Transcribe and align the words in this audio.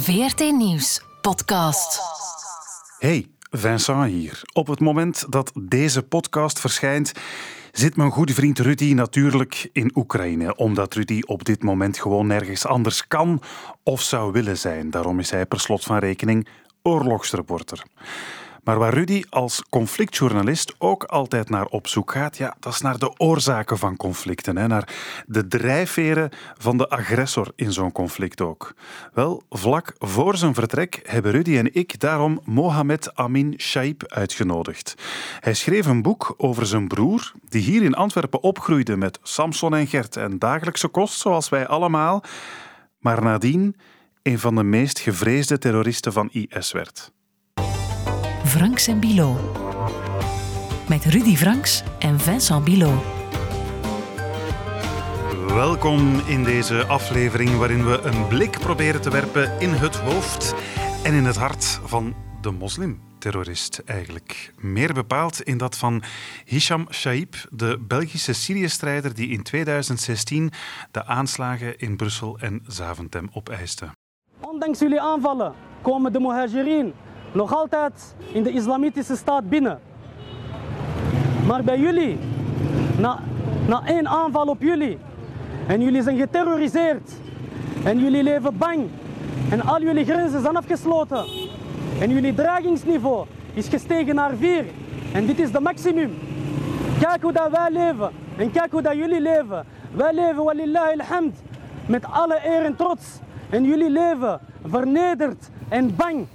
VRT 0.00 0.40
Nieuws 0.40 1.02
podcast. 1.20 2.00
Hey, 2.98 3.26
Vincent 3.50 4.10
hier. 4.10 4.40
Op 4.52 4.66
het 4.66 4.80
moment 4.80 5.32
dat 5.32 5.52
deze 5.54 6.02
podcast 6.02 6.60
verschijnt, 6.60 7.12
zit 7.72 7.96
mijn 7.96 8.10
goede 8.10 8.34
vriend 8.34 8.58
Rudy 8.58 8.92
natuurlijk 8.92 9.68
in 9.72 9.90
Oekraïne, 9.94 10.56
omdat 10.56 10.94
Rudy 10.94 11.20
op 11.26 11.44
dit 11.44 11.62
moment 11.62 11.98
gewoon 11.98 12.26
nergens 12.26 12.66
anders 12.66 13.06
kan 13.06 13.42
of 13.82 14.02
zou 14.02 14.32
willen 14.32 14.58
zijn. 14.58 14.90
Daarom 14.90 15.18
is 15.18 15.30
hij 15.30 15.46
per 15.46 15.60
slot 15.60 15.84
van 15.84 15.98
rekening 15.98 16.48
oorlogsreporter. 16.82 17.82
Maar 18.64 18.78
waar 18.78 18.94
Rudy 18.94 19.22
als 19.28 19.62
conflictjournalist 19.70 20.74
ook 20.78 21.04
altijd 21.04 21.48
naar 21.50 21.66
op 21.66 21.86
zoek 21.86 22.12
gaat, 22.12 22.36
ja, 22.36 22.56
dat 22.60 22.72
is 22.72 22.80
naar 22.80 22.98
de 22.98 23.18
oorzaken 23.18 23.78
van 23.78 23.96
conflicten, 23.96 24.56
hè, 24.56 24.66
naar 24.66 24.94
de 25.26 25.48
drijfveren 25.48 26.30
van 26.58 26.76
de 26.76 26.88
agressor 26.88 27.52
in 27.56 27.72
zo'n 27.72 27.92
conflict 27.92 28.40
ook. 28.40 28.74
Wel, 29.12 29.42
vlak 29.48 29.94
voor 29.98 30.36
zijn 30.36 30.54
vertrek 30.54 31.00
hebben 31.02 31.32
Rudy 31.32 31.56
en 31.56 31.74
ik 31.74 32.00
daarom 32.00 32.40
Mohamed 32.44 33.14
Amin 33.14 33.54
Shaib 33.58 34.04
uitgenodigd. 34.06 34.94
Hij 35.40 35.54
schreef 35.54 35.86
een 35.86 36.02
boek 36.02 36.34
over 36.36 36.66
zijn 36.66 36.88
broer, 36.88 37.32
die 37.48 37.62
hier 37.62 37.82
in 37.82 37.94
Antwerpen 37.94 38.42
opgroeide 38.42 38.96
met 38.96 39.18
Samson 39.22 39.74
en 39.74 39.86
Gert 39.86 40.16
en 40.16 40.38
dagelijkse 40.38 40.88
kost, 40.88 41.20
zoals 41.20 41.48
wij 41.48 41.66
allemaal, 41.66 42.24
maar 42.98 43.22
nadien 43.22 43.76
een 44.22 44.38
van 44.38 44.54
de 44.54 44.62
meest 44.62 44.98
gevreesde 44.98 45.58
terroristen 45.58 46.12
van 46.12 46.28
IS 46.32 46.72
werd. 46.72 47.12
Franks 48.50 48.86
en 48.86 49.00
Bilo. 49.00 49.36
Met 50.88 51.04
Rudy 51.04 51.36
Franks 51.36 51.82
en 51.98 52.20
Vincent 52.20 52.64
Bilo. 52.64 53.02
Welkom 55.46 56.18
in 56.18 56.44
deze 56.44 56.86
aflevering 56.86 57.56
waarin 57.58 57.84
we 57.84 58.00
een 58.00 58.28
blik 58.28 58.58
proberen 58.58 59.00
te 59.00 59.10
werpen 59.10 59.60
in 59.60 59.70
het 59.70 59.96
hoofd 59.96 60.54
en 61.04 61.14
in 61.14 61.24
het 61.24 61.36
hart 61.36 61.80
van 61.84 62.14
de 62.40 62.50
moslimterrorist 62.50 63.82
eigenlijk. 63.84 64.52
Meer 64.58 64.92
bepaald 64.92 65.42
in 65.42 65.58
dat 65.58 65.76
van 65.76 66.02
Hisham 66.44 66.86
Shaib, 66.92 67.34
de 67.50 67.78
Belgische 67.88 68.32
Syrië-strijder 68.32 69.14
die 69.14 69.28
in 69.28 69.42
2016 69.42 70.52
de 70.90 71.06
aanslagen 71.06 71.78
in 71.78 71.96
Brussel 71.96 72.38
en 72.38 72.62
Zaventem 72.66 73.28
opeiste. 73.32 73.88
Ondanks 74.40 74.78
jullie 74.78 75.00
aanvallen 75.00 75.54
komen 75.82 76.12
de 76.12 76.20
Muhajirin 76.20 76.92
nog 77.32 77.54
altijd 77.54 78.14
in 78.32 78.42
de 78.42 78.50
islamitische 78.50 79.16
staat 79.16 79.48
binnen. 79.48 79.78
Maar 81.46 81.64
bij 81.64 81.78
jullie, 81.78 82.18
na, 82.98 83.18
na 83.68 83.82
één 83.86 84.08
aanval 84.08 84.46
op 84.46 84.62
jullie, 84.62 84.98
en 85.66 85.80
jullie 85.80 86.02
zijn 86.02 86.18
geterroriseerd, 86.18 87.10
en 87.84 87.98
jullie 87.98 88.22
leven 88.22 88.58
bang, 88.58 88.88
en 89.50 89.60
al 89.60 89.82
jullie 89.82 90.04
grenzen 90.04 90.40
zijn 90.42 90.56
afgesloten, 90.56 91.24
en 92.00 92.10
jullie 92.10 92.34
dragingsniveau 92.34 93.26
is 93.54 93.68
gestegen 93.68 94.14
naar 94.14 94.36
4, 94.36 94.64
en 95.12 95.26
dit 95.26 95.38
is 95.38 95.52
de 95.52 95.60
maximum. 95.60 96.18
Kijk 97.00 97.22
hoe 97.22 97.32
dat 97.32 97.50
wij 97.50 97.70
leven, 97.70 98.10
en 98.36 98.50
kijk 98.50 98.72
hoe 98.72 98.82
dat 98.82 98.94
jullie 98.96 99.20
leven. 99.20 99.64
Wij 99.94 100.12
leven, 100.14 100.44
walillahi 100.44 100.92
alhamd, 100.98 101.42
met 101.86 102.04
alle 102.04 102.40
eer 102.44 102.64
en 102.64 102.76
trots. 102.76 103.18
En 103.50 103.64
jullie 103.64 103.90
leven 103.90 104.40
vernederd 104.66 105.48
en 105.68 105.96
bang. 105.96 106.26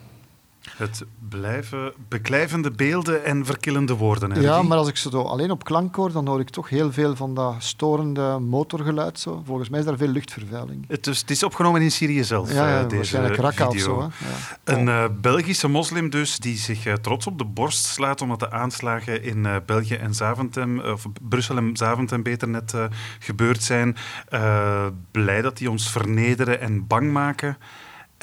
Het 0.78 1.04
blijven 1.30 1.94
beklijvende 2.08 2.72
beelden 2.72 3.26
en 3.26 3.46
verkillende 3.46 3.94
woorden. 3.96 4.32
Hè, 4.32 4.40
Ja, 4.40 4.62
maar 4.62 4.78
als 4.78 4.88
ik 4.88 4.98
ze 4.98 5.10
zo 5.10 5.22
alleen 5.22 5.52
op 5.52 5.64
klank 5.64 5.96
hoor, 5.96 6.12
dan 6.12 6.28
hoor 6.28 6.40
ik 6.40 6.50
toch 6.50 6.70
heel 6.70 6.92
veel 6.92 7.16
van 7.16 7.34
dat 7.34 7.56
storende 7.58 8.40
motorgeluid. 8.40 9.20
Zo. 9.20 9.44
Volgens 9.46 9.70
mij 9.70 9.80
is 9.80 9.86
daar 9.86 9.98
veel 9.98 10.08
luchtvervuiling. 10.08 10.86
Het, 10.88 11.04
dus, 11.04 11.20
het 11.20 11.32
is 11.32 11.44
opgenomen 11.44 11.82
in 11.82 11.92
Syrië 11.92 12.24
zelf, 12.24 12.54
Ja, 12.54 12.70
ja 12.70 12.76
eh, 12.76 12.84
deze 12.84 12.96
waarschijnlijk 12.96 13.36
Raqqa 13.36 13.68
of 13.68 13.80
zo. 13.80 14.00
Hè. 14.00 14.06
Ja. 14.06 14.78
Een 14.78 14.90
eh, 14.90 15.06
Belgische 15.22 15.68
moslim 15.68 16.10
dus, 16.10 16.38
die 16.38 16.58
zich 16.58 16.86
eh, 16.86 16.94
trots 16.94 17.28
op 17.28 17.38
de 17.38 17.46
borst 17.46 17.86
slaat 17.86 18.22
omdat 18.22 18.40
de 18.40 18.52
aanslagen 18.52 19.24
in 19.24 19.48
België 19.66 19.96
en 19.96 20.14
Zaventem, 20.14 20.80
of 20.80 21.06
Brussel 21.22 21.58
en 21.58 21.78
Zaventem 21.78 22.24
beter 22.24 22.48
net, 22.48 22.74
gebeurd 23.20 23.64
zijn. 23.64 23.96
Blij 25.12 25.42
dat 25.42 25.58
die 25.58 25.70
ons 25.70 25.92
vernederen 25.92 26.62
en 26.62 26.88
bang 26.88 27.12
maken. 27.12 27.58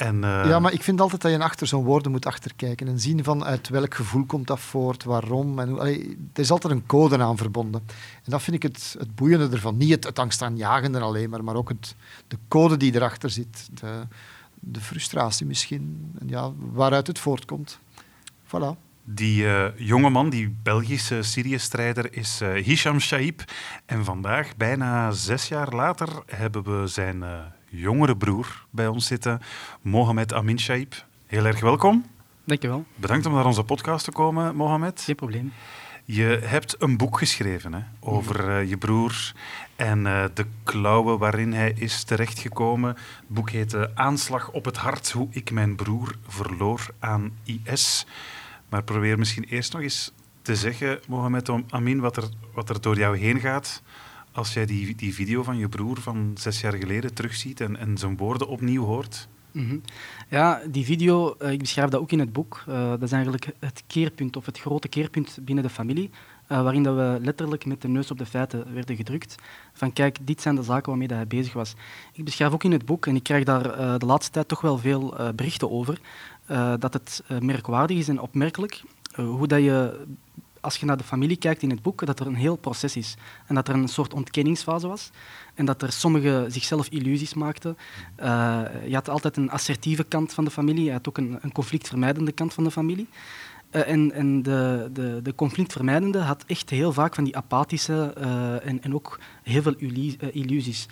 En, 0.03 0.23
eh, 0.23 0.45
Ja, 0.45 0.59
maar 0.59 0.73
ik 0.73 0.83
vind 0.83 1.01
altijd 1.01 1.21
dat 1.21 1.31
je 1.31 1.39
achter 1.39 1.67
zo'n 1.67 1.83
woorden 1.83 2.11
moet 2.11 2.25
achterkijken 2.25 2.87
en 2.87 2.99
zien 2.99 3.23
van 3.23 3.43
uit 3.43 3.69
welk 3.69 3.93
gevoel 3.93 4.25
komt 4.25 4.47
dat 4.47 4.59
voort, 4.59 5.03
waarom. 5.03 5.59
En 5.59 5.69
hoe, 5.69 5.79
allee, 5.79 6.17
er 6.33 6.41
is 6.41 6.51
altijd 6.51 6.73
een 6.73 6.85
code 6.85 7.17
aan 7.17 7.37
verbonden. 7.37 7.81
En 8.23 8.31
dat 8.31 8.41
vind 8.41 8.55
ik 8.55 8.63
het, 8.63 8.95
het 8.99 9.15
boeiende 9.15 9.49
ervan. 9.49 9.77
Niet 9.77 9.89
het, 9.89 10.03
het 10.03 10.19
angstaanjagende 10.19 10.99
alleen 10.99 11.29
maar, 11.29 11.43
maar 11.43 11.55
ook 11.55 11.69
het, 11.69 11.95
de 12.27 12.37
code 12.47 12.77
die 12.77 12.95
erachter 12.95 13.29
zit. 13.29 13.69
De, 13.73 14.07
de 14.59 14.81
frustratie 14.81 15.45
misschien, 15.45 16.11
en 16.19 16.27
ja, 16.27 16.51
waaruit 16.71 17.07
het 17.07 17.19
voortkomt. 17.19 17.79
Voilà. 18.47 18.79
Die 19.03 19.47
eh, 19.47 19.65
jonge 19.75 20.09
man, 20.09 20.29
die 20.29 20.55
Belgische 20.63 21.21
Syrië-strijder, 21.21 22.13
is 22.13 22.41
eh, 22.41 22.63
Hisham 22.63 22.99
Shaib. 22.99 23.41
En 23.85 24.05
vandaag, 24.05 24.55
bijna 24.57 25.11
zes 25.11 25.47
jaar 25.47 25.73
later, 25.73 26.09
hebben 26.25 26.81
we 26.81 26.87
zijn 26.87 27.23
jongere 27.75 28.17
broer 28.17 28.65
bij 28.69 28.87
ons 28.87 29.07
zitten, 29.07 29.41
Mohamed 29.81 30.33
Amin 30.33 30.59
Shaib. 30.59 31.05
Heel 31.25 31.45
erg 31.45 31.59
welkom. 31.59 32.05
Dankjewel, 32.43 32.85
Bedankt 32.95 33.25
om 33.25 33.33
naar 33.33 33.45
onze 33.45 33.63
podcast 33.63 34.05
te 34.05 34.11
komen, 34.11 34.55
Mohamed. 34.55 35.01
geen 35.01 35.15
probleem. 35.15 35.53
Je 36.05 36.39
hebt 36.43 36.75
een 36.81 36.97
boek 36.97 37.17
geschreven 37.17 37.73
hè, 37.73 37.79
over 37.99 38.49
eh, 38.49 38.69
je 38.69 38.77
broer 38.77 39.33
en 39.75 40.07
eh, 40.07 40.23
de 40.33 40.45
klauwen 40.63 41.17
waarin 41.17 41.53
hij 41.53 41.73
is 41.77 42.03
terechtgekomen. 42.03 42.89
Het 42.89 43.27
boek 43.27 43.49
heet 43.49 43.73
eh, 43.73 43.83
Aanslag 43.93 44.51
op 44.51 44.65
het 44.65 44.77
hart, 44.77 45.11
hoe 45.11 45.27
ik 45.31 45.51
mijn 45.51 45.75
broer 45.75 46.15
verloor 46.27 46.85
aan 46.99 47.31
IS. 47.43 48.05
Maar 48.69 48.83
probeer 48.83 49.17
misschien 49.17 49.43
eerst 49.43 49.73
nog 49.73 49.81
eens 49.81 50.13
te 50.41 50.55
zeggen, 50.55 50.99
Mohamed 51.07 51.49
Amin, 51.69 51.99
wat 51.99 52.17
er, 52.17 52.29
wat 52.53 52.69
er 52.69 52.81
door 52.81 52.97
jou 52.97 53.17
heen 53.17 53.39
gaat 53.39 53.81
als 54.33 54.53
jij 54.53 54.65
die, 54.65 54.95
die 54.95 55.13
video 55.13 55.43
van 55.43 55.57
je 55.57 55.69
broer 55.69 56.01
van 56.01 56.31
zes 56.35 56.61
jaar 56.61 56.73
geleden 56.73 57.13
terugziet 57.13 57.61
en, 57.61 57.77
en 57.77 57.97
zijn 57.97 58.17
woorden 58.17 58.47
opnieuw 58.47 58.83
hoort. 58.83 59.27
Mhm. 59.53 59.77
Ja, 60.29 60.61
die 60.67 60.85
video, 60.85 61.35
eh, 61.39 61.51
ik 61.51 61.59
beschrijf 61.59 61.89
dat 61.89 62.01
ook 62.01 62.11
in 62.11 62.19
het 62.19 62.33
boek. 62.33 62.63
Eh, 62.67 62.89
dat 62.89 63.01
is 63.01 63.11
eigenlijk 63.11 63.47
het 63.59 63.83
keerpunt, 63.87 64.35
of 64.35 64.45
het 64.45 64.59
grote 64.59 64.87
keerpunt 64.87 65.37
binnen 65.41 65.63
de 65.63 65.69
familie, 65.69 66.09
eh, 66.47 66.61
waarin 66.61 66.83
dat 66.83 66.95
we 66.95 67.17
letterlijk 67.21 67.65
met 67.65 67.81
de 67.81 67.87
neus 67.87 68.11
op 68.11 68.17
de 68.17 68.25
feiten 68.25 68.73
werden 68.73 68.95
gedrukt. 68.95 69.35
Van 69.73 69.93
kijk, 69.93 70.17
dit 70.21 70.41
zijn 70.41 70.55
de 70.55 70.63
zaken 70.63 70.89
waarmee 70.89 71.07
dat 71.07 71.17
hij 71.17 71.27
bezig 71.27 71.53
was. 71.53 71.73
Ik 72.13 72.25
beschrijf 72.25 72.53
ook 72.53 72.63
in 72.63 72.71
het 72.71 72.85
boek, 72.85 73.05
en 73.05 73.15
ik 73.15 73.23
krijg 73.23 73.43
daar 73.43 73.99
de 73.99 74.05
laatste 74.05 74.31
tijd 74.31 74.47
toch 74.47 74.61
wel 74.61 74.77
veel 74.77 75.15
berichten 75.35 75.71
over, 75.71 75.99
dat 76.79 76.93
het 76.93 77.23
merkwaardig 77.39 77.97
is 77.97 78.07
en 78.07 78.19
opmerkelijk 78.19 78.83
hoe 79.15 79.47
dat 79.47 79.59
je, 79.59 80.05
als 80.63 80.77
je 80.77 80.85
naar 80.85 80.97
de 80.97 81.03
familie 81.03 81.37
kijkt 81.37 81.61
in 81.61 81.69
het 81.69 81.81
boek, 81.81 82.05
dat 82.05 82.19
er 82.19 82.27
een 82.27 82.35
heel 82.35 82.55
proces 82.55 82.95
is. 82.95 83.15
En 83.45 83.55
dat 83.55 83.67
er 83.67 83.75
een 83.75 83.87
soort 83.87 84.13
ontkenningsfase 84.13 84.87
was. 84.87 85.11
En 85.53 85.65
dat 85.65 85.81
er 85.81 85.91
sommigen 85.91 86.51
zichzelf 86.51 86.87
illusies 86.87 87.33
maakten. 87.33 87.77
Eh, 88.15 88.61
je 88.87 88.93
had 88.93 89.09
altijd 89.09 89.37
een 89.37 89.49
assertieve 89.49 90.03
kant 90.03 90.33
van 90.33 90.43
de 90.43 90.51
familie, 90.51 90.83
je 90.83 90.91
had 90.91 91.07
ook 91.07 91.17
een, 91.17 91.37
een 91.41 91.51
conflictvermijdende 91.51 92.31
kant 92.31 92.53
van 92.53 92.63
de 92.63 92.71
familie. 92.71 93.07
Eh, 93.69 93.87
en 93.87 94.11
en 94.11 94.43
de, 94.43 94.89
de, 94.93 95.19
de 95.23 95.35
conflictvermijdende 95.35 96.19
had 96.19 96.43
echt 96.47 96.69
heel 96.69 96.93
vaak 96.93 97.15
van 97.15 97.23
die 97.23 97.37
apathische 97.37 98.13
eh, 98.17 98.67
en, 98.67 98.83
en 98.83 98.93
ook 98.93 99.19
heel 99.43 99.61
veel 99.61 99.75
illu- 99.77 100.17
illusies. 100.31 100.85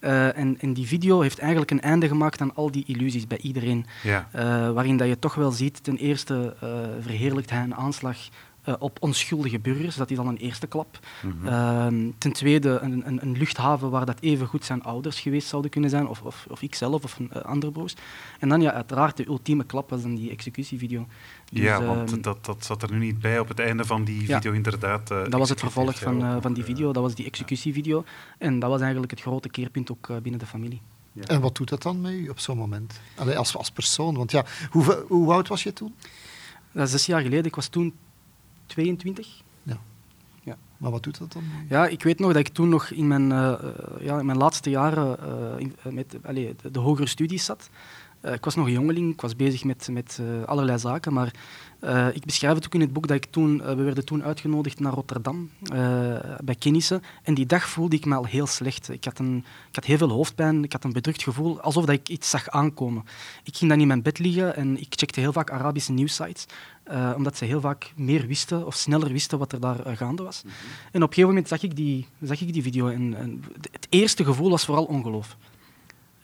En, 0.00 0.58
en 0.60 0.72
die 0.72 0.86
video 0.86 1.20
heeft 1.20 1.38
eigenlijk 1.38 1.70
een 1.70 1.80
einde 1.80 2.08
gemaakt 2.08 2.40
aan 2.40 2.54
al 2.54 2.70
die 2.70 2.84
illusies 2.86 3.26
bij 3.26 3.38
iedereen. 3.38 3.86
Ja. 4.02 4.28
Waarin 4.72 4.96
dat 4.96 5.08
je 5.08 5.18
toch 5.18 5.34
wel 5.34 5.50
ziet, 5.50 5.84
ten 5.84 5.96
eerste 5.96 6.56
verheerlijkt 7.00 7.50
hij 7.50 7.62
een 7.62 7.74
aanslag 7.74 8.16
eh, 8.66 8.74
op 8.78 8.96
onschuldige 9.00 9.58
burgers. 9.58 9.96
Dat 9.96 10.10
is 10.10 10.18
al 10.18 10.26
een 10.26 10.36
eerste 10.36 10.66
klap. 10.66 10.98
Mhm. 11.22 11.46
Ehm, 11.46 12.10
ten 12.18 12.32
tweede 12.32 12.78
een, 12.82 13.06
een, 13.06 13.18
een 13.22 13.36
luchthaven 13.38 13.90
waar 13.90 14.06
dat 14.06 14.20
even 14.20 14.46
goed 14.46 14.64
zijn 14.64 14.82
ouders 14.82 15.20
geweest 15.20 15.48
zouden 15.48 15.70
kunnen 15.70 15.90
zijn, 15.90 16.06
of, 16.08 16.22
of, 16.22 16.46
of 16.50 16.62
ikzelf 16.62 17.04
of 17.04 17.18
een, 17.18 17.30
eh, 17.32 17.42
andere 17.42 17.72
broers. 17.72 17.94
En 18.38 18.48
dan 18.48 18.60
ja, 18.60 18.72
uiteraard 18.72 19.16
de 19.16 19.26
ultieme 19.26 19.64
klap 19.64 19.90
was 19.90 20.02
dan 20.02 20.14
die 20.14 20.30
executievideo. 20.30 21.06
Dus, 21.52 21.62
ja, 21.62 21.76
ehm, 21.80 21.86
want 21.86 22.24
dat, 22.24 22.44
dat 22.44 22.64
zat 22.64 22.82
er 22.82 22.92
nu 22.92 22.98
niet 22.98 23.18
bij 23.20 23.38
op 23.38 23.48
het 23.48 23.58
einde 23.58 23.84
van 23.84 24.04
die 24.04 24.26
Ja. 24.26 24.34
video 24.36 24.52
inderdaad. 24.52 25.10
eh, 25.10 25.22
dat 25.22 25.32
was 25.38 25.48
het 25.48 25.60
vervolg 25.60 25.98
van, 25.98 26.22
eh, 26.24 26.36
van 26.40 26.52
die 26.52 26.64
video, 26.64 26.92
dat 26.92 27.02
was 27.02 27.14
die 27.14 27.26
executievideo. 27.26 28.04
En 28.38 28.58
dat 28.58 28.70
was 28.70 28.80
eigenlijk 28.80 29.10
het 29.10 29.20
grote 29.20 29.48
keerpunt 29.48 29.90
ook 29.90 30.06
binnen 30.22 30.40
de 30.40 30.46
familie. 30.46 30.80
En 31.26 31.40
wat 31.40 31.56
doet 31.56 31.68
dat 31.68 31.82
dan 31.82 32.00
met 32.00 32.12
u 32.12 32.28
op 32.28 32.38
zo'n 32.38 32.56
moment? 32.56 33.00
Allee, 33.14 33.38
als, 33.38 33.56
als 33.56 33.70
persoon. 33.70 34.16
Want 34.16 34.30
ja, 34.30 34.44
hoe, 34.70 35.04
hoe 35.08 35.32
oud 35.32 35.48
was 35.48 35.62
je 35.62 35.72
toen? 35.72 35.94
Dat 36.72 36.84
is 36.84 36.90
zes 36.90 37.06
jaar 37.06 37.20
geleden, 37.22 37.44
ik 37.44 37.54
was 37.54 37.68
toen 37.68 37.94
22. 38.66 39.44
Maar 40.76 40.90
wat 40.90 41.02
doet 41.02 41.18
dat 41.18 41.32
dan? 41.32 41.42
Ja, 41.68 41.86
ik 41.86 42.02
weet 42.02 42.18
nog 42.18 42.32
dat 42.32 42.40
ik 42.40 42.48
toen 42.48 42.68
nog 42.68 42.90
in 42.90 43.08
mijn, 43.08 43.32
eh, 43.32 43.52
eh, 43.52 43.58
ja, 44.00 44.18
in 44.18 44.26
mijn 44.26 44.38
laatste 44.38 44.70
jaren 44.70 45.18
eh, 45.20 45.58
in- 45.58 45.74
met 45.94 46.16
allee, 46.22 46.54
de, 46.62 46.70
de 46.70 46.78
hogere 46.78 47.08
studies 47.08 47.44
zat. 47.44 47.70
Ik 48.32 48.44
was 48.44 48.54
nog 48.54 48.66
een 48.66 48.72
jongeling, 48.72 49.12
ik 49.12 49.20
was 49.20 49.36
bezig 49.36 49.64
met, 49.64 49.88
met 49.90 50.20
allerlei 50.46 50.78
zaken, 50.78 51.12
maar 51.12 51.32
uh, 51.80 52.06
ik 52.12 52.24
beschrijf 52.24 52.54
het 52.54 52.64
ook 52.64 52.74
in 52.74 52.80
het 52.80 52.92
boek 52.92 53.06
dat 53.06 53.16
ik 53.16 53.24
toen, 53.24 53.56
uh, 53.56 53.66
we 53.66 53.82
werden 53.82 54.04
toen 54.04 54.22
uitgenodigd 54.22 54.80
naar 54.80 54.92
Rotterdam 54.92 55.50
uh, 55.62 56.18
bij 56.44 56.54
Kennissen. 56.54 57.02
En 57.22 57.34
die 57.34 57.46
dag 57.46 57.68
voelde 57.68 57.96
ik 57.96 58.04
me 58.04 58.14
al 58.14 58.24
heel 58.24 58.46
slecht. 58.46 58.88
Ik 58.88 59.04
had, 59.04 59.18
een, 59.18 59.36
ik 59.68 59.74
had 59.74 59.84
heel 59.84 59.96
veel 59.96 60.10
hoofdpijn, 60.10 60.64
ik 60.64 60.72
had 60.72 60.84
een 60.84 60.92
bedrukt 60.92 61.22
gevoel, 61.22 61.60
alsof 61.60 61.84
dat 61.84 61.94
ik 61.94 62.08
iets 62.08 62.30
zag 62.30 62.48
aankomen. 62.48 63.04
Ik 63.44 63.56
ging 63.56 63.70
dan 63.70 63.80
in 63.80 63.86
mijn 63.86 64.02
bed 64.02 64.18
liggen 64.18 64.56
en 64.56 64.80
ik 64.80 64.86
checkte 64.88 65.20
heel 65.20 65.32
vaak 65.32 65.50
Arabische 65.50 65.92
nieuwsites, 65.92 66.46
omdat 67.16 67.36
ze 67.36 67.44
heel 67.44 67.60
vaak 67.60 67.92
meer 67.96 68.26
wisten 68.26 68.66
of 68.66 68.74
sneller 68.74 69.12
wisten 69.12 69.38
wat 69.38 69.52
er 69.52 69.60
daar 69.60 69.96
gaande 69.96 70.22
was. 70.22 70.42
Mm 70.44 70.50
-hmm. 70.50 70.58
En 70.92 71.02
op 71.02 71.08
een 71.08 71.14
gegeven 71.14 71.28
moment 71.28 71.48
zag 71.48 71.62
ik 71.62 71.76
die, 71.76 72.06
zag 72.22 72.40
ik 72.40 72.52
die 72.52 72.62
video 72.62 72.88
en, 72.88 73.14
en 73.14 73.44
het 73.70 73.86
eerste 73.88 74.24
gevoel 74.24 74.50
was 74.50 74.64
vooral 74.64 74.84
ongeloof 74.84 75.36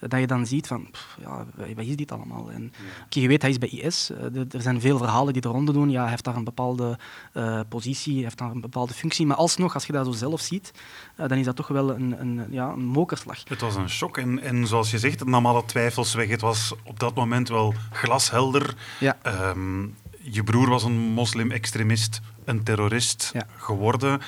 dat 0.07 0.19
je 0.19 0.27
dan 0.27 0.45
ziet 0.45 0.67
van, 0.67 0.87
pff, 0.91 1.17
ja, 1.21 1.45
wat 1.75 1.85
is 1.85 1.95
dit 1.95 2.11
allemaal? 2.11 2.51
En, 2.51 2.73
ja. 3.09 3.21
je 3.21 3.27
weet, 3.27 3.41
hij 3.41 3.51
is 3.51 3.57
bij 3.57 3.69
IS. 3.69 4.11
Uh, 4.11 4.53
er 4.53 4.61
zijn 4.61 4.81
veel 4.81 4.97
verhalen 4.97 5.33
die 5.33 5.41
de 5.41 5.47
ronde 5.47 5.71
doen. 5.71 5.89
Ja, 5.89 6.01
hij 6.01 6.09
heeft 6.09 6.23
daar 6.23 6.35
een 6.35 6.43
bepaalde 6.43 6.97
uh, 7.33 7.59
positie, 7.69 8.13
hij 8.13 8.23
heeft 8.23 8.37
daar 8.37 8.51
een 8.51 8.61
bepaalde 8.61 8.93
functie. 8.93 9.25
Maar 9.25 9.37
alsnog, 9.37 9.73
als 9.73 9.85
je 9.85 9.93
dat 9.93 10.05
zo 10.05 10.11
zelf 10.11 10.41
ziet, 10.41 10.71
uh, 11.17 11.27
dan 11.27 11.37
is 11.37 11.45
dat 11.45 11.55
toch 11.55 11.67
wel 11.67 11.89
een, 11.89 12.19
een, 12.19 12.47
ja, 12.49 12.69
een 12.69 12.85
mokerslag. 12.85 13.37
Het 13.47 13.61
was 13.61 13.75
een 13.75 13.89
shock. 13.89 14.17
En, 14.17 14.39
en 14.39 14.67
zoals 14.67 14.91
je 14.91 14.99
zegt, 14.99 15.19
het 15.19 15.29
nam 15.29 15.45
alle 15.45 15.65
twijfels 15.65 16.13
weg. 16.13 16.29
Het 16.29 16.41
was 16.41 16.73
op 16.83 16.99
dat 16.99 17.15
moment 17.15 17.49
wel 17.49 17.73
glashelder. 17.91 18.75
Ja. 18.99 19.17
Um, 19.49 19.95
je 20.23 20.43
broer 20.43 20.69
was 20.69 20.83
een 20.83 20.97
moslim-extremist, 20.97 22.21
een 22.45 22.63
terrorist 22.63 23.29
ja. 23.33 23.45
geworden. 23.57 24.21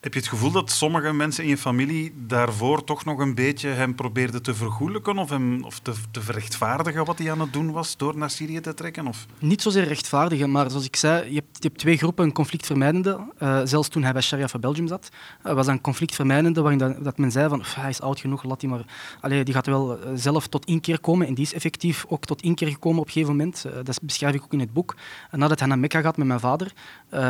Heb 0.00 0.14
je 0.14 0.20
het 0.20 0.28
gevoel 0.28 0.50
dat 0.50 0.70
sommige 0.70 1.12
mensen 1.12 1.44
in 1.44 1.50
je 1.50 1.56
familie 1.56 2.12
daarvoor 2.16 2.84
toch 2.84 3.04
nog 3.04 3.18
een 3.18 3.34
beetje 3.34 3.68
hem 3.68 3.94
probeerden 3.94 4.42
te 4.42 4.54
vergoelijken 4.54 5.18
of, 5.18 5.30
hem, 5.30 5.64
of 5.64 5.78
te, 5.78 5.92
te 6.10 6.20
verrechtvaardigen 6.20 7.04
wat 7.04 7.18
hij 7.18 7.30
aan 7.30 7.40
het 7.40 7.52
doen 7.52 7.72
was 7.72 7.96
door 7.96 8.16
naar 8.16 8.30
Syrië 8.30 8.60
te 8.60 8.74
trekken? 8.74 9.06
Of? 9.06 9.26
Niet 9.38 9.62
zozeer 9.62 9.84
rechtvaardigen, 9.84 10.50
maar 10.50 10.70
zoals 10.70 10.84
ik 10.84 10.96
zei, 10.96 11.28
je 11.28 11.34
hebt, 11.34 11.56
je 11.62 11.68
hebt 11.68 11.78
twee 11.78 11.96
groepen, 11.96 12.24
een 12.24 12.32
conflictvermijdende. 12.32 13.20
Uh, 13.42 13.60
zelfs 13.64 13.88
toen 13.88 14.02
hij 14.02 14.12
bij 14.12 14.22
Sharia 14.22 14.48
voor 14.48 14.60
Belgium 14.60 14.86
zat, 14.86 15.08
uh, 15.46 15.52
was 15.52 15.66
een 15.66 15.80
conflictvermijdende 15.80 16.60
waarin 16.60 16.78
dat, 16.78 17.04
dat 17.04 17.18
men 17.18 17.30
zei 17.30 17.48
van 17.48 17.62
hij 17.64 17.90
is 17.90 18.00
oud 18.00 18.20
genoeg, 18.20 18.42
laat 18.42 18.60
hij 18.60 18.70
maar... 18.70 18.84
Allee, 19.20 19.44
die 19.44 19.54
gaat 19.54 19.66
wel 19.66 19.98
uh, 19.98 20.10
zelf 20.14 20.46
tot 20.46 20.64
inkeer 20.64 21.00
komen 21.00 21.26
en 21.26 21.34
die 21.34 21.44
is 21.44 21.52
effectief 21.52 22.04
ook 22.08 22.24
tot 22.24 22.42
inkeer 22.42 22.68
gekomen 22.68 23.00
op 23.00 23.06
een 23.06 23.12
gegeven 23.12 23.36
moment. 23.36 23.64
dat 23.82 23.98
beschrijf 24.02 24.34
ik 24.34 24.42
ook 24.42 24.52
in 24.52 24.60
het 24.60 24.72
boek. 24.72 24.96
nadat 25.30 25.58
hij 25.58 25.68
naar 25.68 25.78
Mekka 25.78 26.00
gaat 26.00 26.16
met 26.16 26.26
mijn 26.26 26.40
vader, 26.40 26.72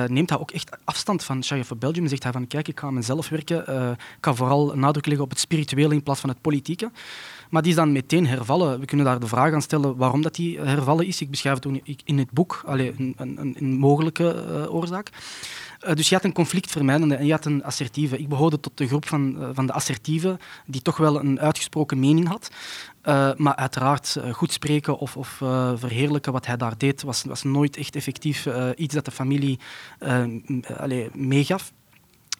neemt 0.06 0.30
hij 0.30 0.38
ook 0.38 0.50
echt 0.50 0.76
afstand 0.84 1.24
van 1.24 1.44
Sharia 1.44 1.64
voor 1.64 1.76
Belgium 1.76 2.02
en 2.02 2.08
zegt 2.08 2.22
hij 2.22 2.32
van 2.32 2.46
kijk, 2.46 2.59
ik 2.68 2.80
ga 2.80 2.86
aan 2.86 2.94
mezelf 2.94 3.28
werken. 3.28 3.64
Uh, 3.68 3.90
ik 3.90 3.96
ga 4.20 4.34
vooral 4.34 4.72
nadruk 4.74 5.06
leggen 5.06 5.24
op 5.24 5.30
het 5.30 5.40
spirituele 5.40 5.94
in 5.94 6.02
plaats 6.02 6.20
van 6.20 6.28
het 6.28 6.40
politieke. 6.40 6.90
Maar 7.50 7.62
die 7.62 7.70
is 7.70 7.76
dan 7.76 7.92
meteen 7.92 8.26
hervallen. 8.26 8.80
We 8.80 8.86
kunnen 8.86 9.06
daar 9.06 9.20
de 9.20 9.26
vraag 9.26 9.52
aan 9.52 9.62
stellen 9.62 9.96
waarom 9.96 10.22
dat 10.22 10.34
die 10.34 10.60
hervallen 10.60 11.06
is. 11.06 11.20
Ik 11.20 11.30
beschrijf 11.30 11.54
het 11.62 11.80
in 12.04 12.18
het 12.18 12.30
boek, 12.30 12.62
een, 12.66 13.14
een, 13.16 13.54
een 13.58 13.78
mogelijke 13.78 14.44
uh, 14.48 14.74
oorzaak. 14.74 15.10
Uh, 15.86 15.94
dus 15.94 16.08
je 16.08 16.14
had 16.14 16.24
een 16.24 16.32
conflictvermijdende 16.32 17.14
en 17.14 17.26
je 17.26 17.32
had 17.32 17.44
een 17.44 17.64
assertieve. 17.64 18.18
Ik 18.18 18.28
behoorde 18.28 18.60
tot 18.60 18.76
de 18.76 18.86
groep 18.86 19.06
van, 19.06 19.50
van 19.52 19.66
de 19.66 19.72
assertieve, 19.72 20.38
die 20.66 20.82
toch 20.82 20.96
wel 20.96 21.20
een 21.20 21.40
uitgesproken 21.40 21.98
mening 21.98 22.28
had. 22.28 22.50
Maar 23.36 23.56
uiteraard, 23.56 24.16
goed 24.32 24.52
spreken 24.52 24.98
of, 24.98 25.16
of 25.16 25.28
verheerlijken 25.74 26.32
wat 26.32 26.46
hij 26.46 26.56
daar 26.56 26.78
deed, 26.78 27.02
was, 27.02 27.24
was 27.24 27.42
nooit 27.42 27.76
echt 27.76 27.96
effectief 27.96 28.48
iets 28.76 28.94
dat 28.94 29.04
de 29.04 29.10
familie 29.10 29.58
meegaf. 31.12 31.72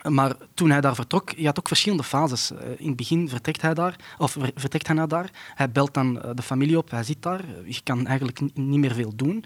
Maar 0.08 0.36
toen 0.54 0.70
hij 0.70 0.80
daar 0.80 0.94
vertrok, 0.94 1.30
je 1.30 1.46
had 1.46 1.58
ook 1.58 1.68
verschillende 1.68 2.04
fases. 2.04 2.50
Eh, 2.50 2.68
in 2.76 2.86
het 2.86 2.96
begin 2.96 3.28
vertrekt 3.28 3.62
hij, 3.62 3.74
daar, 3.74 3.96
of 4.18 4.36
vertrekt 4.54 4.86
hij 4.86 4.96
naar 4.96 5.08
daar. 5.08 5.30
Hij 5.54 5.70
belt 5.70 5.94
dan 5.94 6.22
eh, 6.22 6.30
de 6.34 6.42
familie 6.42 6.78
op, 6.78 6.90
hij 6.90 7.02
zit 7.02 7.22
daar. 7.22 7.44
Je 7.64 7.80
kan 7.82 8.06
eigenlijk 8.06 8.40
niet 8.54 8.78
meer 8.78 8.94
veel 8.94 9.12
doen. 9.16 9.44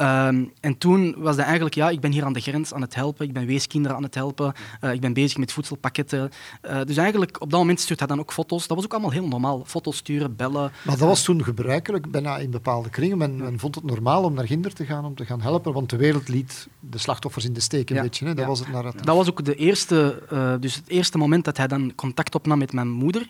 Um, 0.00 0.52
en 0.60 0.78
toen 0.78 1.14
was 1.18 1.36
dat 1.36 1.44
eigenlijk, 1.44 1.74
ja, 1.74 1.90
ik 1.90 2.00
ben 2.00 2.12
hier 2.12 2.24
aan 2.24 2.32
de 2.32 2.40
grens 2.40 2.74
aan 2.74 2.80
het 2.80 2.94
helpen, 2.94 3.26
ik 3.26 3.32
ben 3.32 3.46
weeskinderen 3.46 3.96
aan 3.96 4.02
het 4.02 4.14
helpen, 4.14 4.52
uh, 4.84 4.92
ik 4.92 5.00
ben 5.00 5.12
bezig 5.12 5.38
met 5.38 5.52
voedselpakketten. 5.52 6.30
Uh, 6.70 6.80
dus 6.84 6.96
eigenlijk, 6.96 7.40
op 7.40 7.50
dat 7.50 7.58
moment 7.58 7.80
stuurt 7.80 7.98
hij 7.98 8.08
dan 8.08 8.18
ook 8.18 8.32
foto's. 8.32 8.66
Dat 8.66 8.76
was 8.76 8.84
ook 8.84 8.92
allemaal 8.92 9.10
heel 9.10 9.28
normaal. 9.28 9.64
Foto's 9.64 9.96
sturen, 9.96 10.36
bellen. 10.36 10.72
Maar 10.82 10.96
dat 10.98 11.08
was 11.08 11.22
toen 11.22 11.44
gebruikelijk, 11.44 12.10
bijna 12.10 12.38
in 12.38 12.50
bepaalde 12.50 12.88
kringen. 12.88 13.18
Men, 13.18 13.36
men 13.36 13.58
vond 13.58 13.74
het 13.74 13.84
normaal 13.84 14.24
om 14.24 14.34
naar 14.34 14.46
Ginder 14.46 14.72
te 14.72 14.84
gaan, 14.84 15.04
om 15.04 15.14
te 15.14 15.24
gaan 15.24 15.40
helpen, 15.40 15.72
want 15.72 15.90
de 15.90 15.96
wereld 15.96 16.28
liet 16.28 16.68
de 16.80 16.98
slachtoffers 16.98 17.44
in 17.44 17.52
de 17.52 17.60
steek 17.60 17.90
een 17.90 17.96
ja. 17.96 18.02
beetje. 18.02 18.26
Hè? 18.26 18.34
Dat 18.34 18.42
ja. 18.42 18.50
was 18.50 18.58
het 18.58 18.68
narratief. 18.72 19.00
Dat 19.00 19.16
was 19.16 19.28
ook 19.30 19.44
de 19.44 19.54
eerste, 19.54 20.22
uh, 20.32 20.54
dus 20.60 20.74
het 20.74 20.88
eerste 20.88 21.18
moment 21.18 21.44
dat 21.44 21.56
hij 21.56 21.66
dan 21.66 21.92
contact 21.94 22.34
opnam 22.34 22.58
met 22.58 22.72
mijn 22.72 22.90
moeder. 22.90 23.28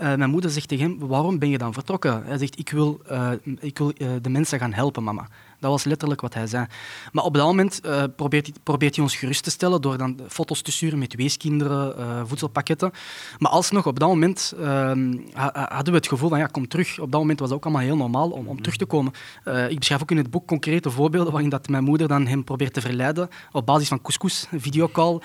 Uh, 0.00 0.14
mijn 0.14 0.30
moeder 0.30 0.50
zegt 0.50 0.68
tegen 0.68 0.84
hem, 0.84 1.08
waarom 1.08 1.38
ben 1.38 1.48
je 1.48 1.58
dan 1.58 1.72
vertrokken? 1.72 2.24
Hij 2.24 2.38
zegt, 2.38 2.58
ik 2.58 2.70
wil, 2.70 3.00
uh, 3.10 3.30
ik 3.58 3.78
wil 3.78 3.92
uh, 3.96 4.08
de 4.22 4.30
mensen 4.30 4.58
gaan 4.58 4.72
helpen, 4.72 5.04
mama. 5.04 5.28
Dat 5.60 5.70
was 5.70 5.84
letterlijk 5.84 6.20
wat 6.20 6.34
hij 6.34 6.46
zei. 6.46 6.66
Maar 7.12 7.24
op 7.24 7.34
dat 7.34 7.46
moment 7.46 7.80
uh, 7.86 8.02
probeert, 8.16 8.46
hij, 8.46 8.54
probeert 8.62 8.94
hij 8.94 9.04
ons 9.04 9.16
gerust 9.16 9.44
te 9.44 9.50
stellen 9.50 9.80
door 9.80 9.98
dan 9.98 10.20
foto's 10.28 10.62
te 10.62 10.72
sturen 10.72 10.98
met 10.98 11.14
weeskinderen, 11.14 11.94
uh, 11.98 12.22
voedselpakketten. 12.24 12.90
Maar 13.38 13.50
alsnog, 13.50 13.86
op 13.86 13.98
dat 13.98 14.08
moment 14.08 14.54
uh, 14.58 14.66
hadden 15.52 15.92
we 15.92 15.98
het 15.98 16.08
gevoel 16.08 16.28
van 16.28 16.38
ja, 16.38 16.46
kom 16.46 16.68
terug. 16.68 16.98
Op 16.98 17.12
dat 17.12 17.20
moment 17.20 17.38
was 17.38 17.48
het 17.48 17.58
ook 17.58 17.64
allemaal 17.64 17.82
heel 17.82 17.96
normaal 17.96 18.30
om, 18.30 18.46
om 18.46 18.62
terug 18.62 18.76
te 18.76 18.84
komen. 18.84 19.12
ik 19.68 19.78
beschrijf 19.78 20.02
ook 20.02 20.10
in 20.10 20.16
het 20.16 20.30
boek 20.30 20.46
concrete 20.46 20.90
voorbeelden 20.90 21.32
waarin 21.32 21.50
dat 21.50 21.68
mijn 21.68 21.84
moeder 21.84 22.08
dan 22.08 22.26
hem 22.26 22.44
probeert 22.44 22.72
te 22.72 22.80
verleiden 22.80 23.28
op 23.52 23.66
basis 23.66 23.88
van 23.88 24.02
couscous, 24.02 24.46
videocall. 24.56 25.20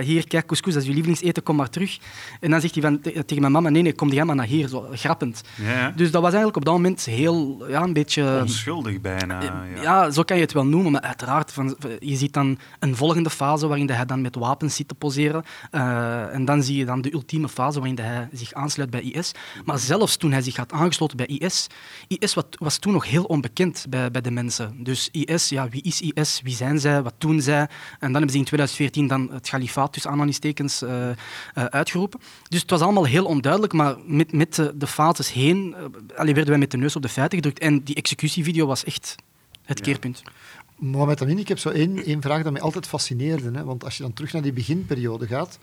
Hier, 0.00 0.26
kijk, 0.26 0.46
couscous, 0.46 0.74
dat 0.74 0.82
is 0.82 0.88
je 0.88 0.94
lievelingseten, 0.94 1.42
kom 1.42 1.56
maar 1.56 1.70
terug. 1.70 1.98
En 2.40 2.50
dan 2.50 2.60
zegt 2.60 2.74
hij 2.74 2.82
van, 2.82 3.00
tegen 3.00 3.40
mijn 3.40 3.52
mama, 3.52 3.68
nee, 3.68 3.82
nee, 3.82 3.94
kom 3.94 4.12
jij 4.12 4.24
maar 4.24 4.36
naar 4.36 4.46
hier, 4.46 4.68
zo 4.68 4.88
grappend. 4.92 5.42
Ja. 5.62 5.92
Dus 5.96 6.10
dat 6.10 6.22
was 6.22 6.32
eigenlijk 6.32 6.56
op 6.56 6.64
dat 6.64 6.74
moment 6.74 7.04
heel, 7.04 7.68
ja, 7.68 7.82
een 7.82 7.92
beetje... 7.92 8.38
Onschuldig 8.40 9.00
bijna. 9.00 9.68
Ja. 9.74 10.10
zo 10.10 10.22
kan 10.22 10.36
je 10.36 10.42
het 10.42 10.52
wel 10.52 10.66
noemen, 10.66 10.92
maar 10.92 11.00
uiteraard, 11.00 11.52
van, 11.52 11.76
je 11.98 12.16
ziet 12.16 12.32
dan 12.32 12.58
een 12.78 12.96
volgende 12.96 13.30
fase 13.30 13.66
waarin 13.66 13.90
hij 13.90 14.04
dan 14.04 14.20
met 14.20 14.34
wapens 14.34 14.76
zit 14.76 14.88
te 14.88 14.94
poseren. 14.94 15.44
Uh, 15.72 16.34
en 16.34 16.44
dan 16.44 16.62
zie 16.62 16.76
je 16.76 16.84
dan 16.84 17.00
de 17.00 17.12
ultieme 17.12 17.48
fase 17.48 17.78
waarin 17.78 17.98
hij 17.98 18.28
zich 18.32 18.52
aansluit 18.52 18.90
bij 18.90 19.00
IS. 19.00 19.32
Maar 19.64 19.78
zelfs 19.78 20.16
toen 20.16 20.32
hij 20.32 20.42
zich 20.42 20.56
had 20.56 20.72
aangesloten 20.72 21.16
bij 21.16 21.26
IS, 21.26 21.66
IS 22.08 22.34
was, 22.34 22.44
was 22.50 22.78
toen 22.78 22.92
nog 22.92 23.08
heel 23.08 23.24
onbekend 23.24 23.86
bij, 23.88 24.10
bij 24.10 24.20
de 24.20 24.30
mensen. 24.30 24.74
Dus 24.82 25.08
IS, 25.12 25.48
ja, 25.48 25.68
wie 25.68 25.82
is 25.82 26.00
IS? 26.00 26.40
Wie 26.44 26.54
zijn 26.54 26.80
zij? 26.80 27.02
Wat 27.02 27.14
doen 27.18 27.40
zij? 27.40 27.60
En 27.60 27.68
dan 27.98 28.12
hebben 28.12 28.30
ze 28.30 28.38
in 28.38 28.44
2014 28.44 29.06
dan 29.06 29.28
het 29.32 29.48
kalifaat, 29.48 29.92
tussen 29.92 30.10
aanhalingstekens, 30.10 30.82
uh, 30.82 31.10
uitgeroepen. 31.54 32.20
Dus 32.48 32.60
het 32.60 32.70
was 32.70 32.80
allemaal 32.80 33.04
heel 33.06 33.24
onduidelijk, 33.24 33.72
maar 33.72 33.96
met, 34.06 34.32
met 34.32 34.54
de, 34.54 34.72
de 34.76 34.86
fases 34.86 35.32
heen 35.32 35.74
allee, 36.16 36.34
werden 36.34 36.50
wij 36.50 36.58
met 36.58 36.70
de 36.70 36.76
neus 36.76 36.96
op 36.96 37.02
de 37.02 37.08
feiten 37.08 37.38
gedrukt. 37.38 37.58
En 37.58 37.84
die 37.84 37.94
executievideo 37.94 38.66
was 38.66 38.84
echt 38.84 39.16
het 39.70 39.78
ja. 39.78 39.84
keerpunt. 39.84 40.22
Mohamed 40.76 41.22
Amin, 41.22 41.38
ik 41.38 41.48
heb 41.48 41.58
zo 41.58 41.68
één, 41.68 42.04
één 42.04 42.20
vraag 42.20 42.42
dat 42.42 42.52
mij 42.52 42.60
altijd 42.60 42.86
fascineerde. 42.86 43.50
Hè? 43.50 43.64
Want 43.64 43.84
als 43.84 43.96
je 43.96 44.02
dan 44.02 44.12
terug 44.12 44.32
naar 44.32 44.42
die 44.42 44.52
beginperiode 44.52 45.26
gaat, 45.26 45.58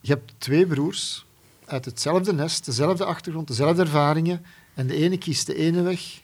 je 0.00 0.12
hebt 0.12 0.34
twee 0.38 0.66
broers 0.66 1.26
uit 1.64 1.84
hetzelfde 1.84 2.32
nest, 2.32 2.64
dezelfde 2.64 3.04
achtergrond, 3.04 3.48
dezelfde 3.48 3.82
ervaringen. 3.82 4.44
En 4.74 4.86
de 4.86 4.94
ene 4.94 5.18
kiest 5.18 5.46
de 5.46 5.54
ene 5.54 5.82
weg 5.82 6.20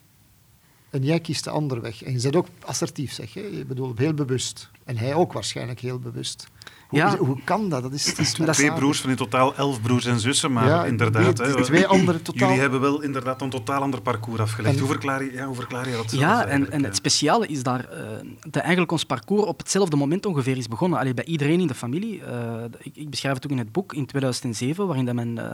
en 0.91 1.03
jij 1.03 1.21
kiest 1.21 1.45
de 1.45 1.51
andere 1.51 1.81
weg. 1.81 2.03
En 2.03 2.13
je 2.13 2.21
bent 2.21 2.37
ook 2.37 2.47
assertief, 2.65 3.13
zeg 3.13 3.35
je. 3.35 3.57
Je 3.57 3.65
bedoelt 3.65 3.99
heel 3.99 4.15
bewust. 4.15 4.71
En 4.85 4.97
hij 4.97 5.15
ook 5.15 5.33
waarschijnlijk 5.33 5.81
heel 5.81 5.99
bewust. 5.99 6.47
Hoe, 6.95 7.03
Ja. 7.03 7.17
hoe 7.17 7.39
kan 7.45 7.69
dat? 7.69 7.83
Dat 7.83 7.93
is, 7.93 8.05
dat 8.05 8.19
is 8.19 8.35
Dat 8.35 8.49
is- 8.49 8.57
Twee 8.57 8.73
broers 8.73 9.01
van 9.01 9.11
in 9.11 9.17
totaal 9.17 9.55
elf 9.55 9.81
broers 9.83 10.05
en 10.07 10.21
zussen, 10.21 10.53
maar 10.53 10.67
Ja, 10.67 10.85
inderdaad. 10.85 11.37
twee- 11.37 11.49
hè, 11.55 11.63
twee 11.63 11.87
andere 11.87 12.23
totaal- 12.23 12.47
Jullie 12.49 12.61
hebben 12.63 12.81
wel 12.81 13.01
inderdaad 13.03 13.43
een 13.43 13.51
totaal 13.51 13.81
ander 13.83 14.01
parcours 14.01 14.41
afgelegd. 14.41 14.75
En- 14.75 14.81
hoe, 14.81 14.91
verklaar 14.91 15.25
je, 15.25 15.33
ja, 15.33 15.47
hoe 15.47 15.55
verklaar 15.55 15.89
je 15.89 15.97
dat 15.97 16.11
zelf 16.11 16.23
Ja, 16.23 16.45
en, 16.47 16.71
en 16.73 16.85
het 16.85 16.97
speciale 16.97 17.47
is 17.47 17.63
daar 17.63 17.85
eh, 17.89 17.99
dat 18.41 18.57
eigenlijk 18.63 18.93
ons 18.93 19.05
parcours 19.05 19.45
op 19.45 19.59
hetzelfde 19.59 19.97
moment 19.97 20.27
ongeveer 20.27 20.57
is 20.57 20.69
begonnen. 20.69 20.99
Allee, 20.99 21.15
bij 21.15 21.25
iedereen 21.25 21.61
in 21.61 21.67
de 21.67 21.75
familie. 21.75 22.23
Eh, 22.25 22.65
ik, 22.83 22.97
ik 22.97 23.11
beschrijf 23.11 23.35
het 23.35 23.45
ook 23.45 23.51
in 23.53 23.59
het 23.59 23.73
boek 23.73 23.93
in 23.95 24.07
2007, 24.07 24.87
waarin 24.87 25.05
dat 25.05 25.15
mijn, 25.15 25.39
eh, 25.39 25.47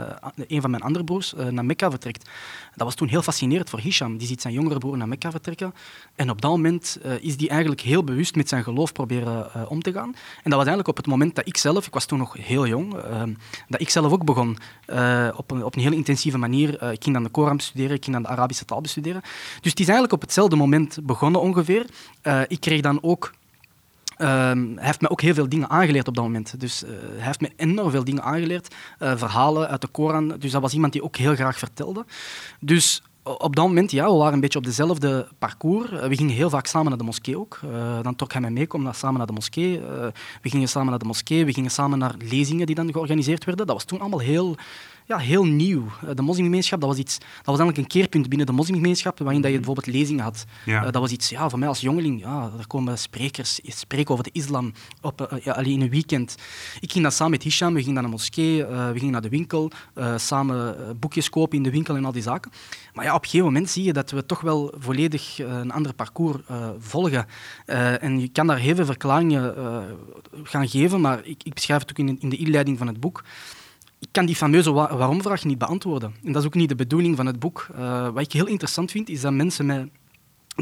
een 0.49 0.61
van 0.61 0.70
mijn 0.70 0.82
andere 0.82 1.04
broers 1.04 1.35
eh, 1.35 1.47
naar 1.47 1.64
Mekka 1.64 1.90
vertrekt. 1.90 2.28
Dat 2.75 2.87
was 2.87 2.94
toen 2.94 3.09
heel 3.09 3.23
fascinerend 3.23 3.70
voor 3.70 3.80
Hisham. 3.80 4.16
Die 4.18 4.26
ziet 4.26 4.40
zijn 4.42 4.54
jongere 4.54 4.78
broer 4.78 4.97
naar 4.97 5.09
Mekka 5.09 5.30
vertrekken. 5.30 5.75
En 6.14 6.30
op 6.30 6.40
dat 6.40 6.50
moment 6.50 6.99
eh, 7.02 7.12
is 7.20 7.37
die 7.37 7.49
eigenlijk 7.49 7.80
heel 7.80 8.04
bewust 8.04 8.35
met 8.35 8.49
zijn 8.49 8.62
geloof 8.62 8.92
proberen 8.92 9.52
eh, 9.54 9.62
om 9.70 9.82
te 9.82 9.92
gaan. 9.92 10.09
En 10.42 10.50
dat 10.50 10.52
was 10.52 10.66
eigenlijk 10.66 10.88
op 10.88 10.97
het 10.97 11.06
moment 11.06 11.30
dat 11.35 11.47
ik 11.47 11.57
zelf, 11.57 11.87
ik 11.87 11.95
was 11.95 12.05
toen 12.05 12.19
nog 12.19 12.37
heel 12.39 12.67
jong, 12.67 12.95
eh, 12.95 13.23
dat 13.69 13.81
ik 13.81 13.91
zelf 13.91 14.13
ook 14.13 14.25
begon 14.25 14.59
eh, 14.87 15.29
op, 15.37 15.51
een, 15.51 15.65
op 15.65 15.77
een 15.77 15.83
heel 15.83 15.93
intensieve 15.93 16.39
manier. 16.39 16.79
Eh, 16.79 16.93
ik 16.93 17.03
ging 17.03 17.15
dan 17.15 17.25
de 17.25 17.31
Koran 17.31 17.57
bestuderen, 17.57 17.97
ik 17.97 18.05
ging 18.05 18.17
dan 18.17 18.25
de 18.25 18.31
Arabische 18.31 18.65
taal 18.65 18.81
bestuderen. 18.81 19.21
Dus 19.61 19.71
het 19.71 19.81
is 19.81 19.87
eigenlijk 19.87 20.13
op 20.13 20.21
hetzelfde 20.21 20.57
moment 20.57 20.99
begonnen 21.03 21.41
ongeveer. 21.41 21.87
Eh, 22.23 22.41
ik 22.49 22.61
kreeg 22.61 22.81
dan 22.81 22.99
ook 23.03 23.33
Ehm, 24.17 24.75
hij 24.75 24.87
heeft 24.87 25.01
me 25.01 25.11
ook 25.11 25.21
heel 25.21 25.35
veel 25.35 25.49
dingen 25.49 25.71
aangeleerd 25.71 26.09
op 26.09 26.15
dat 26.15 26.25
moment. 26.25 26.61
Dus 26.61 26.81
hij 26.81 27.27
heeft 27.27 27.41
me 27.41 27.53
enorm 27.57 27.91
veel 27.91 28.05
dingen 28.05 28.23
aangeleerd. 28.23 28.75
verhalen 28.99 29.69
uit 29.69 29.81
de 29.81 29.87
Koran. 29.89 30.29
Dus 30.39 30.51
dat 30.51 30.63
was 30.63 30.73
iemand 30.73 30.93
die 30.93 31.03
ook 31.03 31.17
heel 31.17 31.35
graag 31.35 31.59
vertelde. 31.59 32.05
Dus 32.59 33.03
op 33.23 33.57
dat 33.57 33.67
moment, 33.67 33.91
ja, 33.91 34.11
we 34.11 34.17
waren 34.17 34.33
een 34.33 34.41
beetje 34.41 34.59
op 34.59 34.65
dezelfde 34.65 35.29
parcours. 35.39 35.91
Eh, 35.91 36.09
we 36.09 36.17
gingen 36.17 36.35
heel 36.35 36.50
vaak 36.50 36.67
samen 36.67 36.89
naar 36.89 36.99
de 36.99 37.05
moskee 37.05 37.39
ook. 37.39 37.61
Eh, 37.73 38.03
dan 38.03 38.17
trok 38.17 38.33
hij 38.33 38.41
mij 38.41 38.50
mee, 38.50 38.67
naar, 38.71 38.95
samen 38.95 39.19
naar 39.19 39.27
de 39.27 39.33
moskee. 39.33 39.77
Eh, 39.77 40.07
we 40.43 40.50
gingen 40.50 40.69
samen 40.69 40.91
naar 40.91 40.99
de 40.99 41.05
moskee, 41.05 41.45
we 41.45 41.53
gingen 41.53 41.71
samen 41.71 41.99
naar 41.99 42.15
lezingen 42.19 42.67
die 42.67 42.75
dan 42.75 42.93
georganiseerd 42.93 43.45
werden. 43.45 43.67
Dat 43.67 43.77
was 43.77 43.85
toen 43.85 44.00
allemaal 44.00 44.19
heel, 44.19 44.57
ja, 45.11 45.19
heel 45.19 45.45
nieuw. 45.45 45.87
Eh, 46.07 46.14
de 46.14 46.23
moslimgemeenschap, 46.23 46.81
dat 46.81 46.88
was, 46.88 46.99
iets, 46.99 47.19
dat 47.19 47.29
was 47.45 47.59
eigenlijk 47.59 47.79
een 47.79 48.00
keerpunt 48.00 48.29
binnen 48.29 48.47
de 48.47 48.52
moslimgemeenschap, 48.52 49.19
waarin 49.19 49.40
dat 49.40 49.50
je 49.50 49.57
bijvoorbeeld 49.57 49.87
lezingen 49.87 50.25
had. 50.25 50.45
Ja. 50.64 50.79
Eh, 50.85 50.93
dat 50.93 51.02
was 51.02 51.11
iets, 51.11 51.29
ja, 51.29 51.49
voor 51.49 51.59
mij 51.59 51.69
als 51.69 51.81
jongeling, 51.81 52.21
ja, 52.21 52.50
er 52.59 52.67
komen 52.67 52.99
sprekers 52.99 53.61
spreken 53.64 54.12
over 54.12 54.25
de 54.25 54.31
islam 54.33 54.73
op, 55.00 55.21
eh, 55.21 55.45
ja, 55.45 55.52
alleen 55.52 55.73
in 55.73 55.81
een 55.81 55.90
weekend. 55.90 56.35
Ik 56.81 56.93
ging 56.93 57.05
dat 57.05 57.14
samen 57.14 57.33
met 57.33 57.43
Hisham, 57.43 57.75
we 57.75 57.79
gingen 57.79 57.95
naar 57.95 58.02
de 58.02 58.09
moskee, 58.09 58.64
eh, 58.64 58.90
we 58.90 58.99
gingen 58.99 59.12
naar 59.12 59.23
de 59.23 59.29
winkel, 59.29 59.71
eh, 59.95 60.17
samen 60.17 60.79
eh, 60.79 60.90
boekjes 61.00 61.29
kopen 61.31 61.57
in 61.57 61.62
de 61.62 61.71
winkel 61.71 61.97
en 61.97 62.05
al 62.05 62.12
die 62.12 62.23
zaken. 62.23 62.50
Maar 62.95 63.05
ja, 63.05 63.14
op 63.14 63.23
een 63.23 63.29
gegeven 63.29 63.47
moment 63.52 63.71
zie 63.71 63.85
je 63.85 63.93
dat 63.93 64.11
we 64.11 64.26
toch 64.26 64.40
wel 64.40 64.75
volledig 64.79 65.38
eh, 65.38 65.47
een 65.59 65.71
ander 65.71 65.95
parcours 65.95 66.38
eh, 66.47 66.69
volgen. 66.79 67.26
Eh, 67.67 68.02
en 68.02 68.21
je 68.21 68.29
kan 68.29 68.47
daar 68.47 68.59
heel 68.59 68.75
veel 68.75 68.85
verklaringen 68.85 69.57
eh, 69.57 69.79
gaan 70.43 70.69
geven, 70.69 71.00
maar 71.00 71.21
ik, 71.25 71.43
ik 71.43 71.55
beschrijf 71.55 71.81
het 71.81 71.90
ook 71.90 71.99
in, 71.99 72.21
in 72.21 72.29
de 72.29 72.37
inleiding 72.37 72.79
van 72.79 72.87
het 72.87 73.00
boek 73.00 73.25
ik 74.00 74.09
kan 74.11 74.26
die 74.26 74.37
fameuze 74.37 74.73
wa- 74.73 74.97
waarom-vraag 74.97 75.45
niet 75.45 75.59
beantwoorden. 75.59 76.14
En 76.25 76.33
dat 76.33 76.42
is 76.42 76.47
ook 76.49 76.54
niet 76.54 76.69
de 76.69 76.75
bedoeling 76.75 77.16
van 77.16 77.26
het 77.26 77.38
boek. 77.38 77.69
Eh, 77.75 78.09
wat 78.09 78.23
ik 78.23 78.33
heel 78.33 78.47
interessant 78.47 78.90
vind, 78.90 79.09
is 79.09 79.21
dat 79.21 79.33
mensen 79.33 79.66
mij... 79.66 79.90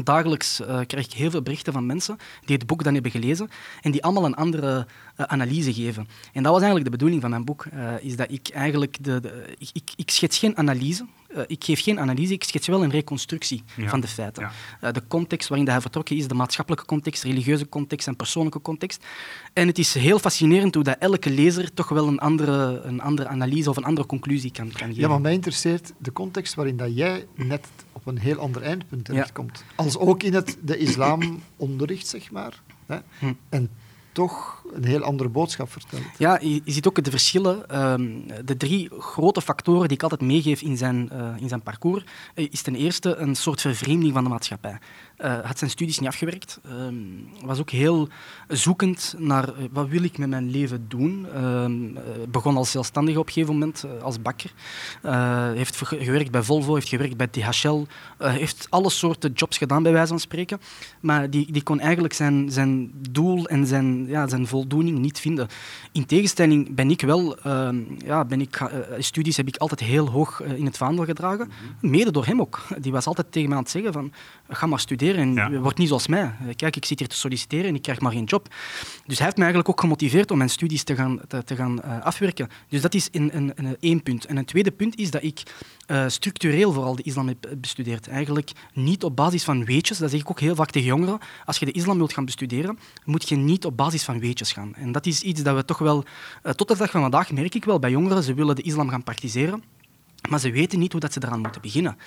Dagelijks 0.03 0.59
eh, 0.61 0.79
krijg 0.87 1.05
ik 1.05 1.13
heel 1.13 1.29
veel 1.31 1.41
berichten 1.41 1.73
van 1.73 1.85
mensen 1.85 2.17
die 2.45 2.55
het 2.57 2.65
boek 2.67 2.83
dan 2.83 2.93
hebben 2.93 3.11
gelezen 3.11 3.49
en 3.81 3.91
die 3.91 4.03
allemaal 4.03 4.25
een 4.25 4.35
andere 4.35 4.87
eh, 5.15 5.25
analyse 5.25 5.73
geven. 5.73 6.07
En 6.33 6.43
dat 6.43 6.51
was 6.51 6.61
eigenlijk 6.61 6.85
de 6.85 6.91
bedoeling 6.97 7.21
van 7.21 7.29
mijn 7.29 7.45
boek, 7.45 7.65
is 8.01 8.15
dat 8.15 8.31
ik 8.31 8.49
eigenlijk... 8.49 8.97
De- 9.01 9.45
ik, 9.57 9.69
ik, 9.73 9.89
ik 9.95 10.09
schets 10.09 10.37
geen 10.37 10.57
analyse, 10.57 11.05
eh, 11.35 11.43
ik 11.47 11.63
geef 11.63 11.81
geen 11.83 11.99
analyse, 11.99 12.33
ik 12.33 12.43
schets 12.43 12.67
wel 12.67 12.83
een 12.83 12.89
reconstructie 12.89 13.63
Ja. 13.75 13.89
van 13.89 13.99
de 13.99 14.07
feiten. 14.07 14.43
Ja. 14.43 14.51
Eh, 14.87 14.93
de 14.93 15.01
context 15.07 15.47
waarin 15.47 15.65
dat 15.65 15.73
hij 15.73 15.81
vertrokken 15.83 16.15
is, 16.15 16.27
de 16.27 16.33
maatschappelijke 16.33 16.85
context, 16.85 17.23
religieuze 17.23 17.69
context 17.69 18.07
en 18.07 18.15
persoonlijke 18.15 18.61
context. 18.61 19.05
En 19.53 19.67
het 19.67 19.77
is 19.77 19.93
heel 19.93 20.19
fascinerend 20.19 20.75
hoe 20.75 20.83
dat 20.83 20.95
elke 20.99 21.29
lezer 21.29 21.73
toch 21.73 21.89
wel 21.89 22.07
een 22.07 22.19
andere, 22.19 22.81
een 22.83 23.01
andere 23.01 23.27
analyse 23.27 23.69
of 23.69 23.77
een 23.77 23.83
andere 23.83 24.07
conclusie 24.07 24.51
kan, 24.51 24.67
kan 24.71 24.87
geven. 24.87 25.01
Ja, 25.01 25.07
maar 25.07 25.21
mij 25.21 25.33
interesseert 25.33 25.93
de 25.97 26.11
context 26.13 26.53
waarin 26.53 26.77
dat 26.77 26.95
jij 26.95 27.25
net 27.35 27.67
op 27.91 28.07
een 28.07 28.17
heel 28.17 28.37
ander 28.37 28.61
eindpunt 28.61 29.05
terechtkomt. 29.05 29.63
Als 29.75 29.97
ook 29.97 30.23
in 30.23 30.33
het 30.33 30.57
de 30.61 30.77
islam 30.77 31.41
onderricht, 31.55 32.07
zeg 32.07 32.31
maar. 32.31 32.61
Hè? 32.85 32.97
Hm. 33.19 33.33
En 33.49 33.69
toch 34.11 34.63
een 34.73 34.85
heel 34.85 35.01
andere 35.01 35.29
boodschap 35.29 35.71
vertelt. 35.71 36.01
Ja, 36.17 36.39
je, 36.41 36.61
ziet 36.65 36.87
ook 36.87 37.03
de 37.03 37.11
verschillen. 37.11 37.69
Ehm, 37.69 38.07
de 38.45 38.57
drie 38.57 38.89
grote 38.99 39.41
factoren 39.41 39.87
die 39.87 39.97
ik 39.97 40.03
altijd 40.03 40.21
meegeef 40.21 40.61
in 40.61 40.77
zijn, 40.77 41.09
eh, 41.09 41.27
in 41.37 41.47
zijn 41.47 41.61
parcours, 41.61 42.03
eh, 42.33 42.47
is 42.51 42.61
ten 42.61 42.75
eerste 42.75 43.15
een 43.15 43.35
soort 43.35 43.61
vervreemding 43.61 44.13
van 44.13 44.23
de 44.23 44.29
maatschappij. 44.29 44.79
Eh 45.17 45.37
had 45.43 45.57
zijn 45.57 45.69
studies 45.69 45.99
niet 45.99 46.09
afgewerkt, 46.09 46.59
ehm, 46.63 46.95
was 47.45 47.59
ook 47.59 47.69
heel 47.69 48.07
zoekend 48.47 49.15
naar 49.17 49.53
wat 49.71 49.87
wil 49.87 50.03
ik 50.03 50.17
met 50.17 50.29
mijn 50.29 50.49
leven 50.49 50.85
doen. 50.87 51.27
Ehm, 51.33 51.97
eh, 51.97 52.03
begon 52.29 52.57
als 52.57 52.71
zelfstandige 52.71 53.19
op 53.19 53.27
een 53.27 53.33
gegeven 53.33 53.53
moment, 53.53 53.85
als 54.01 54.21
bakker. 54.21 54.53
Heeft 55.55 55.77
gewerkt 55.77 56.31
bij 56.31 56.43
Volvo, 56.43 56.73
heeft 56.73 56.89
gewerkt 56.89 57.17
bij 57.17 57.27
DHL, 57.27 57.85
heeft 58.17 58.67
alle 58.69 58.89
soorten 58.89 59.31
jobs 59.31 59.57
gedaan, 59.57 59.83
bij 59.83 59.91
wijze 59.91 60.07
van 60.07 60.19
spreken. 60.19 60.59
Maar 60.99 61.29
die, 61.29 61.51
die 61.51 61.63
kon 61.63 61.79
eigenlijk 61.79 62.13
zijn, 62.13 62.51
zijn 62.51 62.91
doel 63.11 63.47
en 63.47 63.65
zijn, 63.65 63.98
ja, 64.07 64.27
zijn 64.27 64.47
voldoening 64.47 64.97
niet 64.99 65.19
vinden. 65.19 65.47
In 65.91 66.05
tegenstelling 66.05 66.75
ben 66.75 66.89
ik 66.89 67.01
wel, 67.01 67.37
ehm, 67.37 67.77
ja, 68.05 68.25
ben 68.25 68.41
ik, 68.41 68.55
ga- 68.55 68.69
eh, 68.69 69.01
studies 69.01 69.37
heb 69.37 69.47
ik 69.47 69.57
altijd 69.57 69.79
heel 69.79 70.09
hoog 70.09 70.41
eh, 70.41 70.53
in 70.53 70.65
het 70.65 70.77
vaandel 70.77 71.05
gedragen. 71.05 71.51
Mede 71.81 72.11
door 72.11 72.25
hem 72.25 72.41
ook. 72.41 72.61
Die 72.79 72.91
was 72.91 73.05
altijd 73.05 73.31
tegen 73.31 73.47
mij 73.49 73.57
aan 73.57 73.63
het 73.63 73.71
zeggen 73.71 73.93
van, 73.93 74.11
ga 74.49 74.65
maar 74.65 74.79
studeren 74.79 75.21
en 75.21 75.33
Ja. 75.33 75.59
word 75.59 75.77
niet 75.77 75.87
zoals 75.87 76.07
mij. 76.07 76.21
Eh, 76.21 76.55
Kijk, 76.55 76.75
ik 76.75 76.85
zit 76.85 76.99
hier 76.99 77.07
te 77.07 77.15
solliciteren 77.15 77.65
en 77.65 77.75
ik 77.75 77.81
krijg 77.81 77.99
maar 77.99 78.11
geen 78.11 78.23
job. 78.23 78.47
Dus 79.05 79.17
hij 79.17 79.25
heeft 79.25 79.37
mij 79.37 79.45
eigenlijk 79.45 79.69
ook 79.69 79.79
gemotiveerd 79.79 80.31
om 80.31 80.37
mijn 80.37 80.49
studies 80.49 80.83
te 80.83 80.95
gaan, 80.95 81.19
te, 81.27 81.43
te 81.43 81.55
gaan 81.55 81.81
eh, 81.81 82.01
afwerken. 82.01 82.49
Dus 82.69 82.81
dat 82.81 82.93
is 82.93 83.07
een, 83.11 83.35
een, 83.35 83.51
een, 83.55 83.77
één 83.79 84.03
punt. 84.03 84.25
En 84.25 84.37
een 84.37 84.45
tweede 84.45 84.71
punt 84.71 84.97
is 84.97 85.11
dat 85.11 85.23
ik 85.23 85.43
eh, 85.85 86.03
structureel 86.07 86.73
vooral 86.73 86.95
de 86.95 87.03
islam 87.03 87.27
heb 87.27 87.49
bestudeerd. 87.57 88.07
Eigenlijk 88.07 88.51
niet 88.73 89.03
op 89.03 89.15
basis 89.15 89.43
van 89.43 89.65
weetjes. 89.65 89.97
Dat 89.97 90.09
zeg 90.09 90.19
ik 90.19 90.29
ook 90.29 90.39
heel 90.39 90.55
vaak 90.55 90.71
tegen 90.71 90.87
jongeren. 90.87 91.19
Als 91.45 91.57
je 91.57 91.65
de 91.65 91.71
islam 91.71 91.97
wilt 91.97 92.13
gaan 92.13 92.25
bestuderen, 92.25 92.79
moet 93.05 93.29
je 93.29 93.35
niet 93.35 93.65
op 93.65 93.77
basis 93.77 94.03
van 94.03 94.19
weetjes 94.19 94.51
gaan. 94.51 94.75
En 94.75 94.91
dat 94.91 95.05
is 95.05 95.21
iets 95.21 95.43
dat 95.43 95.55
we 95.55 95.65
toch 95.65 95.77
wel... 95.77 96.03
tot 96.55 96.67
de 96.67 96.77
dag 96.77 96.91
van 96.91 97.01
vandaag 97.01 97.31
merk 97.31 97.55
ik 97.55 97.65
wel 97.65 97.79
bij 97.79 97.89
jongeren, 97.91 98.23
ze 98.23 98.33
willen 98.33 98.55
de 98.55 98.61
islam 98.61 98.89
gaan 98.89 99.03
praktiseren. 99.03 99.63
Maar 100.29 100.39
ze 100.39 100.51
weten 100.51 100.79
niet 100.79 100.91
hoe 100.91 101.01
dat 101.01 101.13
ze 101.13 101.19
eraan 101.23 101.39
moeten 101.41 101.61
beginnen. 101.61 101.97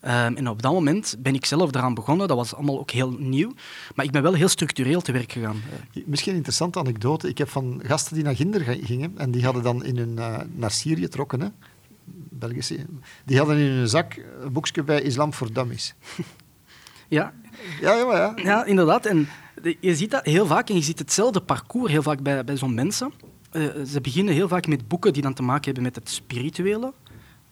Ehm, 0.00 0.34
en 0.36 0.48
op 0.48 0.62
dat 0.62 0.72
moment 0.72 1.16
ben 1.18 1.34
ik 1.34 1.46
zelf 1.46 1.74
eraan 1.74 1.94
begonnen. 1.94 2.28
Dat 2.28 2.36
was 2.36 2.54
allemaal 2.54 2.78
ook 2.78 2.90
heel 2.90 3.10
nieuw. 3.18 3.52
Maar 3.94 4.04
ik 4.04 4.10
ben 4.10 4.22
wel 4.22 4.32
heel 4.34 4.48
structureel 4.48 5.00
te 5.00 5.12
werk 5.12 5.32
gegaan. 5.32 5.62
Eh, 5.94 6.02
Misschien 6.06 6.30
een 6.30 6.36
interessante 6.36 6.78
anekdote. 6.78 7.28
Ik 7.28 7.38
heb 7.38 7.48
van 7.48 7.80
gasten 7.84 8.14
die 8.14 8.24
naar 8.24 8.36
Ginder 8.36 8.60
gingen 8.60 9.18
en 9.18 9.30
die 9.30 9.44
hadden 9.44 9.62
dan 9.62 9.84
in 9.84 9.96
hun, 9.96 10.18
eh, 10.18 10.38
naar 10.54 10.70
Syrië 10.70 11.08
trokken, 11.08 11.40
hè? 11.40 11.48
Belgische, 12.28 12.86
die 13.24 13.38
hadden 13.38 13.56
in 13.56 13.70
hun 13.70 13.88
zak 13.88 14.20
een 14.40 14.52
boekje 14.52 14.82
bij 14.82 15.02
Islam 15.02 15.32
voor 15.32 15.52
Dummies. 15.52 15.94
Ja, 17.08 17.32
Ja, 17.80 17.94
ja, 17.96 18.16
ja. 18.16 18.32
Ja, 18.42 18.64
inderdaad. 18.64 19.06
En 19.06 19.28
je 19.80 19.94
ziet 19.94 20.10
dat 20.10 20.24
heel 20.24 20.46
vaak 20.46 20.68
en 20.68 20.74
je 20.74 20.82
ziet 20.82 20.98
hetzelfde 20.98 21.40
parcours 21.40 21.90
heel 21.92 22.02
vaak 22.02 22.22
bij, 22.22 22.44
bij 22.44 22.56
zo'n 22.56 22.74
mensen. 22.74 23.12
Eh, 23.50 23.62
ze 23.86 24.00
beginnen 24.00 24.34
heel 24.34 24.48
vaak 24.48 24.66
met 24.66 24.88
boeken 24.88 25.12
die 25.12 25.22
dan 25.22 25.34
te 25.34 25.42
maken 25.42 25.64
hebben 25.64 25.82
met 25.82 25.94
het 25.94 26.10
spirituele. 26.10 26.92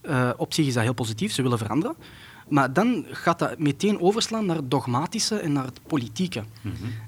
Eh, 0.00 0.30
op 0.36 0.54
zich 0.54 0.66
is 0.66 0.74
dat 0.74 0.82
heel 0.82 0.92
positief, 0.92 1.32
ze 1.32 1.42
willen 1.42 1.58
veranderen. 1.58 1.96
Maar 2.48 2.72
dan 2.72 3.04
gaat 3.10 3.38
dat 3.38 3.58
meteen 3.58 4.00
overslaan 4.00 4.46
naar 4.46 4.56
het 4.56 4.70
dogmatische 4.70 5.36
en 5.36 5.52
naar 5.52 5.64
het 5.64 5.80
politieke. 5.86 6.44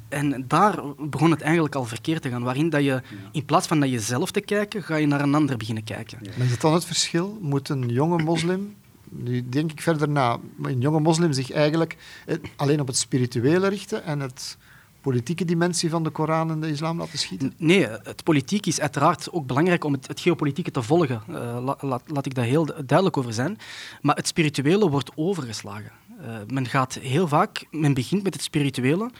En 0.08 0.44
daar 0.48 0.78
begon 0.98 1.30
het 1.30 1.40
eigenlijk 1.40 1.74
al 1.74 1.84
verkeerd 1.84 2.22
te 2.22 2.28
gaan, 2.28 2.42
waarin 2.42 2.70
dat 2.70 2.84
je 2.84 3.02
in 3.32 3.44
plaats 3.44 3.66
van 3.66 3.78
naar 3.78 3.88
jezelf 3.88 4.30
te 4.30 4.40
kijken, 4.40 4.82
ga 4.82 4.96
je 4.96 5.06
naar 5.06 5.20
een 5.20 5.34
ander 5.34 5.56
beginnen 5.56 5.84
kijken. 5.84 6.18
Maar 6.36 6.46
is 6.46 6.50
het 6.50 6.60
dan 6.60 6.74
het 6.74 6.84
verschil? 6.84 7.38
Moet 7.40 7.68
een 7.68 7.88
jonge 7.88 8.22
moslim, 8.22 8.74
nu 9.08 9.48
denk 9.48 9.72
ik 9.72 9.80
verder 9.80 10.08
na, 10.08 10.38
maar 10.56 10.70
een 10.70 10.80
jonge 10.80 11.00
moslim 11.00 11.32
zich 11.32 11.50
eigenlijk 11.50 11.96
eh, 12.26 12.36
alleen 12.56 12.80
op 12.80 12.86
het 12.86 12.96
spirituele 12.96 13.68
richten 13.68 14.04
en 14.04 14.20
het 14.20 14.56
politieke 15.00 15.44
dimensie 15.44 15.90
van 15.90 16.02
de 16.02 16.10
Koran 16.10 16.50
en 16.50 16.60
de 16.60 16.70
islam 16.70 16.98
laten 16.98 17.18
schieten? 17.18 17.52
Nee, 17.56 17.86
het 17.86 18.24
politiek 18.24 18.66
is 18.66 18.80
uiteraard 18.80 19.32
ook 19.32 19.46
belangrijk 19.46 19.84
om 19.84 19.92
het, 19.92 20.06
het 20.06 20.20
geopolitieke 20.20 20.70
te 20.70 20.82
volgen. 20.82 21.22
Eh, 21.28 21.34
la- 21.64 21.76
la- 21.80 22.00
laat 22.06 22.26
ik 22.26 22.34
daar 22.34 22.44
heel 22.44 22.64
du- 22.66 22.72
duidelijk 22.86 23.16
over 23.16 23.32
zijn. 23.32 23.58
Maar 24.00 24.16
het 24.16 24.26
spirituele 24.26 24.88
wordt 24.90 25.10
overgeslagen. 25.14 25.92
Eh, 26.20 26.34
men 26.46 26.66
gaat 26.66 26.94
heel 26.94 27.28
vaak, 27.28 27.66
men 27.70 27.94
begint 27.94 28.22
met 28.22 28.34
het 28.34 28.42
spirituele, 28.42 29.10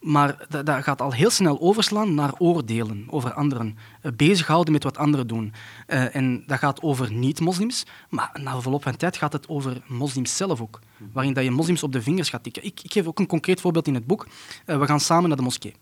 maar 0.00 0.46
dat, 0.48 0.66
dat 0.66 0.82
gaat 0.82 1.02
al 1.02 1.12
heel 1.12 1.30
snel 1.30 1.60
overslaan 1.60 2.14
naar 2.14 2.34
oordelen 2.38 3.06
over 3.10 3.32
anderen. 3.32 3.78
Eh, 4.00 4.12
bezighouden 4.16 4.72
met 4.72 4.82
wat 4.82 4.98
anderen 4.98 5.26
doen. 5.26 5.52
Eh, 5.86 6.14
en 6.14 6.42
dat 6.46 6.58
gaat 6.58 6.82
over 6.82 7.12
niet-moslims, 7.12 7.84
maar 8.08 8.38
na 8.42 8.60
verloop 8.60 8.82
van 8.82 8.96
tijd 8.96 9.16
gaat 9.16 9.32
het 9.32 9.48
over 9.48 9.82
moslims 9.86 10.36
zelf 10.36 10.60
ook. 10.60 10.80
Waarin 11.12 11.32
dat 11.32 11.44
je 11.44 11.50
moslims 11.50 11.82
op 11.82 11.92
de 11.92 12.02
vingers 12.02 12.28
gaat 12.28 12.42
tikken. 12.42 12.64
Ik, 12.64 12.80
ik 12.82 12.92
geef 12.92 13.06
ook 13.06 13.18
een 13.18 13.26
concreet 13.26 13.60
voorbeeld 13.60 13.86
in 13.86 13.94
het 13.94 14.06
boek. 14.06 14.26
Eh, 14.64 14.78
we 14.78 14.86
gaan 14.86 15.00
samen 15.00 15.28
naar 15.28 15.36
de 15.36 15.42
moskee. 15.42 15.74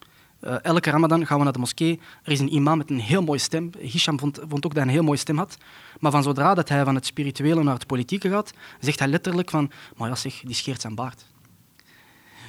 Elke 0.63 0.91
ramadan 0.91 1.27
gaan 1.27 1.39
we 1.39 1.45
naar 1.45 1.53
de 1.53 1.59
moskee. 1.59 2.01
Er 2.23 2.33
is 2.33 2.41
een 2.41 2.55
imam 2.55 2.79
met 2.79 2.91
een 2.91 3.01
heel 3.01 3.23
mooie 3.23 3.39
stem. 3.39 3.71
Hisham 3.79 4.19
vond, 4.19 4.39
vond 4.49 4.55
ook 4.55 4.63
dat 4.63 4.73
hij 4.73 4.83
een 4.83 4.89
heel 4.89 5.03
mooie 5.03 5.19
stem 5.19 5.39
had. 5.39 5.57
Maar 6.01 6.11
van 6.11 6.23
zodra 6.23 6.55
dat 6.55 6.69
hij 6.69 6.85
van 6.85 6.95
het 6.95 7.07
spirituele 7.07 7.63
naar 7.63 7.75
het 7.75 7.87
politieke 7.87 8.29
gaat, 8.29 8.53
zegt 8.81 8.99
hij 8.99 9.09
letterlijk 9.09 9.51
van, 9.51 9.71
maar 9.97 10.09
ja 10.09 10.15
zeg, 10.15 10.41
die 10.41 10.55
scheert 10.55 10.81
zijn 10.81 10.95
baard. 10.95 11.25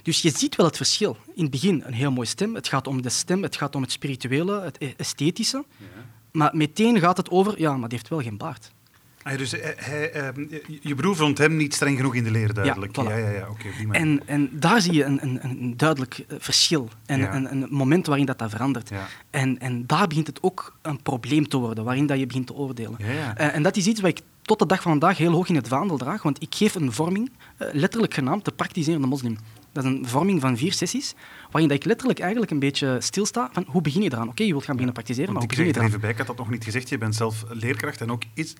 Dus 0.06 0.22
je 0.22 0.30
ziet 0.38 0.56
wel 0.56 0.66
het 0.66 0.78
verschil. 0.78 1.18
In 1.36 1.42
het 1.42 1.52
begin 1.52 1.84
een 1.86 1.94
heel 1.94 2.12
mooie 2.12 2.28
stem. 2.28 2.56
Het 2.56 2.68
gaat 2.68 2.88
om 2.88 3.02
de 3.02 3.10
stem, 3.10 3.44
het 3.44 3.56
gaat 3.56 3.76
om 3.76 3.82
het 3.82 3.92
spirituele, 3.92 4.62
het 4.62 4.76
e- 4.80 4.94
esthetische. 4.98 5.66
Maar 6.32 6.50
meteen 6.54 7.00
gaat 7.00 7.18
het 7.18 7.30
over, 7.30 7.60
ja, 7.60 7.78
maar 7.78 7.90
die 7.90 7.98
heeft 7.98 8.10
wel 8.10 8.22
geen 8.22 8.38
baard. 8.38 8.72
Ah, 9.24 9.38
dus 9.38 9.52
hij, 9.52 9.74
hij, 9.78 10.12
ehm, 10.12 10.46
je- 10.82 10.96
broer 10.96 11.16
vond 11.16 11.38
hem 11.38 11.56
niet 11.56 11.74
streng 11.74 11.98
genoeg 11.98 12.16
in 12.16 12.24
de 12.24 12.32
leer, 12.32 12.54
duidelijk. 12.54 12.96
Ja, 12.96 13.04
voilà. 13.04 13.08
ja, 13.08 13.18
ja, 13.18 13.30
ja, 13.30 13.50
oké, 13.50 13.66
manier. 13.88 13.92
En, 14.02 14.22
en 14.28 14.50
daar 14.52 14.82
zie 14.82 14.94
je 14.94 15.04
een, 15.04 15.20
een, 15.24 15.40
een 15.44 15.78
duidelijk 15.78 16.18
eh, 16.28 16.36
verschil 16.40 16.90
en 17.06 17.20
Ja. 17.20 17.36
een, 17.36 17.52
een 17.52 17.68
moment 17.70 18.06
waarin 18.06 18.26
dat, 18.26 18.40
dat 18.40 18.50
verandert. 18.50 18.90
Ja. 18.90 19.08
En, 19.30 19.60
en 19.60 19.86
daar 19.88 20.08
begint 20.08 20.28
het 20.28 20.44
ook 20.44 20.76
een 20.82 21.02
probleem 21.02 21.48
te 21.48 21.58
worden, 21.58 21.84
waarin 21.84 22.06
dat 22.06 22.20
je 22.20 22.26
begint 22.26 22.48
te 22.48 22.54
oordelen. 22.54 22.96
Ja, 22.98 23.12
ja. 23.12 23.36
Eh, 23.38 23.56
en 23.56 23.64
dat 23.64 23.76
is 23.78 23.88
iets 23.88 24.02
wat 24.02 24.10
ik 24.10 24.22
tot 24.42 24.60
de 24.60 24.66
dag 24.66 24.82
van 24.82 24.92
vandaag 24.92 25.18
heel 25.18 25.32
hoog 25.32 25.50
in 25.50 25.56
het 25.56 25.68
vaandel 25.68 25.98
draag, 25.98 26.22
want 26.24 26.42
ik 26.42 26.56
geef 26.56 26.76
een 26.76 26.92
vorming, 26.92 27.32
eh, 27.58 27.68
letterlijk 27.72 28.14
genaamd 28.14 28.46
de 28.46 28.52
praktiserende 28.52 29.08
moslim. 29.08 29.38
Dat 29.76 29.84
is 29.84 29.90
een 29.92 30.08
vorming 30.08 30.42
van 30.42 30.58
vier 30.58 30.74
sessies, 30.74 31.14
waarin 31.56 31.74
dat 31.74 31.80
ik 31.84 31.86
letterlijk 31.86 32.20
eigenlijk 32.20 32.52
een 32.52 32.60
beetje 32.60 32.98
stilsta 33.00 33.50
van 33.54 33.66
hoe 33.68 33.82
begin 33.82 34.02
je 34.02 34.12
eraan? 34.14 34.28
Oké, 34.30 34.44
je 34.44 34.50
wilt 34.52 34.64
gaan 34.64 34.76
beginnen 34.76 34.94
praktiseren, 34.94 35.34
maar 35.34 35.42
hoe 35.42 35.52
ik 35.52 35.58
begin 35.58 35.66
je 35.66 35.72
er 35.72 35.78
eraan? 35.78 35.88
even 35.90 36.02
bij, 36.02 36.10
ik 36.10 36.18
had 36.18 36.28
dat 36.28 36.38
nog 36.38 36.50
niet 36.50 36.64
gezegd. 36.64 36.90
Je 36.90 36.98
bent 36.98 37.16
zelf 37.16 37.44
leerkracht 37.50 38.02
en 38.02 38.12
ook 38.12 38.22
is, 38.34 38.54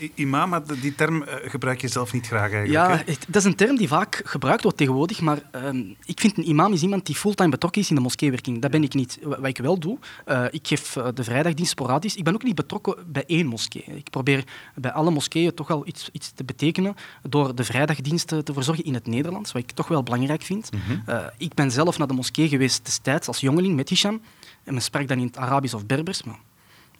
i- 0.00 0.12
imam, 0.14 0.48
maar 0.48 0.62
die 0.80 0.94
term 0.94 1.22
eh, 1.22 1.50
gebruik 1.50 1.80
je 1.80 1.88
zelf 1.88 2.12
niet 2.12 2.26
graag 2.26 2.52
eigenlijk. 2.52 2.72
Ja, 2.72 2.96
het- 3.06 3.24
dat 3.28 3.36
is 3.36 3.44
een 3.44 3.54
term 3.54 3.76
die 3.76 3.88
vaak 3.88 4.20
gebruikt 4.24 4.62
wordt 4.62 4.78
tegenwoordig, 4.78 5.20
maar 5.20 5.38
ehm, 5.50 5.82
ik 6.04 6.20
vind 6.20 6.38
een 6.38 6.48
imam 6.48 6.72
is 6.72 6.82
iemand 6.82 7.06
die 7.06 7.14
fulltime 7.14 7.48
betrokken 7.50 7.82
is 7.82 7.88
in 7.88 7.94
de 7.94 8.00
moskeewerking. 8.02 8.60
Dat 8.62 8.70
ben 8.70 8.82
ik 8.82 8.94
niet. 8.94 9.18
Wa- 9.22 9.38
Wat 9.40 9.48
ik 9.48 9.58
wel 9.58 9.78
doe, 9.78 9.98
eh, 10.24 10.44
ik 10.50 10.66
geef 10.66 10.92
de 11.14 11.24
vrijdagdienst 11.24 11.70
sporadisch. 11.70 12.16
Ik 12.16 12.24
ben 12.24 12.34
ook 12.34 12.42
niet 12.42 12.54
betrokken 12.54 12.94
bij 13.06 13.24
één 13.26 13.46
moskee. 13.46 13.84
Ik 13.94 14.10
probeer 14.10 14.44
bij 14.74 14.92
alle 14.92 15.10
moskeeën 15.10 15.54
toch 15.54 15.68
wel 15.68 15.86
iets, 15.86 16.08
iets 16.12 16.30
te 16.34 16.44
betekenen 16.44 16.94
door 17.28 17.54
de 17.54 17.64
vrijdagdiensten 17.64 18.44
te 18.44 18.52
verzorgen 18.52 18.84
in 18.84 18.94
het 18.94 19.06
Nederlands, 19.06 19.52
wat 19.52 19.62
ik 19.62 19.70
toch 19.70 19.88
wel 19.88 20.02
belangrijk 20.02 20.42
vind. 20.42 20.68
Eh, 21.06 21.24
ik 21.38 21.54
ben 21.54 21.70
zelf 21.70 21.98
naar 21.98 22.06
de 22.06 22.14
moskee 22.14 22.38
geweest 22.48 22.84
destijds 22.84 23.26
als 23.26 23.40
jongeling 23.40 23.76
met 23.76 23.88
Hisham. 23.88 24.20
En 24.64 24.72
men 24.72 24.82
sprak 24.82 25.08
dan 25.08 25.18
in 25.18 25.26
het 25.26 25.36
Arabisch 25.36 25.74
of 25.74 25.86
Berbers, 25.86 26.22
maar 26.22 26.38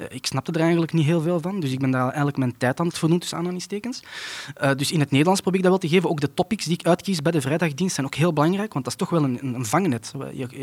Eh, 0.00 0.06
ik 0.10 0.26
snapte 0.26 0.52
er 0.52 0.60
eigenlijk 0.60 0.92
niet 0.92 1.04
heel 1.04 1.20
veel 1.20 1.40
van, 1.40 1.60
dus 1.60 1.72
ik 1.72 1.78
ben 1.78 1.90
daar 1.90 2.06
eigenlijk 2.06 2.36
mijn 2.36 2.56
tijd 2.56 2.80
aan 2.80 2.86
het 2.86 2.98
verdoen, 2.98 3.18
tussen 3.18 3.38
aanhalingstekens. 3.38 4.02
Uh, 4.62 4.70
dus 4.76 4.92
in 4.92 5.00
het 5.00 5.10
Nederlands 5.10 5.40
probeer 5.40 5.58
ik 5.58 5.64
dat 5.66 5.80
wel 5.80 5.88
te 5.88 5.96
geven. 5.96 6.10
Ook 6.10 6.20
de 6.20 6.34
topics 6.34 6.64
die 6.64 6.74
ik 6.74 6.86
uitkies 6.86 7.22
bij 7.22 7.32
de 7.32 7.40
vrijdagdienst 7.40 7.94
zijn 7.94 8.06
ook 8.06 8.14
heel 8.14 8.32
belangrijk, 8.32 8.72
want 8.72 8.84
dat 8.84 8.94
is 8.94 8.98
toch 9.00 9.10
wel 9.10 9.24
een, 9.24 9.54
een 9.54 9.66
vangnet. 9.66 10.12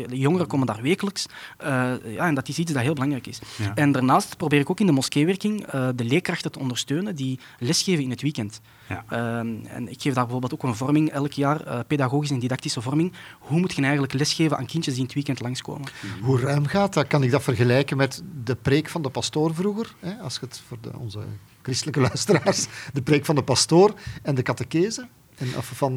De 0.08 0.18
jongeren 0.18 0.46
komen 0.46 0.66
daar 0.66 0.82
wekelijks 0.82 1.26
uh, 1.62 1.66
ja, 2.04 2.26
en 2.26 2.34
dat 2.34 2.48
is 2.48 2.58
iets 2.58 2.72
dat 2.72 2.82
heel 2.82 2.94
belangrijk 2.94 3.26
is. 3.26 3.38
En 3.74 3.92
daarnaast 3.92 4.36
probeer 4.36 4.60
ik 4.60 4.70
ook 4.70 4.80
in 4.80 4.86
de 4.86 4.92
moskeewerking 4.92 5.66
de 5.70 6.04
leerkrachten 6.04 6.52
te 6.52 6.58
ondersteunen 6.58 7.16
die 7.16 7.38
lesgeven 7.58 8.04
in 8.04 8.10
het 8.10 8.22
weekend. 8.22 8.60
Ja. 8.88 9.04
Ehm, 9.08 9.66
en 9.66 9.88
ik 9.88 10.02
geef 10.02 10.14
daar 10.14 10.22
bijvoorbeeld 10.22 10.54
ook 10.54 10.62
een 10.62 10.74
vorming 10.74 11.10
elk 11.10 11.32
jaar, 11.32 11.66
uh, 11.66 11.78
pedagogische 11.86 12.34
en 12.34 12.40
didactische 12.40 12.80
vorming. 12.80 13.12
Hoe 13.38 13.60
moet 13.60 13.74
je 13.74 13.82
eigenlijk 13.82 14.12
lesgeven 14.12 14.56
aan 14.56 14.66
kindjes 14.66 14.94
die 14.94 15.02
in 15.02 15.06
het 15.06 15.14
weekend 15.14 15.40
langskomen? 15.40 15.88
Hoe 16.22 16.40
ruim 16.40 16.66
gaat 16.66 16.94
dat? 16.94 17.06
Kan 17.06 17.22
ik 17.22 17.30
dat 17.30 17.42
vergelijken 17.42 17.96
met 17.96 18.22
de 18.44 18.54
preek 18.54 18.88
van 18.88 19.02
de 19.02 19.10
pastoor 19.10 19.54
vroeger? 19.54 19.94
Hè? 20.00 20.14
Als 20.14 20.34
je 20.34 20.40
het 20.40 20.62
voor 20.66 20.78
de, 20.80 20.90
onze 20.98 21.20
christelijke 21.62 22.00
luisteraars, 22.00 22.66
de 22.92 23.02
preek 23.02 23.24
van 23.24 23.34
de 23.34 23.42
pastoor 23.42 23.94
en 24.22 24.34
de 24.34 24.42
catechese? 24.42 25.06
En, 25.36 25.56
of 25.56 25.66
van, 25.74 25.92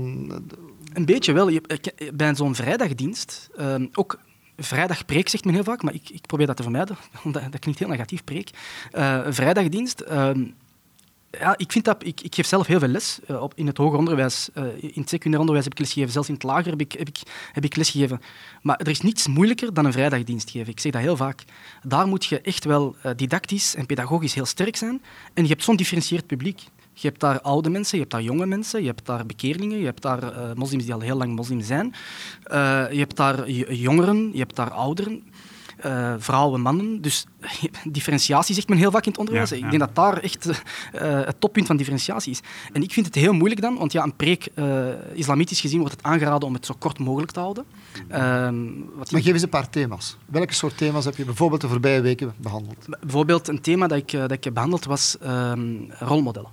Een 0.93 1.05
beetje 1.05 1.33
wel. 1.33 1.49
Je, 1.49 1.61
bij 2.13 2.35
zo'n 2.35 2.55
vrijdagdienst, 2.55 3.49
um, 3.59 3.89
ook 3.93 4.19
vrijdagpreek 4.57 5.29
zegt 5.29 5.45
men 5.45 5.53
heel 5.53 5.63
vaak, 5.63 5.83
maar 5.83 5.93
ik, 5.93 6.09
ik 6.09 6.25
probeer 6.25 6.47
dat 6.47 6.55
te 6.55 6.63
vermijden, 6.63 6.97
dat, 7.23 7.51
dat 7.51 7.59
klinkt 7.59 7.79
heel 7.79 7.89
negatief, 7.89 8.23
preek. 8.23 8.49
Uh, 8.93 9.21
vrijdagdienst, 9.29 10.03
uh, 10.09 10.29
ja, 11.39 11.57
ik, 11.57 11.71
vind 11.71 11.85
dat, 11.85 12.05
ik, 12.05 12.21
ik 12.21 12.35
geef 12.35 12.45
zelf 12.45 12.67
heel 12.67 12.79
veel 12.79 12.87
les 12.87 13.19
uh, 13.27 13.41
op, 13.41 13.53
in 13.55 13.67
het 13.67 13.77
hoger 13.77 13.97
onderwijs. 13.97 14.49
Uh, 14.55 14.63
in 14.81 14.91
het 14.93 15.09
secundair 15.09 15.39
onderwijs 15.39 15.63
heb 15.63 15.73
ik 15.73 15.79
lesgegeven. 15.79 16.11
Zelfs 16.11 16.27
in 16.27 16.33
het 16.33 16.43
lager 16.43 16.71
heb 16.71 16.81
ik, 16.81 16.91
heb, 16.91 17.07
ik, 17.07 17.19
heb 17.51 17.63
ik 17.63 17.75
lesgegeven. 17.75 18.21
Maar 18.61 18.77
er 18.79 18.87
is 18.87 19.01
niets 19.01 19.27
moeilijker 19.27 19.73
dan 19.73 19.85
een 19.85 19.91
vrijdagdienst 19.91 20.49
geven. 20.49 20.71
Ik 20.71 20.79
zeg 20.79 20.91
dat 20.91 21.01
heel 21.01 21.17
vaak. 21.17 21.43
Daar 21.83 22.07
moet 22.07 22.25
je 22.25 22.41
echt 22.41 22.65
wel 22.65 22.95
uh, 23.05 23.11
didactisch 23.15 23.75
en 23.75 23.85
pedagogisch 23.85 24.33
heel 24.33 24.45
sterk 24.45 24.75
zijn. 24.75 25.01
En 25.33 25.43
je 25.43 25.49
hebt 25.49 25.63
zo'n 25.63 25.75
differentieerd 25.75 26.27
publiek. 26.27 26.61
Je 26.93 27.07
hebt 27.07 27.19
daar 27.19 27.41
oude 27.41 27.69
mensen, 27.69 27.93
je 27.93 27.99
hebt 27.99 28.11
daar 28.11 28.23
jonge 28.23 28.45
mensen, 28.45 28.81
je 28.81 28.87
hebt 28.87 29.05
daar 29.05 29.25
bekeerlingen, 29.25 29.77
je 29.77 29.85
hebt 29.85 30.01
daar 30.01 30.33
moslims 30.55 30.83
die 30.83 30.93
al 30.93 30.99
heel 30.99 31.17
lang 31.17 31.35
moslim 31.35 31.61
zijn. 31.61 31.93
je 32.91 32.97
hebt 32.97 33.15
daar 33.15 33.49
jongeren, 33.49 34.29
je 34.33 34.39
hebt 34.39 34.55
daar 34.55 34.71
ouderen 34.71 35.23
uh, 35.85 36.13
vrouwen, 36.17 36.61
mannen. 36.61 37.01
Dus 37.01 37.25
differentiatie 37.83 38.55
zegt 38.55 38.69
men 38.69 38.77
heel 38.77 38.91
vaak 38.91 39.05
in 39.05 39.11
het 39.11 39.19
onderwijs. 39.19 39.51
Ik 39.51 39.69
denk 39.69 39.79
dat 39.79 39.95
daar 39.95 40.17
echt 40.17 40.47
uh, 40.47 40.53
het 41.01 41.39
toppunt 41.39 41.67
van 41.67 41.77
differentiatie 41.77 42.31
is. 42.31 42.41
En 42.73 42.83
ik 42.83 42.93
vind 42.93 43.05
het 43.05 43.15
heel 43.15 43.33
moeilijk 43.33 43.61
dan, 43.61 43.77
want 43.77 43.91
ja, 43.91 44.03
een 44.03 44.15
preek, 44.15 44.47
uh, 44.55 44.87
islamitisch 45.13 45.59
gezien, 45.59 45.79
wordt 45.79 45.95
het 45.95 46.03
aangeraden 46.03 46.47
om 46.47 46.53
het 46.53 46.65
zo 46.65 46.75
kort 46.79 46.99
mogelijk 46.99 47.31
te 47.31 47.39
houden. 47.39 47.65
Ehm, 48.07 48.55
wat 48.95 49.11
maar 49.11 49.21
geef 49.21 49.33
eens 49.33 49.41
een 49.41 49.49
paar 49.49 49.69
thema's. 49.69 50.17
Welke 50.25 50.53
soort 50.53 50.77
thema's 50.77 51.05
heb 51.05 51.15
je 51.15 51.25
bijvoorbeeld 51.25 51.61
de 51.61 51.67
voorbije 51.67 52.01
weken 52.01 52.33
behandeld? 52.37 52.85
Bijvoorbeeld 53.01 53.47
een 53.47 53.61
thema 53.61 53.87
dat 53.87 53.97
ik, 53.97 54.11
dat 54.11 54.31
ik 54.31 54.43
heb 54.43 54.53
behandeld 54.53 54.85
was 54.85 55.17
um, 55.23 55.91
rolmodellen. 55.99 56.49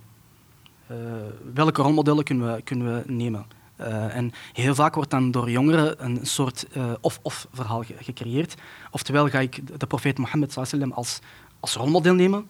welke 1.54 1.82
rolmodellen 1.82 2.24
kunnen 2.24 2.54
we, 2.54 2.62
kunnen 2.62 2.94
we 2.94 3.12
nemen? 3.12 3.57
Uh, 3.80 4.16
en 4.16 4.32
heel 4.52 4.74
vaak 4.74 4.94
wordt 4.94 5.10
dan 5.10 5.30
door 5.30 5.50
jongeren 5.50 6.04
een 6.04 6.18
soort 6.22 6.66
of-of 7.00 7.46
uh, 7.50 7.56
verhaal 7.56 7.82
ge 7.82 7.94
gecreëerd. 8.00 8.54
Oftewel 8.90 9.28
ga 9.28 9.40
ik 9.40 9.78
de 9.78 9.86
profeet 9.86 10.18
Mohammed 10.18 10.56
als, 10.90 11.18
als 11.60 11.74
rolmodel 11.74 12.14
nemen 12.14 12.46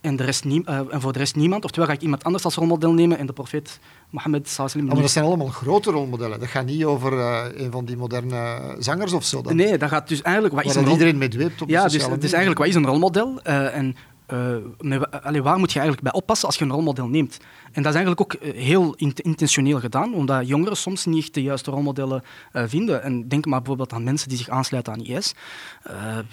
en, 0.00 0.16
de 0.16 0.24
rest 0.24 0.44
uh, 0.44 0.66
en 0.66 1.00
voor 1.00 1.12
de 1.12 1.18
rest 1.18 1.36
niemand. 1.36 1.64
Oftewel 1.64 1.88
ga 1.88 1.94
ik 1.94 2.00
iemand 2.00 2.24
anders 2.24 2.44
als 2.44 2.54
rolmodel 2.54 2.92
nemen 2.92 3.18
en 3.18 3.26
de 3.26 3.32
profeet 3.32 3.78
Mohammed 4.10 4.58
Maar 4.74 4.96
dat 4.96 5.10
zijn 5.10 5.24
allemaal 5.24 5.46
grote 5.46 5.90
rolmodellen. 5.90 6.40
Dat 6.40 6.48
gaat 6.48 6.66
niet 6.66 6.84
over 6.84 7.12
een 7.60 7.70
van 7.70 7.84
die 7.84 7.96
moderne 7.96 8.74
zangers 8.78 9.12
of 9.12 9.24
zo. 9.24 9.42
Dan. 9.42 9.56
Nee, 9.56 9.78
dat 9.78 9.88
gaat 9.88 10.08
dus 10.08 10.22
eigenlijk... 10.22 10.54
Wat 10.54 10.64
is 10.64 10.74
een 10.74 10.88
iedereen 10.88 11.18
mee 11.18 11.28
dweept 11.28 11.62
op 11.62 11.68
ja, 11.68 11.82
dus, 11.82 11.92
dus 11.92 12.32
eigenlijk, 12.32 12.58
wat 12.58 12.68
is 12.68 12.74
een 12.74 12.86
rolmodel? 12.86 13.42
en 13.42 13.96
uh, 14.32 15.40
waar 15.42 15.58
moet 15.58 15.72
je 15.72 15.78
eigenlijk 15.78 16.02
bij 16.02 16.12
oppassen 16.12 16.46
als 16.48 16.56
je 16.56 16.64
een 16.64 16.70
rolmodel 16.70 17.08
neemt? 17.08 17.38
En 17.72 17.82
dat 17.82 17.94
is 17.94 18.00
eigenlijk 18.00 18.20
ook 18.20 18.32
eh, 18.32 18.62
heel 18.62 18.94
intentioneel 18.94 19.80
gedaan, 19.80 20.14
omdat 20.14 20.48
jongeren 20.48 20.76
soms 20.76 21.04
niet 21.06 21.22
echt 21.22 21.34
de 21.34 21.42
juiste 21.42 21.70
rolmodellen 21.70 22.22
uh, 22.52 22.62
vinden. 22.66 23.02
En 23.02 23.28
denk 23.28 23.46
maar 23.46 23.58
bijvoorbeeld 23.58 23.92
aan 23.92 24.04
mensen 24.04 24.28
die 24.28 24.38
zich 24.38 24.48
aansluiten 24.48 24.92
aan 24.92 25.04
IS. 25.04 25.34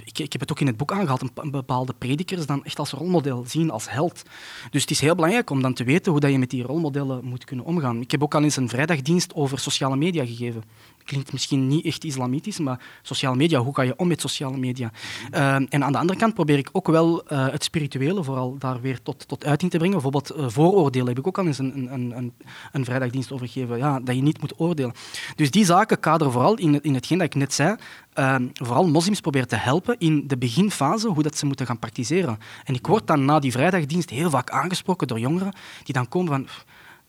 Ik, 0.05 0.19
ik, 0.19 0.31
heb 0.31 0.41
het 0.41 0.51
ook 0.51 0.59
in 0.59 0.67
het 0.67 0.77
boek 0.77 0.91
aangehaald, 0.91 1.21
een, 1.21 1.51
bepaalde 1.51 1.93
predikers 1.97 2.45
dan 2.45 2.63
echt 2.63 2.79
als 2.79 2.91
rolmodel 2.91 3.43
zien, 3.47 3.71
als 3.71 3.89
held. 3.89 4.23
Dus 4.69 4.81
het 4.81 4.91
is 4.91 4.99
heel 4.99 5.15
belangrijk 5.15 5.49
om 5.49 5.61
dan 5.61 5.73
te 5.73 5.83
weten 5.83 6.11
hoe 6.11 6.21
dat 6.21 6.31
je 6.31 6.39
met 6.39 6.49
die 6.49 6.63
rolmodellen 6.63 7.25
moet 7.25 7.45
kunnen 7.45 7.65
omgaan. 7.65 8.01
Ik 8.01 8.11
heb 8.11 8.23
ook 8.23 8.35
al 8.35 8.43
eens 8.43 8.55
een 8.55 8.69
vrijdagdienst 8.69 9.33
over 9.33 9.59
sociale 9.59 9.95
media 9.95 10.25
gegeven 10.25 10.63
klinkt 11.07 11.31
misschien 11.31 11.67
niet 11.67 11.85
echt 11.85 12.03
islamitisch, 12.03 12.59
maar 12.59 12.79
sociale 13.01 13.35
media, 13.35 13.59
hoe 13.59 13.75
ga 13.75 13.81
je 13.81 13.95
om 13.95 14.07
met 14.07 14.21
sociale 14.21 14.57
media? 14.57 14.91
Uh, 15.33 15.53
en 15.55 15.83
aan 15.83 15.91
de 15.91 15.97
andere 15.97 16.19
kant 16.19 16.33
probeer 16.33 16.57
ik 16.57 16.69
ook 16.71 16.87
wel 16.87 17.23
uh, 17.33 17.47
het 17.49 17.63
spirituele 17.63 18.23
vooral 18.23 18.57
daar 18.57 18.81
weer 18.81 19.01
tot, 19.01 19.27
tot 19.27 19.45
uiting 19.45 19.71
te 19.71 19.77
brengen. 19.77 20.01
Bijvoorbeeld 20.01 20.37
uh, 20.37 20.45
vooroordelen 20.49 21.07
heb 21.07 21.17
ik 21.17 21.27
ook 21.27 21.37
al 21.37 21.45
eens 21.45 21.57
een, 21.57 21.93
een, 21.93 22.17
een, 22.17 22.33
een 22.71 22.85
vrijdagdienst 22.85 23.31
over 23.31 23.47
gegeven, 23.47 23.77
ja, 23.77 23.99
dat 23.99 24.15
je 24.15 24.21
niet 24.21 24.41
moet 24.41 24.59
oordelen. 24.59 24.93
Dus 25.35 25.51
die 25.51 25.65
zaken 25.65 25.99
kaderen 25.99 26.33
vooral 26.33 26.55
in, 26.55 26.81
in 26.81 26.93
hetgeen 26.93 27.17
dat 27.17 27.27
ik 27.27 27.35
net 27.35 27.53
zei, 27.53 27.75
ehm, 28.13 28.47
vooral 28.53 28.87
moslims 28.87 29.21
proberen 29.21 29.47
te 29.47 29.55
helpen 29.55 29.95
in 29.97 30.27
de 30.27 30.37
beginfase, 30.37 31.07
hoe 31.07 31.23
dat 31.23 31.37
ze 31.37 31.45
moeten 31.45 31.65
gaan 31.65 31.79
praktiseren. 31.79 32.37
En 32.63 32.73
ik 32.73 32.87
word 32.87 33.07
dan 33.07 33.25
na 33.25 33.39
die 33.39 33.51
vrijdagdienst 33.51 34.09
heel 34.09 34.29
vaak 34.29 34.49
aangesproken 34.49 35.07
door 35.07 35.19
jongeren 35.19 35.53
die 35.83 35.93
dan 35.93 36.07
komen 36.07 36.31
van... 36.31 36.47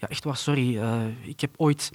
Ja, 0.01 0.09
echt 0.09 0.25
waar, 0.25 0.37
sorry, 0.37 0.81
ik 1.23 1.41
heb 1.41 1.51
ooit 1.57 1.91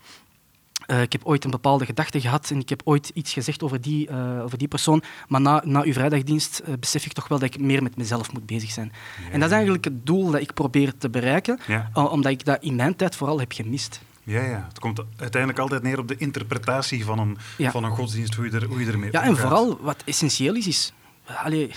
uh, 0.87 1.01
ik 1.01 1.11
heb 1.11 1.25
ooit 1.25 1.43
een 1.43 1.51
bepaalde 1.51 1.85
gedachte 1.85 2.21
gehad 2.21 2.49
en 2.49 2.59
ik 2.59 2.69
heb 2.69 2.81
ooit 2.83 3.11
iets 3.13 3.33
gezegd 3.33 3.63
over 3.63 3.81
die, 3.81 4.09
uh, 4.09 4.43
over 4.43 4.57
die 4.57 4.67
persoon, 4.67 5.03
maar 5.27 5.41
na, 5.41 5.61
na 5.65 5.81
uw 5.81 5.93
vrijdagdienst 5.93 6.61
uh, 6.67 6.73
besef 6.79 7.05
ik 7.05 7.13
toch 7.13 7.27
wel 7.27 7.39
dat 7.39 7.55
ik 7.55 7.61
meer 7.61 7.83
met 7.83 7.97
mezelf 7.97 8.33
moet 8.33 8.45
bezig 8.45 8.71
zijn. 8.71 8.91
En 9.31 9.39
dat 9.39 9.49
is 9.49 9.55
eigenlijk 9.55 9.83
het 9.83 10.05
doel 10.05 10.31
dat 10.31 10.41
ik 10.41 10.53
probeer 10.53 10.97
te 10.97 11.09
bereiken, 11.09 11.59
ja. 11.67 11.89
omdat 11.93 12.31
ik 12.31 12.45
dat 12.45 12.63
in 12.63 12.75
mijn 12.75 12.95
tijd 12.95 13.15
vooral 13.15 13.39
heb 13.39 13.51
gemist. 13.51 14.01
Ja, 14.23 14.41
ja, 14.41 14.65
het 14.67 14.79
komt 14.79 15.01
uiteindelijk 15.17 15.61
altijd 15.61 15.83
neer 15.83 15.99
op 15.99 16.07
de 16.07 16.17
interpretatie 16.17 17.05
van 17.05 17.19
een, 17.19 17.37
ja. 17.57 17.71
van 17.71 17.83
een 17.83 17.91
godsdienst, 17.91 18.35
hoe 18.35 18.45
je, 18.45 18.51
er, 18.51 18.65
hoe 18.65 18.79
je 18.79 18.91
ermee 18.91 19.11
Ja, 19.11 19.23
en 19.23 19.37
vooral 19.37 19.77
wat 19.81 20.03
essentieel 20.05 20.55
is, 20.55 20.67
is 20.67 20.93
Allee, 21.25 21.71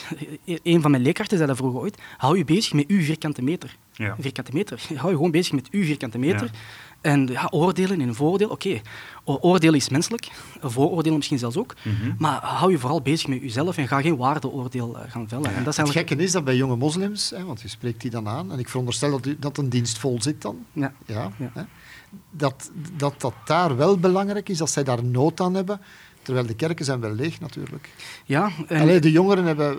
een 0.62 0.80
van 0.80 0.90
mijn 0.90 1.02
leerkrachten 1.02 1.36
zei 1.36 1.48
dat 1.48 1.56
vroeger 1.56 1.80
ooit. 1.80 1.98
Hou 2.16 2.38
je 2.38 2.44
bezig 2.44 2.72
met 2.72 2.86
uw 2.86 3.02
vierkante 3.02 3.42
meter. 3.42 3.76
Ja. 3.92 4.16
Vierkante 4.18 4.50
meter. 4.52 4.80
Hou 4.96 5.08
je 5.08 5.16
gewoon 5.16 5.30
bezig 5.30 5.52
met 5.52 5.68
uw 5.70 5.84
vierkante 5.84 6.18
meter. 6.18 6.50
En 7.06 7.26
ja, 7.26 7.48
oordelen 7.50 8.00
en 8.00 8.08
een 8.08 8.14
vooroordeel, 8.14 8.48
oké. 8.48 8.80
Okay. 9.24 9.38
Oordelen 9.40 9.74
is 9.74 9.88
menselijk, 9.88 10.28
vooroordelen 10.62 11.16
misschien 11.16 11.38
zelfs 11.38 11.56
ook. 11.56 11.74
Mm 11.82 11.96
-hmm. 12.00 12.14
Maar 12.18 12.40
hou 12.42 12.70
je 12.70 12.78
vooral 12.78 13.02
bezig 13.02 13.28
met 13.28 13.40
jezelf 13.40 13.76
en 13.76 13.88
ga 13.88 14.00
geen 14.00 14.16
waardeoordeel 14.16 14.96
uh, 14.96 15.02
gaan 15.10 15.28
vellen. 15.28 15.54
En 15.54 15.64
dat 15.64 15.72
is 15.72 15.78
het 15.78 15.90
gekke 15.90 16.16
is 16.16 16.32
dat 16.32 16.44
bij 16.44 16.56
jonge 16.56 16.76
moslims, 16.76 17.30
hè, 17.30 17.44
want 17.44 17.60
je 17.60 17.68
spreekt 17.68 18.00
die 18.00 18.10
dan 18.10 18.28
aan, 18.28 18.52
en 18.52 18.58
ik 18.58 18.68
veronderstel 18.68 19.10
dat, 19.10 19.26
u, 19.26 19.36
dat 19.38 19.58
een 19.58 19.68
dienst 19.68 19.98
vol 19.98 20.22
zit 20.22 20.42
dan, 20.42 20.58
ja. 20.72 20.92
Ja, 21.06 21.30
hè, 21.36 21.62
dat, 22.30 22.70
dat 22.96 23.20
dat 23.20 23.34
daar 23.44 23.76
wel 23.76 23.98
belangrijk 23.98 24.48
is, 24.48 24.58
dat 24.58 24.70
zij 24.70 24.84
daar 24.84 25.04
nood 25.04 25.40
aan 25.40 25.54
hebben, 25.54 25.80
terwijl 26.22 26.46
de 26.46 26.54
kerken 26.54 26.84
zijn 26.84 27.00
wel 27.00 27.12
leeg 27.12 27.40
natuurlijk. 27.40 27.90
Ja, 28.24 28.50
en... 28.66 28.80
Allee, 28.80 29.00
de 29.00 29.10
jongeren 29.10 29.44
hebben 29.44 29.78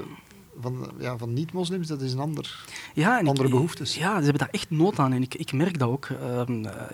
van, 0.60 0.92
ja, 1.00 1.18
van 1.18 1.34
niet-moslims, 1.34 1.88
dat 1.88 2.02
is 2.02 2.14
een 2.14 2.20
ander, 2.20 2.66
ja, 2.94 3.22
andere 3.24 3.50
behoeftes. 3.50 3.96
Ja, 3.96 4.18
ze 4.18 4.24
hebben 4.24 4.38
daar 4.38 4.50
echt 4.52 4.70
nood 4.70 5.00
aan 5.00 5.14
en 5.14 5.22
ik, 5.22 5.36
ik 5.36 5.52
merk 5.52 5.80
dat 5.80 5.90
ook. 5.90 6.08
Uh, 6.08 6.42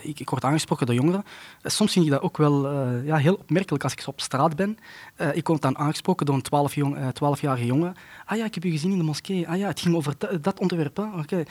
ik, 0.02 0.20
ik, 0.20 0.30
word 0.30 0.44
aangesproken 0.44 0.86
door 0.86 0.96
jongeren. 0.96 1.24
Soms 1.64 1.92
vind 1.92 2.06
ik 2.06 2.12
dat 2.12 2.22
ook 2.22 2.38
wel 2.38 2.72
uh, 2.72 3.06
ja, 3.06 3.16
heel 3.16 3.36
opmerkelijk 3.36 3.84
als 3.84 3.94
ik 3.94 4.04
op 4.06 4.22
straat 4.22 4.56
ben. 4.56 4.78
Eh, 5.16 5.36
ik 5.36 5.48
word 5.48 5.62
dan 5.62 5.78
aangesproken 5.78 6.26
door 6.26 6.36
een 6.36 6.70
12-jarige 6.70 7.14
12 7.14 7.42
jongen. 7.62 7.96
Ah 8.26 8.38
ja, 8.38 8.46
ik 8.46 8.54
heb 8.54 8.66
u 8.66 8.72
gezien 8.72 8.92
in 8.92 8.98
de 8.98 9.04
moskee. 9.04 9.48
Ah 9.48 9.58
ja, 9.58 9.68
het 9.68 9.80
ging 9.80 9.96
over 9.96 10.16
dat 10.42 10.60
onderwerp. 10.60 11.00
Oké. 11.00 11.44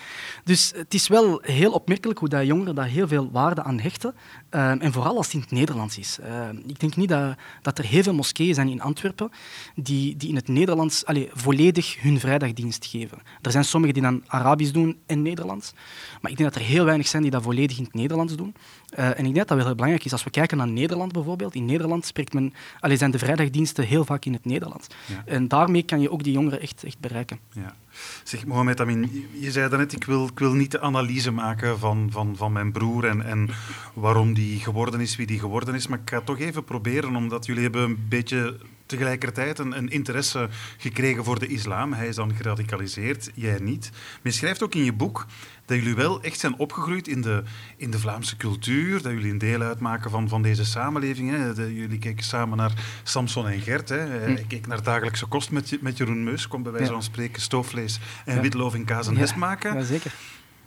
Dus 0.44 0.72
het 0.76 0.94
is 0.94 1.08
wel 1.08 1.38
heel 1.42 1.72
opmerkelijk 1.72 2.18
hoe 2.18 2.28
dat 2.28 2.46
jongeren 2.46 2.74
daar 2.74 2.86
heel 2.86 3.08
veel 3.08 3.30
waarde 3.30 3.62
aan 3.62 3.80
hechten. 3.80 4.14
Ehm, 4.48 4.78
en 4.78 4.92
vooral 4.92 5.16
als 5.16 5.26
het 5.26 5.34
in 5.34 5.40
het 5.40 5.50
Nederlands 5.50 5.98
is. 5.98 6.18
Ik 6.66 6.80
denk 6.80 6.96
niet 6.96 7.08
dat, 7.08 7.36
dat 7.62 7.78
er 7.78 7.84
heel 7.84 8.02
veel 8.02 8.14
moskeeën 8.14 8.54
zijn 8.54 8.68
in 8.68 8.80
Antwerpen 8.80 9.30
die, 9.74 10.16
die 10.16 10.28
in 10.28 10.36
het 10.36 10.48
Nederlands 10.48 11.04
allez, 11.04 11.28
volledig 11.32 12.02
hun 12.02 12.20
vrijdagdienst 12.20 12.86
geven. 12.86 13.18
Er 13.42 13.50
zijn 13.50 13.64
sommigen 13.64 13.94
die 13.94 14.02
dan 14.02 14.22
Arabisch 14.26 14.72
doen 14.72 14.98
en 15.06 15.22
Nederlands. 15.22 15.72
Maar 16.20 16.30
ik 16.30 16.36
denk 16.36 16.52
dat 16.52 16.62
er 16.62 16.68
heel 16.68 16.84
weinig 16.84 17.06
zijn 17.06 17.22
die 17.22 17.30
dat 17.30 17.42
volledig 17.42 17.78
in 17.78 17.84
het 17.84 17.94
Nederlands 17.94 18.36
doen. 18.36 18.54
Uh, 18.98 19.06
en 19.06 19.10
ik 19.10 19.16
denk 19.16 19.34
dat 19.34 19.48
dat 19.48 19.56
wel 19.56 19.66
heel 19.66 19.74
belangrijk 19.74 20.04
is. 20.04 20.12
Als 20.12 20.24
we 20.24 20.30
kijken 20.30 20.56
naar 20.56 20.68
Nederland 20.68 21.12
bijvoorbeeld, 21.12 21.54
in 21.54 21.64
Nederland 21.64 22.06
spreekt 22.06 22.32
men, 22.32 22.54
allez, 22.80 22.98
zijn 22.98 23.10
de 23.10 23.18
vrijdagdiensten 23.18 23.84
heel 23.84 24.04
vaak 24.04 24.24
in 24.24 24.32
het 24.32 24.44
Nederlands. 24.44 24.86
Ja. 25.06 25.22
En 25.26 25.48
daarmee 25.48 25.82
kan 25.82 26.00
je 26.00 26.10
ook 26.10 26.22
die 26.22 26.32
jongeren 26.32 26.60
echt, 26.60 26.84
echt 26.84 26.98
bereiken. 26.98 27.38
Ja. 27.52 27.74
Zeg, 28.22 28.46
Mohamed 28.46 28.80
Amin, 28.80 29.26
je 29.38 29.50
zei 29.50 29.68
daarnet, 29.68 29.92
ik 29.92 30.04
wil, 30.04 30.26
ik 30.26 30.38
wil 30.38 30.52
niet 30.52 30.70
de 30.70 30.80
analyse 30.80 31.30
maken 31.30 31.78
van, 31.78 32.08
van, 32.10 32.36
van 32.36 32.52
mijn 32.52 32.72
broer 32.72 33.04
en, 33.04 33.24
en 33.24 33.48
waarom 33.94 34.34
die 34.34 34.60
geworden 34.60 35.00
is 35.00 35.16
wie 35.16 35.26
die 35.26 35.38
geworden 35.38 35.74
is, 35.74 35.86
maar 35.86 35.98
ik 35.98 36.10
ga 36.10 36.20
toch 36.20 36.38
even 36.38 36.64
proberen, 36.64 37.16
omdat 37.16 37.46
jullie 37.46 37.62
hebben 37.62 37.82
een 37.82 38.06
beetje 38.08 38.58
tegelijkertijd 38.96 39.58
een, 39.58 39.76
een, 39.76 39.88
interesse 39.88 40.48
gekregen 40.76 41.24
voor 41.24 41.38
de 41.38 41.46
islam. 41.46 41.92
Hij 41.92 42.08
is 42.08 42.16
dan 42.16 42.34
geradicaliseerd, 42.34 43.30
jij 43.34 43.58
niet. 43.58 43.90
Maar 43.92 44.20
je 44.22 44.30
schrijft 44.30 44.62
ook 44.62 44.74
in 44.74 44.84
je 44.84 44.92
boek 44.92 45.26
dat 45.64 45.76
jullie 45.76 45.94
wel 45.94 46.22
echt 46.22 46.38
zijn 46.38 46.58
opgegroeid 46.58 47.08
in 47.08 47.20
de, 47.20 47.42
in 47.76 47.90
de 47.90 47.98
Vlaamse 47.98 48.36
cultuur, 48.36 49.02
dat 49.02 49.12
jullie 49.12 49.30
een 49.30 49.38
deel 49.38 49.60
uitmaken 49.60 50.10
van, 50.10 50.28
van 50.28 50.42
deze 50.42 50.64
samenleving. 50.64 51.30
Hè. 51.30 51.62
jullie 51.62 51.98
keken 51.98 52.24
samen 52.24 52.56
naar 52.56 52.72
Samson 53.02 53.48
en 53.48 53.60
Gert. 53.60 53.88
Hè. 53.88 54.24
Hm. 54.24 54.30
Ik 54.30 54.48
keek 54.48 54.66
naar 54.66 54.82
dagelijkse 54.82 55.26
kost 55.26 55.50
met, 55.50 55.82
met 55.82 55.96
Jeroen 55.96 56.24
Meus, 56.24 56.48
kon 56.48 56.62
bij 56.62 56.72
wijze 56.72 56.92
van 56.92 57.02
spreken 57.02 57.42
stoofvlees 57.42 58.00
en 58.24 58.34
ja. 58.34 58.40
witloof 58.40 58.74
in 58.74 58.84
kaas 58.84 59.06
en 59.06 59.16
ja. 59.16 59.36
maken. 59.36 59.74
Ja, 59.74 59.82
zeker. 59.82 60.14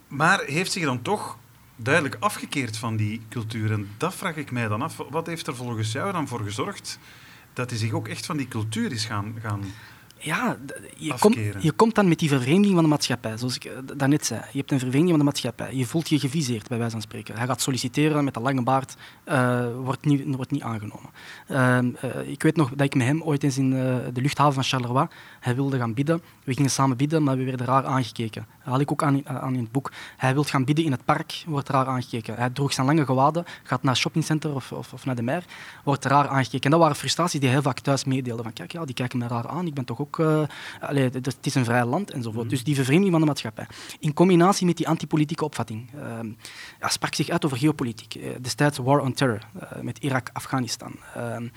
Maar 0.08 0.42
heeft 0.46 0.72
zich 0.72 0.84
dan 0.84 1.02
toch 1.02 1.38
duidelijk 1.76 2.16
afgekeerd 2.20 2.76
van 2.76 2.96
die 2.96 3.20
cultuur. 3.28 3.72
En 3.72 3.88
dat 3.96 4.14
vraag 4.14 4.36
ik 4.36 4.50
mij 4.50 4.68
dan 4.68 4.82
af. 4.82 4.96
Wat 5.10 5.26
heeft 5.26 5.46
er 5.46 5.56
volgens 5.56 5.92
jou 5.92 6.12
dan 6.12 6.28
voor 6.28 6.40
gezorgd 6.40 6.98
dat 7.56 7.70
hij 7.70 7.78
zich 7.78 7.92
ook 7.92 8.08
echt 8.08 8.26
van 8.26 8.36
die 8.36 8.48
cultuur 8.48 8.92
is 8.92 9.04
gaan, 9.04 9.34
gaan 9.40 9.64
ja, 10.18 10.56
je, 10.96 11.14
komt 11.18 11.36
je 11.58 11.72
komt 11.72 11.94
dan 11.94 12.08
met 12.08 12.18
die 12.18 12.28
vervreemding 12.28 12.74
van 12.74 12.82
de 12.82 12.88
maatschappij, 12.88 13.36
zoals 13.36 13.56
ik 13.56 13.64
eh, 13.64 13.72
daarnet 13.96 14.26
zei. 14.26 14.40
Je 14.52 14.58
hebt 14.58 14.70
een 14.70 14.78
vervreemding 14.78 15.10
van 15.10 15.18
de 15.18 15.24
maatschappij. 15.24 15.74
Je 15.74 15.86
voelt 15.86 16.08
je 16.08 16.18
geviseerd, 16.18 16.68
bij 16.68 16.78
wijze 16.78 16.92
van 16.92 17.02
spreken. 17.02 17.36
Hij 17.36 17.46
gaat 17.46 17.60
solliciteren 17.60 18.24
met 18.24 18.36
een 18.36 18.42
lange 18.42 18.62
baard, 18.62 18.96
uh, 19.28 19.66
wordt, 19.76 20.04
niet, 20.04 20.34
wordt 20.34 20.50
niet 20.50 20.62
aangenomen. 20.62 21.10
Uh, 21.48 21.78
ik 22.28 22.42
weet 22.42 22.56
nog 22.56 22.70
dat 22.70 22.86
ik 22.86 22.94
met 22.94 23.06
hem 23.06 23.22
ooit 23.22 23.42
eens 23.42 23.58
in 23.58 23.70
de 23.70 24.20
luchthaven 24.20 24.54
van 24.54 24.62
Charleroi, 24.62 25.06
hij 25.40 25.54
wilde 25.54 25.78
gaan 25.78 25.94
bidden. 25.94 26.22
We 26.44 26.54
gingen 26.54 26.70
samen 26.70 26.96
bidden, 26.96 27.22
maar 27.22 27.36
we 27.36 27.44
werden 27.44 27.66
raar 27.66 27.84
aangekeken. 27.84 28.46
Dat 28.64 28.72
had 28.72 28.80
ik 28.80 28.92
ook 28.92 29.02
aan, 29.02 29.28
aan 29.28 29.54
in 29.54 29.60
het 29.60 29.72
boek. 29.72 29.92
Hij 30.16 30.34
wil 30.34 30.44
gaan 30.44 30.64
bidden 30.64 30.84
in 30.84 30.90
het 30.90 31.04
park, 31.04 31.44
wordt 31.46 31.68
raar 31.68 31.86
aangekeken. 31.86 32.34
Hij 32.34 32.50
droeg 32.50 32.72
zijn 32.72 32.86
lange 32.86 33.04
gewaden, 33.04 33.44
gaat 33.62 33.82
naar 33.82 33.92
het 33.92 34.00
shoppingcenter 34.00 34.54
of, 34.54 34.72
of, 34.72 34.92
of, 34.92 35.04
naar 35.04 35.14
de 35.14 35.22
mer, 35.22 35.44
wordt 35.84 36.04
raar 36.04 36.28
aangekeken. 36.28 36.64
En 36.64 36.70
dat 36.70 36.80
waren 36.80 36.96
frustraties 36.96 37.40
die 37.40 37.48
hij 37.48 37.58
heel 37.58 37.62
vaak 37.66 37.80
thuis 37.80 38.04
meedeelde. 38.04 38.42
Van 38.42 38.52
kijk, 38.52 38.72
ja, 38.72 38.84
die 38.84 38.94
kijken 38.94 39.18
me 39.18 39.26
raar 39.26 39.48
aan, 39.48 39.66
ik 39.66 39.74
ben 39.74 39.84
toch 39.84 40.00
ook... 40.00 40.05
Uh, 40.18 40.42
het 41.12 41.38
is 41.40 41.54
een 41.54 41.64
vrij 41.64 41.84
land 41.84 42.10
enzovoort. 42.10 42.44
Mm. 42.44 42.50
Dus 42.50 42.64
die 42.64 42.74
vervreemding 42.74 43.10
van 43.10 43.20
de 43.20 43.26
maatschappij. 43.26 43.66
In 43.98 44.12
combinatie 44.12 44.66
met 44.66 44.76
die 44.76 44.88
antipolitieke 44.88 45.44
opvatting. 45.44 45.90
Uh, 45.94 46.18
ja, 46.80 46.88
sprak 46.88 47.14
zich 47.14 47.28
uit 47.28 47.44
over 47.44 47.56
geopolitiek. 47.56 48.14
Uh, 48.14 48.30
destijds 48.40 48.78
War 48.78 49.00
on 49.00 49.12
Terror 49.12 49.40
uh, 49.56 49.80
met 49.82 49.98
Irak, 49.98 50.30
Afghanistan. 50.32 50.96
Ehm, 51.14 51.48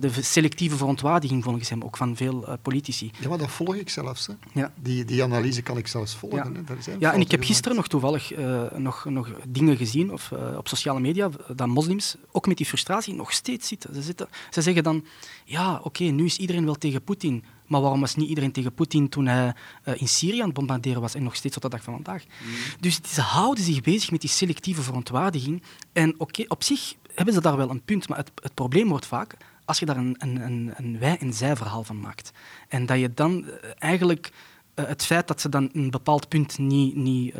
de 0.00 0.10
selectieve 0.20 0.76
verontwaardiging 0.76 1.44
volgens 1.44 1.68
hem 1.68 1.82
ook 1.82 1.96
van 1.96 2.16
veel 2.16 2.58
politici. 2.62 3.10
Ja, 3.20 3.28
maar 3.28 3.38
dat 3.38 3.50
volg 3.50 3.74
ik 3.74 3.90
zelfs. 3.90 4.26
Hè. 4.26 4.32
Ja. 4.52 4.72
Die, 4.74 5.04
die 5.04 5.22
analyse 5.22 5.62
kan 5.62 5.76
ik 5.76 5.86
zelfs 5.86 6.14
volgen. 6.14 6.64
Ja, 6.66 6.74
Hè. 6.84 6.94
ja 6.98 7.12
en 7.12 7.20
ik 7.20 7.30
heb 7.30 7.42
gisteren 7.44 7.76
nog 7.76 7.88
toevallig 7.88 8.32
nog, 8.76 9.04
nog 9.04 9.30
dingen 9.48 9.76
gezien 9.76 10.12
of, 10.12 10.32
op 10.56 10.68
sociale 10.68 11.00
media 11.00 11.30
dat 11.54 11.66
moslims 11.66 12.16
ook 12.32 12.46
met 12.46 12.56
die 12.56 12.66
frustratie 12.66 13.14
nog 13.14 13.32
steeds 13.32 13.68
zitten. 13.68 13.94
Ze, 13.94 14.02
zitten, 14.02 14.28
ze 14.50 14.62
zeggen 14.62 14.82
dan, 14.82 15.04
ja, 15.44 15.80
oké, 15.82 16.04
nu 16.04 16.24
is 16.24 16.36
iedereen 16.36 16.64
wel 16.64 16.74
tegen 16.74 17.02
Poetin, 17.02 17.44
maar 17.66 17.80
waarom 17.80 18.00
was 18.00 18.14
niet 18.14 18.28
iedereen 18.28 18.52
tegen 18.52 18.74
Poetin 18.74 19.08
toen 19.08 19.26
hij 19.26 19.54
uh, 19.84 20.00
in 20.00 20.08
Syrië 20.08 20.40
aan 20.40 20.46
het 20.46 20.54
bombarderen 20.54 21.00
was 21.00 21.14
en 21.14 21.22
nog 21.22 21.36
steeds 21.36 21.54
tot 21.54 21.62
de 21.62 21.68
dag 21.68 21.82
van 21.82 21.94
vandaag? 21.94 22.24
Mm. 22.24 22.54
Dus 22.80 23.00
ze 23.06 23.20
houden 23.20 23.64
zich 23.64 23.80
bezig 23.80 24.10
met 24.10 24.20
die 24.20 24.30
selectieve 24.30 24.82
verontwaardiging. 24.82 25.62
En 25.92 26.14
oké, 26.18 26.44
op 26.48 26.62
zich 26.62 26.94
hebben 27.14 27.34
ze 27.34 27.40
daar 27.40 27.56
wel 27.56 27.70
een 27.70 27.82
punt, 27.82 28.08
maar 28.08 28.18
het, 28.18 28.30
het 28.42 28.54
probleem 28.54 28.88
wordt 28.88 29.06
vaak 29.06 29.36
als 29.64 29.78
je 29.78 29.86
daar 29.86 29.96
een, 29.96 30.16
een, 30.18 30.72
een 30.76 30.98
wij- 30.98 31.18
en 31.18 31.32
zij-verhaal 31.32 31.84
van 31.84 32.00
maakt. 32.00 32.32
En 32.68 32.86
dat 32.86 32.98
je 32.98 33.14
dan 33.14 33.44
eh, 33.44 33.70
eigenlijk 33.78 34.32
uh, 34.74 34.86
het 34.86 35.04
feit 35.04 35.28
dat 35.28 35.40
ze 35.40 35.48
dan 35.48 35.70
een 35.72 35.90
bepaald 35.90 36.28
punt 36.28 36.58
niet, 36.58 36.94
niet, 36.94 37.34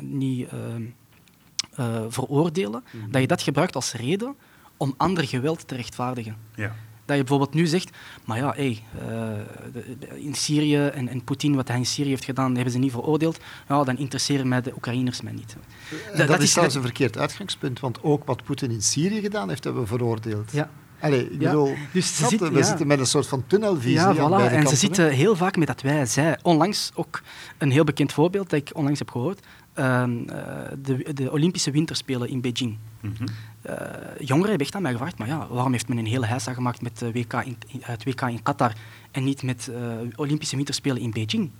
niet 0.00 0.48
veroordelen, 2.08 2.84
mm. 2.90 3.10
dat 3.10 3.20
je 3.20 3.26
dat 3.26 3.42
gebruikt 3.42 3.74
als 3.74 3.92
reden 3.92 4.36
om 4.76 4.94
ander 4.96 5.26
geweld 5.28 5.68
te 5.68 5.74
rechtvaardigen. 5.74 6.36
Ja. 6.54 6.74
Dat 7.04 7.16
je 7.16 7.22
bijvoorbeeld 7.22 7.54
nu 7.54 7.66
zegt, 7.66 7.90
maar 8.24 8.38
ja, 8.38 8.52
hey, 8.56 8.82
uh, 9.08 10.24
in 10.24 10.34
Syrië 10.34 10.86
en, 10.86 11.08
en 11.08 11.24
Poetin, 11.24 11.54
wat 11.54 11.68
hij 11.68 11.76
in 11.76 11.86
Syrië 11.86 12.08
heeft 12.08 12.24
gedaan, 12.24 12.54
hebben 12.54 12.72
ze 12.72 12.78
niet 12.78 12.92
veroordeeld. 12.92 13.38
Ja, 13.68 13.84
dan 13.84 13.98
interesseren 13.98 14.48
mij 14.48 14.60
de 14.60 14.72
Oekraïners 14.74 15.20
mij 15.20 15.32
niet. 15.32 15.56
dat, 16.16 16.28
dat, 16.28 16.42
is 16.42 16.52
zelfs 16.52 16.74
een 16.74 16.82
verkeerd 16.82 17.18
uitgangspunt, 17.18 17.80
want 17.80 18.02
ook 18.02 18.24
wat 18.24 18.44
Poetin 18.44 18.70
in 18.70 18.82
Syrië 18.82 19.20
gedaan 19.20 19.48
heeft, 19.48 19.64
hebben 19.64 19.82
we 19.82 19.88
veroordeeld. 19.88 20.52
Ja. 20.52 20.70
Allee, 21.02 21.30
ik 21.30 21.38
bedoel, 21.38 21.74
dus 21.92 22.16
ze 22.16 22.26
zitten, 22.26 22.52
we 22.52 22.58
ja. 22.58 22.64
zitten 22.64 22.86
met 22.86 22.98
een 22.98 23.06
soort 23.06 23.26
van 23.26 23.44
tunnelvisie. 23.46 23.92
Ja, 23.92 24.14
voilà. 24.14 24.52
En 24.52 24.66
ze 24.66 24.76
zitten 24.76 25.10
heel 25.10 25.36
vaak 25.36 25.56
met 25.56 25.66
dat 25.66 25.80
wij, 25.80 26.06
zij. 26.06 26.38
Onlangs 26.42 26.90
ook 26.94 27.22
een 27.58 27.70
heel 27.70 27.84
bekend 27.84 28.12
voorbeeld 28.12 28.50
dat 28.50 28.60
ik 28.60 28.70
onlangs 28.72 28.98
heb 28.98 29.10
gehoord. 29.10 29.46
Uh, 29.78 30.04
de, 30.82 31.12
de 31.14 31.32
Olympische 31.32 31.70
Winterspelen 31.70 32.28
in 32.28 32.40
Beijing. 32.40 32.78
Mm 33.00 33.14
-hmm. 33.18 33.26
Uh, 33.66 33.74
jongeren 34.18 34.58
hebben 34.58 34.82
mij 34.82 34.92
gevraagd, 34.92 35.18
maar 35.18 35.28
ja, 35.28 35.46
waarom 35.50 35.72
heeft 35.72 35.88
men 35.88 35.98
een 35.98 36.06
hele 36.06 36.26
heisa 36.26 36.52
gemaakt 36.52 36.82
met 36.82 37.00
WK 37.00 37.32
in, 37.32 37.56
het 37.80 38.04
WK 38.04 38.20
in 38.20 38.42
Qatar 38.42 38.72
en 39.10 39.24
niet 39.24 39.42
met 39.42 39.70
Olympische 40.16 40.56
Winterspelen 40.56 41.02
in 41.02 41.10
Beijing? 41.10 41.50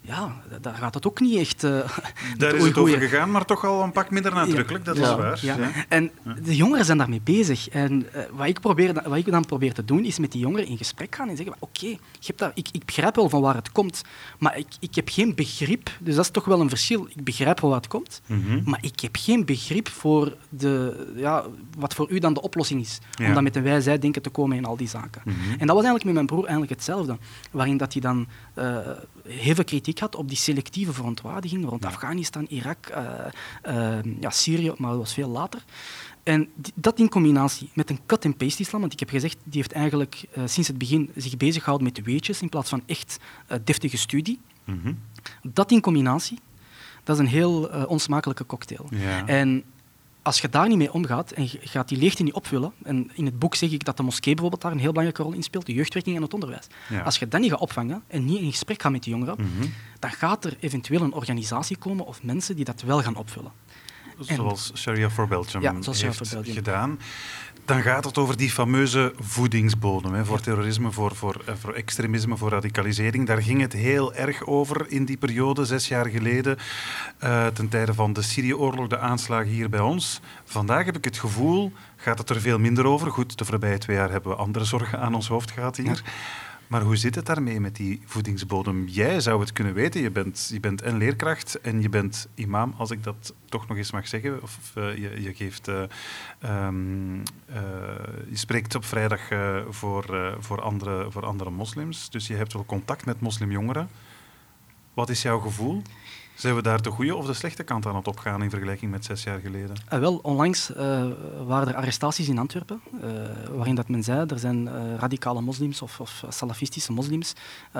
Ja, 0.00 0.32
daar 0.60 0.74
gaat 0.74 0.94
het 0.94 1.06
ook 1.06 1.20
niet 1.20 1.38
echt... 1.38 1.62
Uh, 1.70 1.88
daar 2.36 2.54
is 2.54 2.64
het 2.64 2.78
over 2.78 2.98
gegaan, 2.98 3.30
maar 3.30 3.44
toch 3.44 3.64
al 3.64 3.82
een 3.82 3.92
pak 3.92 4.10
minder 4.10 4.34
nadrukkelijk, 4.34 4.84
dat 4.84 4.96
is 4.96 5.14
waar. 5.14 5.38
Ja. 5.42 5.56
En 5.88 6.10
de 6.42 6.56
jongeren 6.56 6.84
zijn 6.84 6.98
daarmee 6.98 7.20
bezig. 7.24 7.68
En 7.68 8.06
uh, 8.16 8.22
wat, 8.32 8.46
ik 8.46 8.60
probeer, 8.60 8.92
wat 9.08 9.16
ik 9.16 9.30
dan 9.30 9.44
probeer 9.44 9.72
te 9.72 9.84
doen, 9.84 10.04
is 10.04 10.18
met 10.18 10.32
die 10.32 10.40
jongeren 10.40 10.66
in 10.66 10.76
gesprek 10.76 11.14
gaan 11.14 11.28
en 11.28 11.36
zeggen, 11.36 11.54
oké, 11.58 11.96
okay, 12.28 12.50
ik, 12.54 12.68
ik 12.72 12.84
begrijp 12.84 13.16
wel 13.16 13.28
van 13.28 13.40
waar 13.40 13.54
het 13.54 13.72
komt, 13.72 14.02
maar 14.38 14.58
ik, 14.58 14.66
ik 14.80 14.94
heb 14.94 15.08
geen 15.08 15.34
begrip, 15.34 15.90
dus 15.98 16.14
dat 16.14 16.24
is 16.24 16.30
toch 16.30 16.44
wel 16.44 16.60
een 16.60 16.68
verschil. 16.68 17.06
Ik 17.14 17.24
begrijp 17.24 17.60
wel 17.60 17.70
waar 17.70 17.78
het 17.78 17.88
komt, 17.88 18.20
mm 18.26 18.44
-hmm. 18.46 18.62
maar 18.64 18.80
ik 18.82 19.00
heb 19.00 19.16
geen 19.16 19.44
begrip 19.44 19.88
voor 19.88 20.36
de, 20.48 21.06
ja, 21.16 21.44
wat 21.78 21.94
voor 21.94 22.10
u 22.10 22.18
dan 22.18 22.34
de 22.34 22.42
oplossing 22.42 22.80
is. 22.80 22.98
Om 23.26 23.34
dan 23.34 23.42
met 23.42 23.56
een 23.56 23.62
wij-zij 23.62 23.98
denken 23.98 24.22
te 24.22 24.30
komen 24.30 24.56
in 24.56 24.64
al 24.64 24.76
die 24.76 24.88
zaken. 24.88 25.22
Mm 25.24 25.32
-hmm. 25.32 25.50
En 25.58 25.66
dat 25.66 25.76
was 25.76 25.84
eigenlijk 25.84 26.04
met 26.04 26.14
mijn 26.14 26.26
broer 26.26 26.42
eigenlijk 26.42 26.72
hetzelfde. 26.72 27.18
Waarin 27.50 27.76
dat 27.76 27.92
hij 27.92 28.02
dan 28.02 28.26
uh, 28.58 28.76
heel 29.28 29.54
veel 29.54 29.64
kritiek 29.64 29.98
had 29.98 30.14
op 30.14 30.28
die 30.28 30.36
selectieve 30.36 30.92
verontwaardiging 30.92 31.68
rond 31.68 31.82
ja. 31.82 31.88
Afghanistan, 31.88 32.46
Irak, 32.48 32.90
uh, 32.90 33.14
uh, 33.68 33.98
ja, 34.20 34.30
Syrië, 34.30 34.72
maar 34.76 34.90
dat 34.90 34.98
was 34.98 35.14
veel 35.14 35.28
later. 35.28 35.64
En 36.22 36.48
die, 36.54 36.72
dat 36.74 36.98
in 36.98 37.08
combinatie 37.08 37.70
met 37.74 37.90
een 37.90 38.00
cut-and-paste 38.06 38.62
islam, 38.62 38.80
want 38.80 38.92
ik 38.92 39.00
heb 39.00 39.08
gezegd, 39.08 39.36
die 39.44 39.60
heeft 39.60 39.72
eigenlijk 39.72 40.24
uh, 40.36 40.46
sinds 40.46 40.68
het 40.68 40.78
begin 40.78 41.10
zich 41.16 41.36
bezig 41.36 41.62
gehouden 41.62 41.92
met 41.94 42.04
weetjes 42.04 42.42
in 42.42 42.48
plaats 42.48 42.68
van 42.68 42.82
echt 42.86 43.18
deftige 43.64 43.96
studie. 43.96 44.40
Mm 44.64 44.80
-hmm. 44.82 44.98
Dat 45.42 45.70
in 45.70 45.80
combinatie, 45.80 46.38
dat 47.04 47.16
is 47.16 47.22
een 47.22 47.28
heel 47.28 47.62
onsmakelijke 47.86 48.46
cocktail. 48.46 48.86
Ja. 48.90 49.26
En 49.26 49.64
als 50.22 50.40
je 50.40 50.48
daar 50.48 50.68
niet 50.68 50.76
mee 50.76 50.92
omgaat 50.92 51.30
en 51.30 51.48
gaat 51.48 51.88
die 51.88 51.98
leegte 51.98 52.22
niet 52.22 52.32
opvullen, 52.32 52.72
en 52.82 53.10
in 53.14 53.24
het 53.24 53.38
boek 53.38 53.54
zeg 53.54 53.70
ik 53.70 53.84
dat 53.84 53.96
de 53.96 54.02
moskee 54.02 54.32
bijvoorbeeld 54.32 54.62
daar 54.62 54.72
een 54.72 54.78
heel 54.78 54.92
belangrijke 54.92 55.22
rol 55.22 55.32
in 55.32 55.42
speelt, 55.42 55.66
de 55.66 55.72
jeugdwerking 55.72 56.16
en 56.16 56.22
het 56.22 56.34
onderwijs. 56.34 56.66
Ja. 56.88 57.00
Als 57.00 57.18
je 57.18 57.28
dat 57.28 57.40
niet 57.40 57.50
gaat 57.50 57.60
opvangen 57.60 58.02
en 58.06 58.24
niet 58.24 58.40
in 58.40 58.50
gesprek 58.50 58.82
gaat 58.82 58.92
met 58.92 59.02
die 59.02 59.12
jongeren, 59.12 59.36
Mhm. 59.38 59.68
dan 59.98 60.10
gaat 60.10 60.44
er 60.44 60.56
eventueel 60.60 61.00
een 61.02 61.12
organisatie 61.12 61.76
komen 61.76 62.06
of 62.06 62.22
mensen 62.22 62.56
die 62.56 62.64
dat 62.64 62.82
wel 62.82 63.02
gaan 63.02 63.16
opvullen. 63.16 63.52
Zoals 64.20 64.72
Sharia 64.74 65.10
for 65.10 65.28
Belgium 65.28 65.62
Ja, 65.62 65.82
zoals 65.82 65.98
Sharia 65.98 66.14
heeft 66.16 66.28
for 66.28 66.36
Belgium. 66.36 66.54
gedaan. 66.56 66.98
Dan 67.64 67.82
gaat 67.82 68.04
het 68.04 68.18
over 68.18 68.36
die 68.36 68.50
fameuze 68.50 69.12
voedingsbodem 69.18 70.14
hè, 70.14 70.24
voor 70.24 70.40
terrorisme, 70.40 70.90
voor, 70.90 71.14
voor, 71.14 71.42
eh, 71.46 71.54
voor 71.58 71.72
extremisme, 71.72 72.36
voor 72.36 72.50
radicalisering. 72.50 73.26
Daar 73.26 73.42
ging 73.42 73.60
het 73.60 73.72
heel 73.72 74.14
erg 74.14 74.46
over 74.46 74.84
in 74.88 75.04
die 75.04 75.16
periode, 75.16 75.64
zes 75.64 75.88
jaar 75.88 76.06
geleden, 76.06 76.58
eh, 77.18 77.46
ten 77.46 77.68
tijde 77.68 77.94
van 77.94 78.12
de 78.12 78.22
Syrië-oorlog, 78.22 78.86
de 78.86 78.98
aanslagen 78.98 79.50
hier 79.50 79.68
bij 79.68 79.80
ons. 79.80 80.20
Vandaag 80.44 80.84
heb 80.84 80.96
ik 80.96 81.04
het 81.04 81.18
gevoel, 81.18 81.72
gaat 81.96 82.18
het 82.18 82.30
er 82.30 82.40
veel 82.40 82.58
minder 82.58 82.84
over. 82.86 83.10
Goed, 83.10 83.38
de 83.38 83.44
voorbije 83.44 83.78
twee 83.78 83.96
jaar 83.96 84.10
hebben 84.10 84.30
we 84.32 84.38
andere 84.38 84.64
zorgen 84.64 85.00
aan 85.00 85.14
ons 85.14 85.28
hoofd 85.28 85.50
gehad 85.50 85.76
hier. 85.76 86.02
Maar 86.70 86.82
hoe 86.82 86.96
zit 86.96 87.14
het 87.14 87.26
daarmee 87.26 87.60
met 87.60 87.76
die 87.76 88.00
voedingsbodem? 88.04 88.88
Jij 88.88 89.20
zou 89.20 89.40
het 89.40 89.52
kunnen 89.52 89.74
weten. 89.74 90.00
Je 90.00 90.10
bent, 90.10 90.48
je 90.52 90.60
bent 90.60 90.82
en 90.82 90.96
leerkracht 90.96 91.60
en 91.60 91.82
je 91.82 91.88
bent 91.88 92.28
imam, 92.34 92.74
als 92.76 92.90
ik 92.90 93.02
dat 93.04 93.34
toch 93.48 93.68
nog 93.68 93.76
eens 93.76 93.90
mag 93.90 94.08
zeggen. 94.08 94.42
Of 94.42 94.72
uh, 94.78 94.96
je, 94.96 95.22
je, 95.22 95.34
geeft, 95.34 95.68
uh, 95.68 95.82
um, 96.44 97.16
uh, 97.18 97.24
je 98.28 98.36
spreekt 98.36 98.74
op 98.74 98.84
vrijdag 98.84 99.20
voor, 99.68 100.36
voor, 100.38 100.60
andere, 100.60 101.10
voor 101.10 101.26
andere 101.26 101.50
moslims. 101.50 102.10
Dus 102.10 102.26
je 102.26 102.34
hebt 102.34 102.52
wel 102.52 102.64
contact 102.64 103.06
met 103.06 103.20
moslimjongeren. 103.20 103.88
Wat 104.94 105.08
is 105.08 105.22
jouw 105.22 105.38
gevoel? 105.38 105.82
Zijn 106.40 106.54
we 106.54 106.62
daar 106.62 106.82
de 106.82 106.90
goede 106.90 107.16
of 107.16 107.26
de 107.26 107.34
slechte 107.34 107.62
kant 107.62 107.86
aan 107.86 107.96
het 107.96 108.08
opgaan 108.08 108.42
in 108.42 108.50
vergelijking 108.50 108.90
met 108.90 109.04
zes 109.04 109.22
jaar 109.22 109.40
geleden? 109.40 109.76
Uh, 109.92 109.98
wel, 109.98 110.16
onlangs 110.16 110.70
uh, 110.70 110.76
waren 111.46 111.68
er 111.68 111.74
arrestaties 111.74 112.28
in 112.28 112.38
Antwerpen, 112.38 112.80
uh, 112.94 113.00
waarin 113.50 113.74
dat 113.74 113.88
men 113.88 114.02
zei 114.02 114.26
er 114.26 114.38
zijn 114.38 114.68
radicale 114.98 115.40
moslims 115.40 115.82
of, 115.82 116.00
of 116.00 116.24
salafistische 116.28 116.92
moslims 116.92 117.32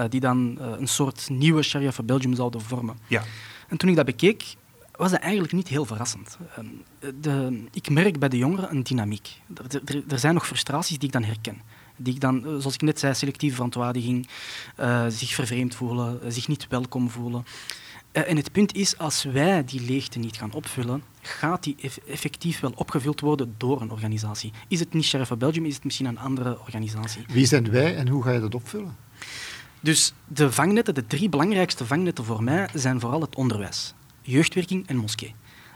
die 0.08 0.20
dan 0.20 0.58
een 0.60 0.88
soort 0.88 1.28
nieuwe 1.30 1.62
Sharia 1.62 1.92
voor 1.92 2.04
Belgium 2.04 2.34
zouden 2.34 2.60
vormen. 2.60 2.98
Ja. 3.06 3.22
En 3.68 3.76
toen 3.76 3.88
ik 3.88 3.96
dat 3.96 4.04
bekeek, 4.04 4.54
was 4.92 5.10
dat 5.10 5.20
eigenlijk 5.20 5.52
niet 5.52 5.68
heel 5.68 5.84
verrassend. 5.84 6.38
De, 7.20 7.64
ik 7.72 7.90
merk 7.90 8.18
bij 8.18 8.28
de 8.28 8.38
jongeren 8.38 8.70
een 8.70 8.82
dynamiek. 8.82 9.40
Er, 9.56 9.80
er, 9.84 10.02
er 10.08 10.18
zijn 10.18 10.34
nog 10.34 10.46
frustraties 10.46 10.98
die 10.98 11.06
ik 11.06 11.12
dan 11.12 11.24
herken 11.24 11.60
die 12.02 12.14
ik 12.14 12.20
dan, 12.20 12.40
zoals 12.42 12.74
ik 12.74 12.82
net 12.82 12.98
zei, 12.98 13.14
selectieve 13.14 13.54
verontwaardiging, 13.54 14.28
zich 15.08 15.34
vervreemd 15.34 15.74
voelen, 15.74 16.32
zich 16.32 16.48
niet 16.48 16.66
welkom 16.68 17.10
voelen. 17.10 17.44
Eh, 18.12 18.30
en 18.30 18.36
het 18.36 18.52
punt 18.52 18.74
is, 18.74 18.98
als 18.98 19.24
wij 19.24 19.64
die 19.64 19.80
leegte 19.80 20.18
niet 20.18 20.36
gaan 20.36 20.52
opvullen, 20.52 21.02
gaat 21.20 21.62
die 21.62 21.76
effectief 22.06 22.60
wel 22.60 22.72
opgevuld 22.76 23.20
worden 23.20 23.54
door 23.56 23.80
een 23.80 23.90
organisatie. 23.90 24.52
Is 24.68 24.80
het 24.80 24.92
niet 24.92 25.04
Sheriff 25.04 25.28
van 25.28 25.38
Belgium, 25.38 25.64
is 25.64 25.74
het 25.74 25.84
misschien 25.84 26.06
een 26.06 26.18
andere 26.18 26.60
organisatie. 26.60 27.24
Wie 27.28 27.46
zijn 27.46 27.70
wij 27.70 27.96
en 27.96 28.08
hoe 28.08 28.22
ga 28.22 28.30
je 28.30 28.40
dat 28.40 28.54
opvullen? 28.54 28.96
Dus 29.80 30.12
de 30.28 30.52
vangnetten, 30.52 30.94
de 30.94 31.06
drie 31.06 31.28
belangrijkste 31.28 31.86
vangnetten 31.86 32.24
voor 32.24 32.42
mij, 32.42 32.68
zijn 32.74 33.00
vooral 33.00 33.20
het 33.20 33.34
onderwijs, 33.36 33.94
jeugdwerking 34.22 34.86
en 34.86 34.96
moskee. 34.96 35.34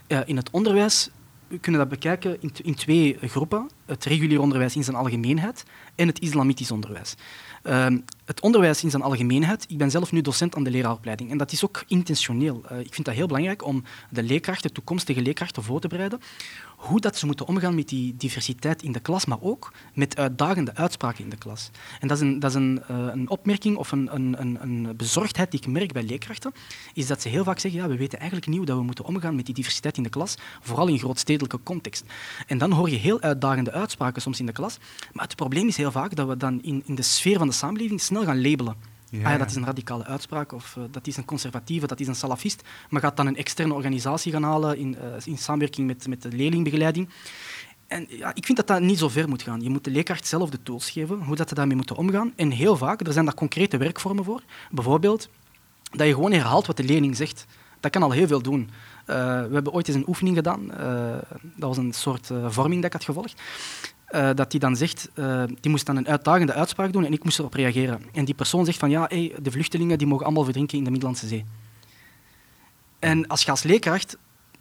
Uh, 0.08 0.20
in 0.24 0.36
het 0.36 0.50
onderwijs 0.50 1.10
we 1.48 1.58
kunnen 1.58 1.80
dat 1.80 1.90
bekijken 1.90 2.42
in, 2.42 2.52
in, 2.62 2.74
twee 2.74 3.18
groepen. 3.20 3.70
Het 3.86 4.04
regulier 4.04 4.40
onderwijs 4.40 4.76
in 4.76 4.84
zijn 4.84 4.96
algemeenheid 4.96 5.64
en 5.94 6.06
het 6.06 6.20
islamitisch 6.20 6.70
onderwijs. 6.70 7.14
Ehm, 7.62 7.98
het 8.24 8.40
onderwijs 8.40 8.84
in 8.84 8.90
zijn 8.90 9.02
algemeenheid. 9.02 9.64
Ik 9.68 9.78
ben 9.78 9.90
zelf 9.90 10.12
nu 10.12 10.20
docent 10.20 10.56
aan 10.56 10.64
de 10.64 10.70
leraaropleiding 10.70 11.30
en 11.30 11.38
dat 11.38 11.52
is 11.52 11.64
ook 11.64 11.84
intentioneel. 11.86 12.62
Uh, 12.72 12.78
ik 12.78 12.94
vind 12.94 13.06
dat 13.06 13.14
heel 13.14 13.26
belangrijk 13.26 13.64
om 13.64 13.84
de 14.10 14.22
leerkrachten, 14.22 14.72
toekomstige 14.72 15.22
leerkrachten 15.22 15.62
voor 15.62 15.80
te 15.80 15.88
bereiden 15.88 16.20
hoe 16.84 17.00
dat 17.00 17.16
ze 17.16 17.26
moeten 17.26 17.46
omgaan 17.46 17.74
met 17.74 17.88
die 17.88 18.16
diversiteit 18.16 18.82
in 18.82 18.92
de 18.92 19.00
klas, 19.00 19.24
maar 19.24 19.40
ook 19.40 19.72
met 19.94 20.16
uitdagende 20.16 20.74
uitspraken 20.74 21.24
in 21.24 21.30
de 21.30 21.36
klas. 21.36 21.70
En 22.00 22.08
dat 22.08 22.16
is 22.16 22.22
een, 22.22 22.38
dat 22.38 22.50
is 22.50 22.56
een, 22.56 22.82
uh, 22.90 22.96
een 23.12 23.28
opmerking 23.28 23.76
of 23.76 23.92
een, 23.92 24.14
een, 24.14 24.56
een, 24.60 24.96
bezorgdheid 24.96 25.50
die 25.50 25.60
ik 25.60 25.66
merk 25.66 25.92
bij 25.92 26.02
leerkrachten, 26.02 26.52
is 26.94 27.06
dat 27.06 27.22
ze 27.22 27.28
heel 27.28 27.44
vaak 27.44 27.58
zeggen, 27.58 27.80
ja, 27.80 27.88
we 27.88 27.96
weten 27.96 28.18
eigenlijk 28.18 28.48
niet 28.48 28.56
hoe 28.56 28.66
dat 28.66 28.76
we 28.76 28.82
moeten 28.82 29.04
omgaan 29.04 29.36
met 29.36 29.46
die 29.46 29.54
diversiteit 29.54 29.96
in 29.96 30.02
de 30.02 30.08
klas, 30.08 30.34
vooral 30.60 30.86
in 30.86 30.98
grootstedelijke 30.98 31.62
context. 31.62 32.04
En 32.46 32.58
dan 32.58 32.72
hoor 32.72 32.90
je 32.90 32.96
heel 32.96 33.20
uitdagende 33.20 33.72
uitspraken 33.72 34.22
soms 34.22 34.40
in 34.40 34.46
de 34.46 34.52
klas, 34.52 34.78
maar 35.12 35.24
het 35.24 35.36
probleem 35.36 35.68
is 35.68 35.76
heel 35.76 35.92
vaak 35.92 36.14
dat 36.14 36.28
we 36.28 36.36
dan 36.36 36.62
in, 36.62 36.82
in 36.86 36.94
de 36.94 37.02
sfeer 37.02 37.38
van 37.38 37.46
de 37.46 37.54
samenleving 37.54 38.00
snel 38.00 38.24
gaan 38.24 38.42
labelen. 38.42 38.93
Ja. 39.18 39.24
Ah 39.24 39.32
ja, 39.32 39.38
dat 39.38 39.50
is 39.50 39.56
een 39.56 39.64
radicale 39.64 40.04
uitspraak, 40.04 40.52
of 40.52 40.76
uh, 40.78 40.84
dat 40.90 41.06
is 41.06 41.16
een 41.16 41.24
conservatieve, 41.24 41.86
dat 41.86 42.00
is 42.00 42.06
een 42.06 42.14
salafist, 42.14 42.62
maar 42.90 43.00
gaat 43.00 43.16
dan 43.16 43.26
een 43.26 43.36
externe 43.36 43.74
organisatie 43.74 44.32
gaan 44.32 44.42
halen 44.42 44.78
in, 44.78 44.96
uh, 44.98 45.04
in 45.24 45.38
samenwerking 45.38 45.86
met, 45.86 46.08
met 46.08 46.22
de 46.22 46.28
leerlingbegeleiding. 46.32 47.08
En 47.86 48.06
ja, 48.08 48.34
ik 48.34 48.44
vind 48.44 48.58
dat 48.58 48.66
dat 48.66 48.80
niet 48.80 48.98
zo 48.98 49.08
ver 49.08 49.28
moet 49.28 49.42
gaan. 49.42 49.60
Je 49.60 49.70
moet 49.70 49.84
de 49.84 49.90
leerkracht 49.90 50.26
zelf 50.26 50.50
de 50.50 50.62
tools 50.62 50.90
geven, 50.90 51.18
hoe 51.18 51.36
dat 51.36 51.48
ze 51.48 51.54
daarmee 51.54 51.76
moeten 51.76 51.96
omgaan. 51.96 52.32
En 52.36 52.50
heel 52.50 52.76
vaak, 52.76 53.06
er 53.06 53.12
zijn 53.12 53.24
daar 53.24 53.34
concrete 53.34 53.76
werkvormen 53.76 54.24
voor. 54.24 54.42
Bijvoorbeeld 54.70 55.28
dat 55.90 56.06
je 56.06 56.14
gewoon 56.14 56.32
herhaalt 56.32 56.66
wat 56.66 56.76
de 56.76 56.84
leerling 56.84 57.16
zegt. 57.16 57.46
Dat 57.80 57.90
kan 57.90 58.02
al 58.02 58.10
heel 58.10 58.26
veel 58.26 58.42
doen. 58.42 58.60
Uh, 58.60 59.16
we 59.46 59.54
hebben 59.54 59.72
ooit 59.72 59.88
eens 59.88 59.96
een 59.96 60.08
oefening 60.08 60.36
gedaan. 60.36 60.66
dat 61.56 61.68
was 61.68 61.76
een 61.76 61.92
soort 61.92 62.30
vorming 62.46 62.82
dat 62.82 62.84
ik 62.84 62.92
had 62.92 63.04
gevolgd. 63.04 63.42
Uh, 64.14 64.30
dat 64.34 64.50
die 64.50 64.60
dan 64.60 64.76
zegt, 64.76 65.10
uh, 65.14 65.42
die 65.60 65.70
moest 65.70 65.86
dan 65.86 65.96
een 65.96 66.08
uitdagende 66.08 66.52
uitspraak 66.52 66.92
doen 66.92 67.04
en 67.04 67.12
ik 67.12 67.24
moest 67.24 67.38
erop 67.38 67.54
reageren. 67.54 68.02
En 68.12 68.24
die 68.24 68.34
persoon 68.34 68.64
zegt 68.64 68.78
van 68.78 68.90
ja, 68.90 69.06
de 69.06 69.50
vluchtelingen 69.50 69.98
die 69.98 70.06
mogen 70.06 70.24
allemaal 70.24 70.44
verdrinken 70.44 70.78
in 70.78 70.84
de 70.84 70.90
Middellandse 70.90 71.26
Zee. 71.26 71.44
En 72.98 73.26
als 73.26 73.42
je 73.42 73.50
als 73.50 73.62
leerkracht, 73.62 74.16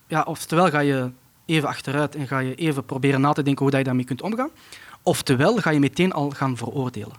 ja, 0.07 0.21
oftewel 0.21 0.69
ga 0.69 0.79
je 0.79 1.11
even 1.45 1.69
achteruit 1.69 2.15
en 2.15 2.27
ga 2.27 2.39
je 2.39 2.55
even 2.55 2.85
proberen 2.85 3.21
na 3.21 3.33
te 3.33 3.43
denken 3.43 3.61
hoe 3.61 3.71
dat 3.71 3.79
je 3.79 3.85
daarmee 3.85 4.05
kunt 4.05 4.21
omgaan, 4.21 4.49
oftewel 5.03 5.57
ga 5.57 5.69
je 5.69 5.79
meteen 5.79 6.11
al 6.11 6.29
gaan 6.29 6.57
veroordelen. 6.57 7.15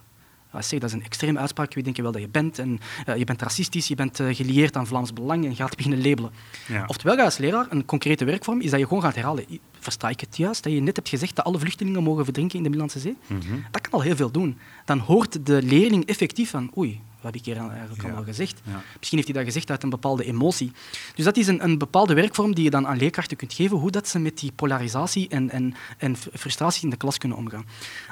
Zeg, 0.63 0.79
dat 0.79 0.89
is 0.89 0.95
een 0.95 1.03
extreme 1.03 1.39
uitspraak, 1.39 1.73
wie 1.73 1.83
denk 1.83 1.95
je 1.95 2.01
wel 2.01 2.11
dat 2.11 2.21
je 2.21 2.27
bent? 2.27 2.59
En, 2.59 2.79
uh, 3.09 3.15
je 3.15 3.23
bent 3.23 3.41
racistisch, 3.41 3.87
je 3.87 3.95
bent 3.95 4.19
uh, 4.19 4.35
gelieerd 4.35 4.75
aan 4.75 4.87
Vlaams 4.87 5.13
Belang 5.13 5.45
en 5.45 5.55
gaat 5.55 5.75
beginnen 5.75 6.01
labelen. 6.07 6.31
Ja. 6.67 6.83
Oftewel, 6.87 7.19
als 7.19 7.37
leraar, 7.37 7.65
een 7.69 7.85
concrete 7.85 8.25
werkvorm 8.25 8.61
is 8.61 8.69
dat 8.69 8.79
je 8.79 8.87
gewoon 8.87 9.03
gaat 9.03 9.15
herhalen. 9.15 9.45
Versta 9.79 10.09
ik 10.09 10.19
het 10.19 10.37
juist? 10.37 10.63
Dat 10.63 10.73
je 10.73 10.79
net 10.79 10.95
hebt 10.95 11.09
gezegd 11.09 11.35
dat 11.35 11.45
alle 11.45 11.59
vluchtelingen 11.59 12.03
mogen 12.03 12.23
verdrinken 12.23 12.57
in 12.57 12.63
de 12.63 12.69
Middellandse 12.69 12.99
Zee? 12.99 13.17
Mm 13.27 13.39
-hmm. 13.47 13.65
Dat 13.71 13.81
kan 13.81 13.91
al 13.91 14.01
heel 14.01 14.15
veel 14.15 14.31
doen. 14.31 14.57
Dan 14.85 14.99
hoort 14.99 15.45
de 15.45 15.61
leerling 15.61 16.05
effectief 16.05 16.49
van, 16.49 16.71
oei, 16.77 17.01
wat 17.25 17.33
heb 17.33 17.35
ik 17.35 17.53
hier 17.53 17.69
eigenlijk 17.69 18.01
ja. 18.01 18.13
al 18.13 18.23
gezegd? 18.23 18.61
Misschien 18.97 19.17
heeft 19.17 19.27
hij 19.27 19.37
dat 19.37 19.45
gezegd 19.45 19.69
uit 19.69 19.83
een 19.83 19.89
bepaalde 19.89 20.23
emotie. 20.25 20.71
Dus 21.15 21.25
dat 21.25 21.37
is 21.37 21.47
een, 21.47 21.63
een, 21.63 21.77
bepaalde 21.77 22.13
werkvorm 22.13 22.55
die 22.55 22.63
je 22.63 22.69
dan 22.69 22.87
aan 22.87 22.97
leerkrachten 22.97 23.37
kunt 23.37 23.53
geven, 23.53 23.77
hoe 23.77 23.91
dat 23.91 24.07
ze 24.07 24.19
met 24.19 24.39
die 24.39 24.51
polarisatie 24.51 25.27
en, 25.29 25.49
en, 25.49 25.73
en 25.97 26.15
frustratie 26.17 26.83
in 26.83 26.89
de 26.89 26.97
klas 26.97 27.17
kunnen 27.17 27.37
omgaan. 27.37 27.65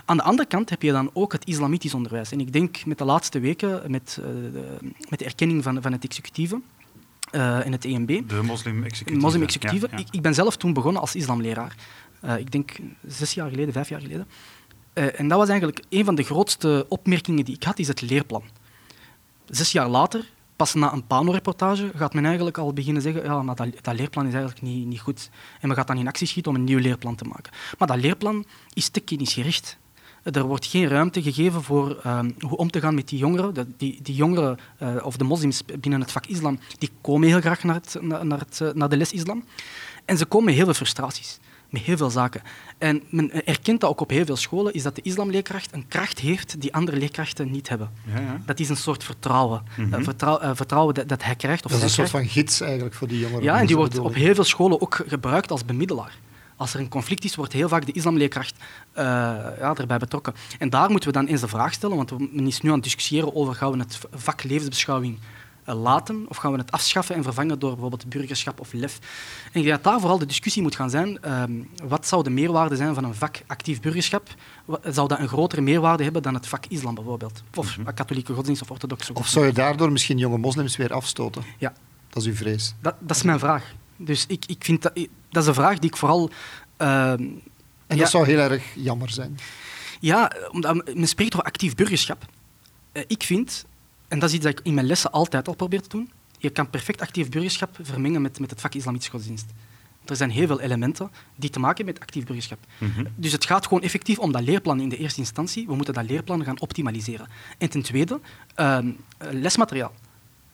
Aan 0.06 0.18
de 0.18 0.24
andere 0.24 0.48
kant 0.48 0.70
heb 0.70 0.82
je 0.82 0.92
dan 0.92 1.10
ook 1.14 1.32
het 1.32 1.46
islamitisch 1.46 1.94
onderwijs. 1.94 2.32
En 2.32 2.40
ik 2.40 2.54
denk 2.54 2.86
met 2.86 2.98
de 2.98 3.06
laatste 3.06 3.40
weken, 3.40 3.92
met, 3.92 4.18
uh, 4.20 4.26
de, 4.26 4.78
met 5.10 5.20
de 5.20 5.26
erkenning 5.26 5.64
van, 5.64 5.82
van 5.82 5.92
het 5.92 6.04
executieve, 6.04 6.62
uh, 7.32 7.66
in 7.66 7.72
het 7.72 7.86
EMB. 7.86 8.22
De 8.28 8.42
moslim-executieve. 8.42 9.22
Moslim 9.22 9.42
ja, 9.50 9.88
ja. 9.92 9.98
ik, 9.98 10.08
ik, 10.12 10.22
ben 10.22 10.34
zelf 10.34 10.58
toen 10.58 10.74
begonnen 10.74 11.02
als 11.02 11.16
islamleraar. 11.16 11.76
Uh, 12.26 12.38
ik 12.38 12.52
denk 12.52 12.72
zes 13.08 13.34
jaar 13.34 13.50
geleden, 13.50 13.74
vijf 13.74 13.90
jaar 13.90 14.02
geleden. 14.02 14.28
Uh, 14.94 15.20
en 15.20 15.28
dat 15.28 15.38
was 15.38 15.50
eigenlijk 15.50 15.84
een 15.90 16.06
van 16.06 16.16
de 16.16 16.24
grootste 16.24 16.86
opmerkingen 16.90 17.46
die 17.46 17.56
ik 17.56 17.64
had, 17.64 17.80
is 17.80 17.88
het 17.88 18.02
leerplan. 18.02 18.44
Zes 19.50 19.72
jaar 19.72 19.90
later, 19.90 20.30
pas 20.56 20.74
na 20.74 20.94
een 20.94 21.08
Pano-reportage, 21.08 21.92
gaat 21.96 22.14
men 22.14 22.26
eigenlijk 22.26 22.58
al 22.58 22.74
beginnen 22.74 23.02
zeggen 23.02 23.24
ja, 23.24 23.42
maar 23.42 23.56
dat, 23.56 23.68
dat, 23.82 23.96
leerplan 23.96 24.28
is 24.28 24.34
eigenlijk 24.34 24.64
niet, 24.64 24.88
niet 24.88 25.00
goed. 25.00 25.30
En 25.62 25.68
men 25.68 25.78
gaat 25.78 25.88
dan 25.88 25.98
in 25.98 26.08
actie 26.08 26.28
schieten 26.28 26.52
om 26.52 26.58
een 26.58 26.64
nieuw 26.64 26.80
leerplan 26.80 27.16
te 27.16 27.26
maken. 27.26 27.54
Maar 27.78 27.88
dat 27.88 27.98
leerplan 27.98 28.46
is 28.74 28.90
te 28.90 29.00
kennisgericht. 29.00 29.78
Er 30.24 30.44
wordt 30.44 30.66
geen 30.66 30.88
ruimte 30.88 31.22
gegeven 31.22 31.64
voor 31.64 32.02
um, 32.06 32.36
hoe 32.40 32.58
om 32.58 32.72
te 32.72 32.80
gaan 32.80 32.96
met 32.96 33.10
die 33.10 33.20
jongeren. 33.20 33.74
die, 33.78 34.00
die 34.02 34.16
jongeren, 34.16 34.60
uh, 34.84 35.06
of 35.06 35.18
de 35.18 35.24
moslims 35.24 35.64
binnen 35.80 36.02
het 36.02 36.12
vak 36.12 36.26
islam, 36.26 36.60
die 36.78 36.90
komen 37.02 37.28
heel 37.28 37.40
graag 37.40 37.64
naar, 37.64 37.82
naar, 38.02 38.40
het, 38.40 38.60
uh, 38.64 38.72
naar 38.74 38.90
de 38.90 38.98
les 38.98 39.12
islam. 39.12 39.44
En 40.06 40.18
ze 40.18 40.26
komen 40.26 40.46
met 40.46 40.56
heel 40.56 40.66
veel 40.66 40.74
frustraties 40.74 41.40
met 41.74 41.82
heel 41.82 41.98
veel 41.98 42.10
zaken. 42.10 42.42
En 42.78 43.04
men 43.10 43.46
erkent 43.46 43.82
dat 43.82 43.90
ook 43.90 44.02
op 44.02 44.10
heel 44.10 44.26
veel 44.26 44.36
scholen, 44.36 44.74
is 44.74 44.84
dat 44.84 44.96
de 44.96 45.02
islamleerkracht 45.02 45.74
een 45.74 45.88
kracht 45.88 46.20
heeft 46.20 46.62
die 46.62 46.74
andere 46.74 46.98
leerkrachten 46.98 47.52
niet 47.52 47.70
hebben. 47.70 47.90
Ja, 48.14 48.20
ja. 48.20 48.42
Dat 48.46 48.60
is 48.60 48.70
een 48.70 48.78
soort 48.78 49.04
vertrouwen. 49.04 49.64
Mm 49.78 49.92
-hmm. 49.92 50.00
uh, 50.00 50.50
vertrouwen 50.54 50.94
dat, 50.94 51.08
dat, 51.08 51.24
hij 51.24 51.36
krijgt. 51.36 51.66
Of 51.66 51.72
dat 51.72 51.80
is 51.80 51.86
een 51.86 51.94
soort 51.94 52.10
van 52.10 52.26
gids 52.26 52.62
eigenlijk 52.62 52.96
voor 52.96 53.08
die 53.08 53.20
jongeren. 53.20 53.44
Ja, 53.44 53.60
en 53.60 53.66
die 53.66 53.76
wordt 53.76 53.98
op 54.00 54.14
heel 54.14 54.36
veel 54.36 54.44
scholen 54.44 54.82
ook 54.82 55.04
gebruikt 55.08 55.52
als 55.52 55.66
bemiddelaar. 55.66 56.18
Als 56.56 56.74
er 56.74 56.80
een 56.80 56.90
conflict 56.90 57.24
is, 57.24 57.36
wordt 57.36 57.54
heel 57.54 57.68
vaak 57.68 57.86
de 57.86 57.92
islamleerkracht 57.92 58.56
uh, 58.60 59.04
ja, 59.60 59.74
erbij 59.76 59.98
betrokken. 59.98 60.34
En 60.60 60.70
daar 60.70 60.90
moeten 60.90 61.10
we 61.10 61.16
dan 61.18 61.26
eens 61.26 61.42
de 61.42 61.48
vraag 61.48 61.74
stellen, 61.74 61.96
want 61.96 62.34
men 62.34 62.48
is 62.48 62.62
nu 62.62 62.70
aan 62.70 62.76
het 62.76 62.84
discussiëren 62.84 63.36
over 63.36 63.56
gaan 63.56 63.72
we 63.72 63.78
het 63.78 64.00
vak 64.12 64.44
levensbeschouwing 64.44 65.16
uh, 65.16 65.24
laten 65.66 66.26
of 66.28 66.38
gaan 66.38 66.52
we 66.52 66.58
het 66.58 66.72
afschaffen 66.72 67.16
en 67.16 67.24
vervangen 67.24 67.60
door 67.60 67.72
bijvoorbeeld 67.72 68.10
burgerschap 68.10 68.60
of 68.60 68.74
lef. 68.74 69.00
En 69.44 69.60
ik 69.60 69.66
denk 69.66 69.76
dat 69.76 69.84
daar 69.84 70.00
vooral 70.00 70.18
de 70.18 70.26
discussie 70.26 70.62
moet 70.62 70.76
gaan 70.76 70.90
zijn. 70.90 71.20
Uh, 71.26 71.44
wat 71.84 72.08
zou 72.08 72.24
de 72.24 72.30
meerwaarde 72.30 72.76
zijn 72.76 72.94
van 72.94 73.04
een 73.04 73.16
vak 73.16 73.42
actief 73.48 73.82
burgerschap? 73.82 74.28
Zou 74.84 75.08
dat 75.08 75.20
een 75.20 75.28
grotere 75.28 75.62
meerwaarde 75.62 76.04
hebben 76.04 76.22
dan 76.22 76.34
het 76.34 76.48
vak 76.48 76.66
islam 76.66 76.96
bijvoorbeeld? 76.96 77.44
Of 77.56 77.78
mm 77.78 77.86
-hmm. 77.86 77.94
katholieke 77.94 78.34
godsdienst 78.34 78.62
of 78.62 78.72
orthodoxe 78.72 79.14
Of 79.14 79.28
zou 79.28 79.46
je 79.46 79.54
daardoor 79.54 79.92
misschien 79.92 80.18
jonge 80.18 80.38
moslims 80.38 80.78
weer 80.78 80.94
afstoten? 80.94 81.44
Ja. 81.58 81.74
Dat 82.10 82.22
is 82.22 82.28
uw 82.28 82.36
vrees? 82.36 82.74
Dat, 82.82 82.96
dat 83.00 83.16
is 83.16 83.24
mijn 83.24 83.40
vraag. 83.40 83.74
Dus 83.98 84.26
ik, 84.28 84.46
ik 84.46 84.64
vind 84.64 84.82
dat, 84.82 84.94
dat 85.30 85.44
is 85.44 85.48
een 85.48 85.54
vraag 85.54 85.80
die 85.80 85.90
ik 85.90 85.98
vooral... 85.98 86.30
Uh, 86.78 87.12
en 87.12 87.42
dat 87.88 87.98
ja, 87.98 88.06
zou 88.06 88.26
heel 88.26 88.40
erg 88.40 88.64
jammer 88.76 89.10
zijn. 89.10 89.38
Ja, 90.00 90.32
omdat 90.52 90.96
men 90.96 91.08
spreekt 91.08 91.34
over 91.34 91.46
actief 91.46 91.76
burgerschap. 91.76 92.26
Uh, 92.94 93.04
ik 93.08 93.24
vind, 93.24 93.66
en 94.14 94.20
dat 94.20 94.30
is 94.30 94.36
iets 94.36 94.46
dat 94.46 94.60
ik 94.60 94.66
in 94.66 94.74
mijn 94.74 94.86
lessen 94.86 95.12
altijd 95.12 95.48
al 95.48 95.56
probeer 95.56 95.82
te 95.82 95.90
doen, 95.90 96.12
je 96.38 96.50
kan 96.50 96.70
perfect 96.70 97.02
actief 97.02 97.30
burgerschap 97.30 97.78
vermengen 97.82 98.22
met, 98.22 98.40
met 98.40 98.50
het 98.50 98.62
vak 98.62 98.74
islamitische 98.74 99.12
godsdienst. 99.12 99.46
Er 100.06 100.16
zijn 100.16 100.30
heel 100.30 100.48
veel 100.48 100.62
elementen 100.62 101.12
die 101.36 101.50
te 101.50 101.60
maken 101.60 101.76
hebben 101.76 101.94
met 101.94 102.04
actief 102.04 102.26
burgerschap. 102.26 102.60
Mm 102.78 102.92
-hmm. 102.96 103.08
Dus 103.16 103.32
het 103.32 103.46
gaat 103.46 103.68
gewoon 103.68 103.84
effectief 103.84 104.20
om 104.20 104.32
dat 104.32 104.42
leerplan 104.42 104.80
in 104.80 104.90
de 104.90 104.98
eerste 104.98 105.20
instantie. 105.20 105.68
We 105.68 105.76
moeten 105.76 105.94
dat 105.94 106.10
leerplan 106.10 106.44
gaan 106.44 106.60
optimaliseren. 106.60 107.28
En 107.58 107.70
ten 107.70 107.82
tweede, 107.82 108.20
uh, 108.60 108.78
lesmateriaal, 109.20 109.94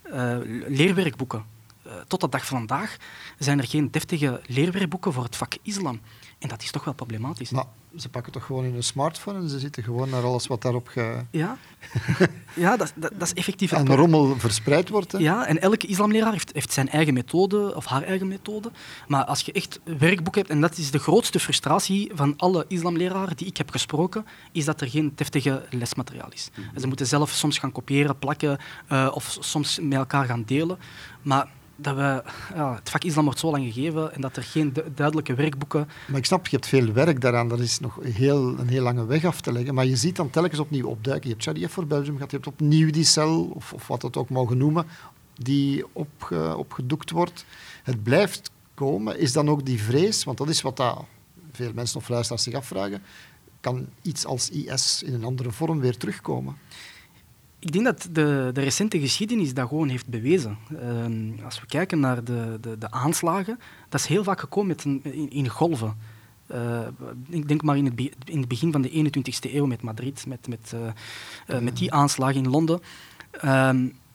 uh, 0.05 0.37
leerwerkboeken. 0.67 1.43
Uh, 1.87 1.93
tot 2.07 2.21
de 2.21 2.29
dag 2.29 2.45
van 2.45 2.57
vandaag 2.57 2.97
zijn 3.37 3.59
er 3.59 3.67
geen 3.67 3.91
deftige 3.91 4.41
leerwerkboeken 4.45 5.13
voor 5.13 5.23
het 5.23 5.35
vak 5.35 5.57
islam. 5.61 5.99
En 6.39 6.47
dat 6.49 6.63
is 6.63 6.71
toch 6.71 6.83
wel 6.83 6.93
problematisch. 6.93 7.49
Maar 7.49 7.65
ze 7.97 8.09
pakken 8.09 8.31
toch 8.31 8.45
gewoon 8.45 8.65
in 8.65 8.73
hun 8.73 8.83
smartphone 8.83 9.39
en 9.39 9.49
ze 9.49 9.59
zitten 9.59 9.83
gewoon 9.83 10.09
naar 10.09 10.23
alles 10.23 10.47
wat 10.47 10.61
daarop 10.61 10.87
ge... 10.87 11.25
Ja, 11.31 11.57
ja 12.53 12.77
dat, 12.77 12.93
dat, 12.95 13.11
dat 13.13 13.27
is 13.27 13.33
effectief... 13.33 13.71
En 13.71 13.95
rommel 13.95 14.35
verspreid 14.37 14.89
wordt. 14.89 15.11
Hè? 15.11 15.17
Ja, 15.17 15.45
en 15.45 15.61
elke 15.61 15.87
islamleraar 15.87 16.31
heeft, 16.31 16.53
heeft 16.53 16.73
zijn 16.73 16.89
eigen 16.89 17.13
methode 17.13 17.75
of 17.75 17.85
haar 17.85 18.03
eigen 18.03 18.27
methode. 18.27 18.71
Maar 19.07 19.25
als 19.25 19.41
je 19.41 19.51
echt 19.51 19.79
werkboek 19.83 20.35
hebt, 20.35 20.49
en 20.49 20.61
dat 20.61 20.77
is 20.77 20.91
de 20.91 20.99
grootste 20.99 21.39
frustratie 21.39 22.11
van 22.13 22.33
alle 22.37 22.65
islamleraren 22.67 23.37
die 23.37 23.47
ik 23.47 23.57
heb 23.57 23.71
gesproken, 23.71 24.25
is 24.51 24.65
dat 24.65 24.81
er 24.81 24.89
geen 24.89 25.11
deftige 25.15 25.65
lesmateriaal 25.69 26.31
is. 26.33 26.49
Mm 26.55 26.63
-hmm. 26.63 26.79
Ze 26.79 26.87
moeten 26.87 27.07
zelf 27.07 27.31
soms 27.31 27.57
gaan 27.57 27.71
kopiëren, 27.71 28.19
plakken 28.19 28.57
uh, 28.91 29.11
of 29.13 29.37
soms 29.39 29.79
met 29.79 29.97
elkaar 29.97 30.25
gaan 30.25 30.43
delen. 30.45 30.79
Maar 31.21 31.47
dat 31.81 31.95
we, 31.95 32.23
het 32.53 32.89
vak 32.89 33.03
islam 33.03 33.23
wordt 33.23 33.39
zo 33.39 33.51
lang 33.51 33.73
gegeven 33.73 34.13
en 34.13 34.21
dat 34.21 34.37
er 34.37 34.43
geen 34.43 34.73
du 34.73 34.83
duidelijke 34.95 35.33
werkboeken... 35.33 35.87
Maar 36.07 36.17
ik 36.17 36.25
snap, 36.25 36.47
je 36.47 36.55
hebt 36.55 36.67
veel 36.67 36.91
werk 36.91 37.21
daaraan. 37.21 37.47
Dat 37.47 37.59
is 37.59 37.79
nog 37.79 37.99
heel, 38.01 38.59
een 38.59 38.67
heel 38.67 38.83
lange 38.83 39.05
weg 39.05 39.25
af 39.25 39.41
te 39.41 39.51
leggen. 39.51 39.73
Maar 39.73 39.85
je 39.85 39.95
ziet 39.95 40.15
dan 40.15 40.29
telkens 40.29 40.59
opnieuw 40.59 40.87
opduiken. 40.87 41.27
Je 41.27 41.33
hebt 41.33 41.43
Shariah 41.43 41.69
voor 41.69 41.87
Belgium 41.87 42.15
gehad, 42.15 42.31
je 42.31 42.37
hebt 42.37 42.49
opnieuw 42.49 42.91
die 42.91 43.03
cel, 43.03 43.43
of, 43.43 43.73
of 43.73 43.87
wat 43.87 44.01
het 44.01 44.17
ook 44.17 44.29
mogen 44.29 44.57
noemen, 44.57 44.85
die 45.33 45.85
opge, 45.93 46.55
opgedoekt 46.57 47.11
wordt. 47.11 47.45
Het 47.83 48.03
blijft 48.03 48.51
komen. 48.73 49.19
Is 49.19 49.33
dan 49.33 49.49
ook 49.49 49.65
die 49.65 49.81
vrees, 49.81 50.23
want 50.23 50.37
dat 50.37 50.49
is 50.49 50.61
wat 50.61 50.77
dat 50.77 51.05
veel 51.51 51.71
mensen 51.73 51.99
of 51.99 52.09
luisteraars 52.09 52.43
zich 52.43 52.53
afvragen, 52.53 53.01
kan 53.59 53.87
iets 54.01 54.25
als 54.25 54.49
IS 54.49 55.03
in 55.03 55.13
een 55.13 55.23
andere 55.23 55.51
vorm 55.51 55.79
weer 55.79 55.97
terugkomen? 55.97 56.57
Ik 57.59 57.71
denk 57.71 57.85
dat 57.85 58.07
de, 58.11 58.49
de 58.53 58.61
recente 58.61 58.99
geschiedenis 58.99 59.53
dat 59.53 59.67
gewoon 59.67 59.89
heeft 59.89 60.07
bewezen. 60.07 60.57
Ehm, 60.81 61.43
als 61.43 61.59
we 61.59 61.65
kijken 61.65 61.99
naar 61.99 62.23
de, 62.23 62.57
de, 62.61 62.77
de, 62.77 62.91
aanslagen, 62.91 63.59
dat 63.89 63.99
is 63.99 64.05
heel 64.05 64.23
vaak 64.23 64.39
gekomen 64.39 64.67
met 64.67 64.83
een, 64.83 65.29
in, 65.31 65.49
golven. 65.49 65.97
Uh, 66.51 66.87
ik 67.29 67.47
denk 67.47 67.61
maar 67.61 67.77
in 67.77 67.85
het, 67.85 67.99
in 68.25 68.39
het, 68.39 68.47
begin 68.47 68.71
van 68.71 68.81
de 68.81 68.89
21ste 68.89 69.53
eeuw 69.53 69.65
met 69.65 69.81
Madrid, 69.81 70.25
met, 70.27 70.47
met, 70.47 70.71
uh, 70.75 70.79
uh, 71.47 71.59
met 71.59 71.77
die 71.77 71.93
aanslagen 71.93 72.43
in 72.43 72.49
Londen. 72.49 72.79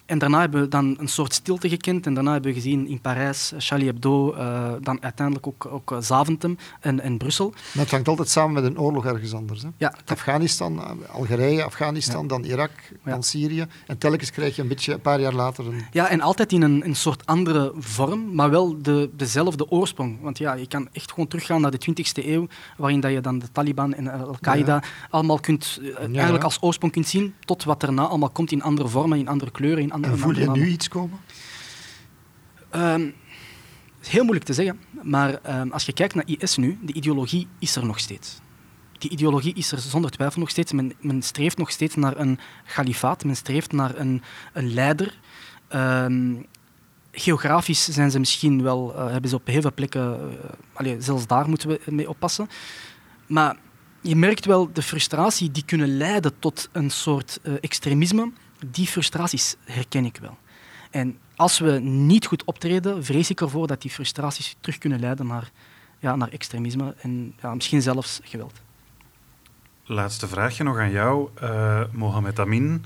En 0.07 0.19
daarna 0.19 0.41
hebben 0.41 0.61
we 0.61 0.69
dan 0.69 0.97
een 0.99 1.09
soort 1.09 1.35
stilte 1.35 1.69
gekend. 1.69 2.07
En 2.07 2.15
daarna 2.15 2.33
hebben 2.33 2.51
we 2.51 2.61
gezien 2.61 2.87
in 2.87 3.01
Parijs, 3.01 3.53
Charlie 3.59 3.87
Hebdo, 3.87 4.35
uh, 4.35 4.73
dan 4.81 5.03
uiteindelijk 5.03 5.47
ook, 5.47 5.67
ook 5.67 5.93
eh, 5.93 5.99
Zaventem 6.01 6.59
en, 6.81 7.01
en 7.01 7.17
Brussel. 7.17 7.51
Maar 7.51 7.83
het 7.83 7.91
hangt 7.91 8.09
altijd 8.09 8.29
samen 8.29 8.53
met 8.53 8.65
een 8.65 8.79
oorlog 8.79 9.07
ergens 9.07 9.35
anders. 9.35 9.63
Hè? 9.63 9.69
Ja, 9.77 9.95
Afghanistan, 10.07 10.83
Algerije, 11.13 11.65
Afghanistan, 11.65 12.23
ja. 12.23 12.29
dan 12.29 12.45
Irak, 12.45 12.71
ja. 13.05 13.11
dan 13.11 13.23
Syrië. 13.23 13.67
En 13.87 13.99
telkens 13.99 14.31
krijg 14.31 14.57
je 14.57 14.63
een 14.63 14.69
beetje 14.69 14.93
een 14.93 15.01
paar 15.01 15.21
jaar 15.21 15.33
later 15.33 15.67
een... 15.67 15.83
Ja, 15.93 16.09
en 16.09 16.21
altijd 16.21 16.53
in 16.53 16.63
een, 16.63 16.85
een 16.85 16.97
soort 16.97 17.27
andere 17.27 17.73
vorm, 17.79 18.35
maar 18.35 18.51
wel 18.51 18.83
de, 18.83 19.11
dezelfde 19.17 19.71
oorsprong. 19.71 20.21
Want 20.21 20.39
ja, 20.39 20.55
je 20.55 20.67
kan 20.67 20.89
echt 20.93 21.11
gewoon 21.11 21.29
teruggaan 21.29 21.61
naar 21.61 21.71
de 21.71 21.81
20e 21.91 22.25
eeuw, 22.25 22.47
waarin 22.77 23.01
dat 23.01 23.13
je 23.13 23.21
dan 23.21 23.39
de 23.39 23.53
Taliban 23.53 23.95
en 23.95 24.09
Al-Qaeda 24.09 24.83
allemaal 25.11 25.39
kunt, 25.39 25.81
eigenlijk 26.13 26.45
als 26.45 26.59
oorsprong 26.61 26.93
kunt 26.93 27.09
zien, 27.09 27.35
tot 27.45 27.65
wat 27.65 27.83
erna 27.83 28.07
allemaal 28.07 28.31
komt 28.31 28.53
in 28.53 28.63
andere 28.63 28.89
vormen, 28.89 29.19
in 29.19 29.29
andere 29.29 29.51
kleuren, 29.51 29.83
in 29.83 29.93
en 30.03 30.19
voel 30.19 30.39
je 30.39 30.51
nu 30.51 30.67
iets 30.67 30.89
komen? 30.89 31.19
Um, 32.75 33.15
heel 34.01 34.23
moeilijk 34.23 34.47
te 34.47 34.53
zeggen, 34.53 34.79
maar 35.03 35.61
um, 35.61 35.73
als 35.73 35.87
je 35.87 35.93
kijkt 35.93 36.15
naar 36.15 36.25
IS 36.27 36.57
nu, 36.57 36.79
de 36.83 36.93
ideologie 36.93 37.47
is 37.59 37.77
er 37.77 37.87
nog 37.87 37.99
steeds. 37.99 38.43
Die 38.99 39.11
ideologie 39.11 39.55
is 39.55 39.73
er 39.73 39.79
zonder 39.79 40.11
twijfel 40.11 40.41
nog 40.41 40.51
steeds. 40.51 40.73
Men, 40.73 40.93
men 41.01 41.23
streeft 41.23 41.59
nog 41.59 41.71
steeds 41.71 41.95
naar 41.95 42.17
een 42.17 42.39
kalifaat, 42.75 43.25
men 43.25 43.37
streeft 43.37 43.73
naar 43.73 43.99
een, 43.99 44.23
een 44.53 44.75
leider. 44.75 45.19
Um, 45.75 46.47
geografisch 47.13 47.85
zijn 47.85 48.11
ze 48.11 48.19
misschien 48.19 48.63
wel, 48.63 48.93
uh, 48.97 49.11
hebben 49.11 49.31
ze 49.31 49.37
op 49.37 49.47
heel 49.47 49.61
veel 49.61 49.73
plekken, 49.75 50.31
uh, 50.31 50.51
allee, 50.73 51.01
zelfs 51.01 51.27
daar 51.27 51.49
moeten 51.49 51.69
we 51.69 51.81
mee 51.87 52.09
oppassen. 52.09 52.49
Maar 53.27 53.57
je 54.01 54.17
merkt 54.17 54.45
wel 54.45 54.73
de 54.73 54.83
frustratie 54.83 55.51
die 55.51 55.65
kunnen 55.65 55.97
leiden 55.97 56.39
tot 56.39 56.69
een 56.73 56.91
soort 56.91 57.41
uh, 57.43 57.55
extremisme 57.61 58.33
die 58.71 58.87
frustraties 58.87 59.57
herken 59.65 60.05
ik 60.05 60.17
wel. 60.17 60.39
En 60.91 61.19
als 61.37 61.59
we 61.59 61.71
niet 61.81 62.27
goed 62.27 62.45
optreden, 62.45 63.05
vrees 63.05 63.31
ik 63.31 63.41
ervoor 63.41 63.67
dat 63.67 63.83
die 63.83 63.91
frustraties 63.91 64.57
terug 64.61 64.79
kunnen 64.79 65.01
leiden 65.01 65.27
naar, 65.27 65.51
ja, 65.99 66.17
naar 66.17 66.29
extremisme 66.29 66.95
en 66.99 67.35
ja, 67.43 67.55
misschien 67.55 67.83
zelfs 67.83 68.21
geweld. 68.23 68.63
Laatste 69.85 70.29
vraagje 70.29 70.65
nog 70.65 70.79
aan 70.79 70.91
jou, 70.91 71.29
uh, 71.43 71.83
Mohamed 71.93 72.39
Amin. 72.39 72.85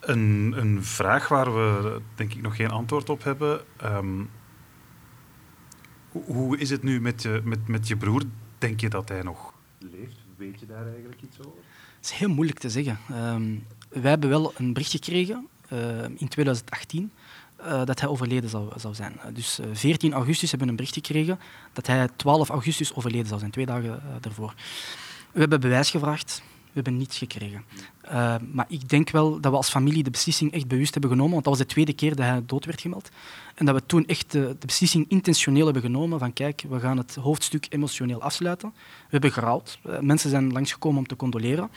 Een, 0.00 0.54
een, 0.56 0.84
vraag 0.84 1.28
waar 1.28 1.54
we 1.54 2.00
denk 2.14 2.34
ik 2.34 2.42
nog 2.42 2.56
geen 2.56 2.70
antwoord 2.70 3.10
op 3.10 3.24
hebben. 3.24 3.60
Um, 3.84 4.30
hoe 6.10 6.58
is 6.58 6.70
het 6.70 6.82
nu 6.82 7.00
met 7.00 7.22
je, 7.22 7.40
met, 7.44 7.68
met 7.68 7.88
je 7.88 7.96
broer? 7.96 8.22
Denk 8.58 8.80
je 8.80 8.88
dat 8.88 9.08
hij 9.08 9.22
nog 9.22 9.54
leeft? 9.78 10.16
Weet 10.36 10.60
je 10.60 10.66
daar 10.66 10.86
eigenlijk 10.86 11.22
iets 11.22 11.38
over? 11.38 11.58
Het 11.96 12.04
is 12.04 12.10
heel 12.10 12.28
moeilijk 12.28 12.58
te 12.58 12.70
zeggen. 12.70 12.98
Um, 13.12 13.66
wij 13.90 14.10
hebben 14.10 14.28
wel 14.28 14.52
een 14.56 14.72
bericht 14.72 14.90
gekregen 14.90 15.48
uh, 15.72 15.78
in 16.16 16.28
2018 16.28 17.12
uh, 17.60 17.84
dat 17.84 18.00
hij 18.00 18.08
overleden 18.08 18.50
zou, 18.50 18.68
zou 18.76 18.94
zijn. 18.94 19.20
Dus 19.32 19.58
14 19.72 20.12
augustus 20.12 20.50
hebben 20.50 20.66
we 20.68 20.72
een 20.72 20.78
bericht 20.78 21.06
gekregen 21.06 21.38
dat 21.72 21.86
hij 21.86 22.08
12 22.16 22.48
augustus 22.48 22.94
overleden 22.94 23.26
zou 23.26 23.40
zijn, 23.40 23.50
twee 23.50 23.66
dagen 23.66 24.02
daarvoor. 24.20 24.54
We 25.32 25.40
hebben 25.40 25.60
bewijs 25.60 25.90
gevraagd, 25.90 26.42
we 26.46 26.70
hebben 26.72 26.96
niets 26.96 27.18
gekregen. 27.18 27.64
Maar 28.52 28.66
ik 28.68 28.88
denk 28.88 29.10
wel 29.10 29.40
dat 29.40 29.50
we 29.50 29.56
als 29.56 29.70
familie 29.70 30.02
de 30.02 30.10
beslissing 30.10 30.52
echt 30.52 30.68
bewust 30.68 30.92
hebben 30.92 31.10
genomen, 31.10 31.32
want 31.32 31.44
dat 31.44 31.56
was 31.56 31.66
de 31.66 31.72
tweede 31.72 31.92
keer 31.92 32.16
dat 32.16 32.26
hij 32.26 32.42
dood 32.46 32.64
werd 32.64 32.80
gemeld. 32.80 33.08
En 33.54 33.66
dat 33.66 33.74
we 33.74 33.86
toen 33.86 34.06
echt 34.06 34.32
de, 34.32 34.56
beslissing 34.66 35.04
intentioneel 35.08 35.64
hebben 35.64 35.82
genomen 35.82 36.18
van 36.18 36.32
kijk, 36.32 36.64
we 36.68 36.80
gaan 36.80 36.96
het 36.96 37.14
hoofdstuk 37.14 37.66
emotioneel 37.68 38.22
afsluiten. 38.22 38.72
We 38.74 39.08
hebben 39.08 39.32
gerouwd. 39.32 39.78
Mensen 40.00 40.30
zijn 40.30 40.52
langsgekomen 40.52 40.98
om 40.98 41.06
te 41.06 41.16
condoleren. 41.16 41.70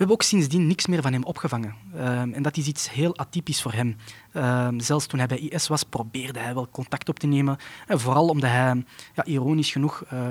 We 0.00 0.06
hebben 0.06 0.24
ook 0.24 0.30
sindsdien 0.30 0.66
niks 0.66 0.86
meer 0.86 1.02
van 1.02 1.12
hem 1.12 1.24
opgevangen. 1.24 1.74
Uh, 1.94 2.20
en 2.20 2.42
dat 2.42 2.56
is 2.56 2.66
iets 2.66 2.90
heel 2.90 3.16
atypisch 3.16 3.62
voor 3.62 3.72
hem. 3.72 3.96
Uh, 4.32 4.68
zelfs 4.76 5.06
toen 5.06 5.18
hij 5.18 5.28
bij 5.28 5.38
IS 5.38 5.68
was, 5.68 5.82
probeerde 5.82 6.38
hij 6.38 6.54
wel 6.54 6.68
contact 6.70 7.08
op 7.08 7.18
te 7.18 7.26
nemen. 7.26 7.56
En 7.86 8.00
vooral 8.00 8.28
omdat 8.28 8.50
hij, 8.50 8.84
ja, 9.14 9.24
ironisch 9.24 9.72
genoeg, 9.72 10.04
uh, 10.12 10.30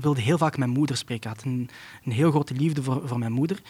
wilde 0.00 0.20
heel 0.20 0.38
vaak 0.38 0.56
mijn 0.56 0.70
moeder 0.70 0.96
spreken. 0.96 1.30
Hij 1.30 1.38
had 1.38 1.52
een, 1.52 1.70
een 2.04 2.12
heel 2.12 2.30
grote 2.30 2.54
liefde 2.54 2.82
voor, 2.82 3.08
voor 3.08 3.18
mijn 3.18 3.32
moeder. 3.32 3.60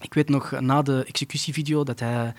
Ik 0.00 0.14
weet 0.14 0.28
nog 0.28 0.60
na 0.60 0.82
de 0.82 1.04
executievideo 1.04 1.84
dat 1.84 2.00
hij, 2.00 2.34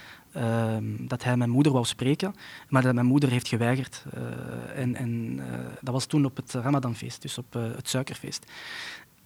dat 0.99 1.23
hij 1.23 1.37
mijn 1.37 1.49
moeder 1.49 1.71
wou 1.71 1.85
spreken, 1.85 2.35
maar 2.69 2.81
dat 2.81 2.93
mijn 2.93 3.05
moeder 3.05 3.29
heeft 3.29 3.47
geweigerd. 3.47 4.03
Uh, 4.17 4.79
en 4.79 4.95
en 4.95 5.39
dat 5.81 5.93
was 5.93 6.05
toen 6.05 6.25
op 6.25 6.35
het 6.35 6.53
Ramadanfeest, 6.53 7.21
dus 7.21 7.37
op 7.37 7.53
het 7.53 7.89
suikerfeest. 7.89 8.45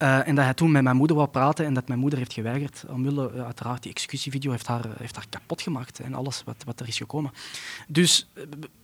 Uh, 0.01 0.27
en 0.27 0.35
dat 0.35 0.43
hij 0.43 0.53
toen 0.53 0.71
met 0.71 0.83
mijn 0.83 0.95
moeder 0.95 1.15
wou 1.15 1.29
praten 1.29 1.65
en 1.65 1.73
dat 1.73 1.87
mijn 1.87 1.99
moeder 1.99 2.19
heeft 2.19 2.33
geweigerd. 2.33 2.85
Omwille, 2.89 3.31
uh, 3.35 3.45
uiteraard, 3.45 3.83
die 3.83 3.91
executievideo 3.91 4.51
heeft 4.51 4.67
haar, 4.67 4.85
heeft 4.97 5.15
haar 5.15 5.25
kapot 5.29 5.61
gemaakt 5.61 5.99
en 5.99 6.13
alles 6.13 6.43
wat, 6.45 6.63
wat 6.65 6.79
er 6.79 6.87
is 6.87 6.97
gekomen. 6.97 7.31
Dus 7.87 8.29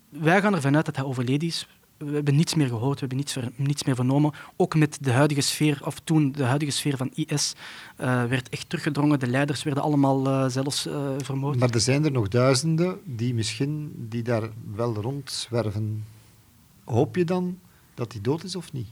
wij 0.09 0.41
gaan 0.41 0.55
ervan 0.55 0.75
uit 0.75 0.85
dat 0.85 0.95
hij 0.95 1.05
overleden 1.05 1.47
is. 1.47 1.67
We 1.97 2.11
hebben 2.11 2.35
niets 2.35 2.53
meer 2.53 2.67
gehoord, 2.67 2.99
we 2.99 3.07
hebben 3.07 3.25
niets, 3.55 3.83
meer 3.83 3.95
vernomen. 3.95 4.33
Ook 4.55 4.75
met 4.75 4.97
de 5.01 5.11
huidige 5.11 5.41
sfeer, 5.41 5.81
of 5.85 5.99
toen 5.99 6.31
de 6.31 6.43
huidige 6.43 6.71
sfeer 6.71 6.97
van 6.97 7.11
IS, 7.13 7.53
werd 7.97 8.49
echt 8.49 8.69
teruggedrongen. 8.69 9.19
De 9.19 9.27
leiders 9.27 9.63
werden 9.63 9.83
allemaal 9.83 10.49
zelfs 10.49 10.87
vermoord. 11.17 11.59
Maar 11.59 11.69
er 11.69 11.79
zijn 11.79 12.05
er 12.05 12.11
nog 12.11 12.27
duizenden 12.27 12.99
die 13.03 13.33
misschien 13.33 13.91
die 14.09 14.21
daar 14.21 14.49
wel 14.75 14.93
rondzwerven. 14.93 16.05
Hoop 16.83 17.15
je 17.15 17.25
dan 17.25 17.59
dat 17.93 18.11
hij 18.11 18.21
dood 18.21 18.43
is 18.43 18.55
of 18.55 18.73
niet? 18.73 18.87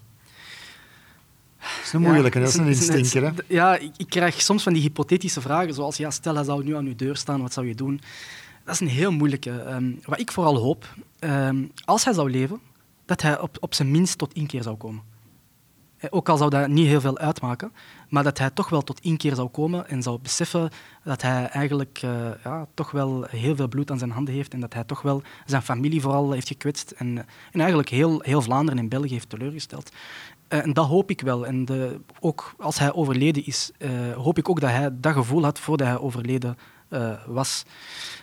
Dat 1.61 1.83
is 1.83 1.93
een 1.93 2.01
moeilijke, 2.01 2.37
ja, 2.39 2.43
dat 2.43 2.53
is 2.53 2.59
een 2.59 2.67
instinker. 2.67 3.23
Hè? 3.23 3.31
Ja, 3.47 3.77
ik, 3.77 3.91
ik, 3.97 4.09
krijg 4.09 4.41
soms 4.41 4.63
van 4.63 4.73
die 4.73 4.81
hypothetische 4.81 5.41
vragen, 5.41 5.73
zoals 5.73 5.97
ja, 5.97 6.11
stel 6.11 6.35
hij 6.35 6.43
zou 6.43 6.63
nu 6.63 6.75
aan 6.75 6.85
uw 6.85 6.95
deur 6.95 7.15
staan, 7.15 7.41
wat 7.41 7.53
zou 7.53 7.67
je 7.67 7.75
doen? 7.75 8.01
Dat 8.65 8.73
is 8.73 8.79
een 8.79 8.87
heel 8.87 9.11
moeilijke. 9.11 9.51
Um, 9.51 9.99
wat 10.05 10.19
ik 10.19 10.31
vooral 10.31 10.57
hoop, 10.57 10.95
um, 11.19 11.71
als 11.85 12.05
hij 12.05 12.13
zou 12.13 12.31
leven, 12.31 12.59
dat 13.05 13.21
hij 13.21 13.39
op, 13.39 13.57
op 13.59 13.73
zijn 13.73 13.91
minst 13.91 14.17
tot 14.17 14.33
inkeer 14.33 14.63
zou 14.63 14.75
komen. 14.75 15.03
Ook 16.09 16.29
al 16.29 16.37
zou 16.37 16.49
dat 16.49 16.67
niet 16.67 16.87
heel 16.87 17.01
veel 17.01 17.17
uitmaken, 17.17 17.73
maar 18.09 18.23
dat 18.23 18.37
hij 18.37 18.49
toch 18.49 18.69
wel 18.69 18.81
tot 18.81 18.99
inkeer 18.99 19.35
zou 19.35 19.47
komen 19.47 19.87
en 19.87 20.01
zou 20.01 20.19
beseffen 20.21 20.69
dat 21.03 21.21
hij 21.21 21.47
eigenlijk 21.47 22.01
uh, 22.05 22.11
ja, 22.43 22.67
toch 22.73 22.91
wel 22.91 23.25
heel 23.29 23.55
veel 23.55 23.67
bloed 23.67 23.91
aan 23.91 23.97
zijn 23.97 24.11
handen 24.11 24.33
heeft 24.33 24.53
en 24.53 24.59
dat 24.59 24.73
hij 24.73 24.83
toch 24.83 25.01
wel 25.01 25.21
zijn 25.45 25.61
familie 25.61 26.01
vooral 26.01 26.31
heeft 26.31 26.47
gekwetst 26.47 26.91
en, 26.91 27.17
en 27.51 27.59
eigenlijk 27.59 27.89
heel, 27.89 28.19
heel 28.21 28.41
Vlaanderen 28.41 28.79
en 28.79 28.89
België 28.89 29.13
heeft 29.13 29.29
teleurgesteld. 29.29 29.91
Uh, 30.49 30.65
en 30.65 30.73
dat 30.73 30.87
hoop 30.87 31.09
ik 31.09 31.21
wel. 31.21 31.45
En 31.45 31.65
de, 31.65 31.99
ook 32.19 32.53
als 32.57 32.79
hij 32.79 32.93
overleden 32.93 33.45
is, 33.45 33.71
hoop 34.15 34.37
ik 34.37 34.49
ook 34.49 34.59
dat 34.59 34.69
hij 34.69 34.89
dat 34.93 35.13
gevoel 35.13 35.43
had 35.43 35.59
voordat 35.59 35.87
hij 35.87 35.99
overleden 35.99 36.57
was. 37.25 37.63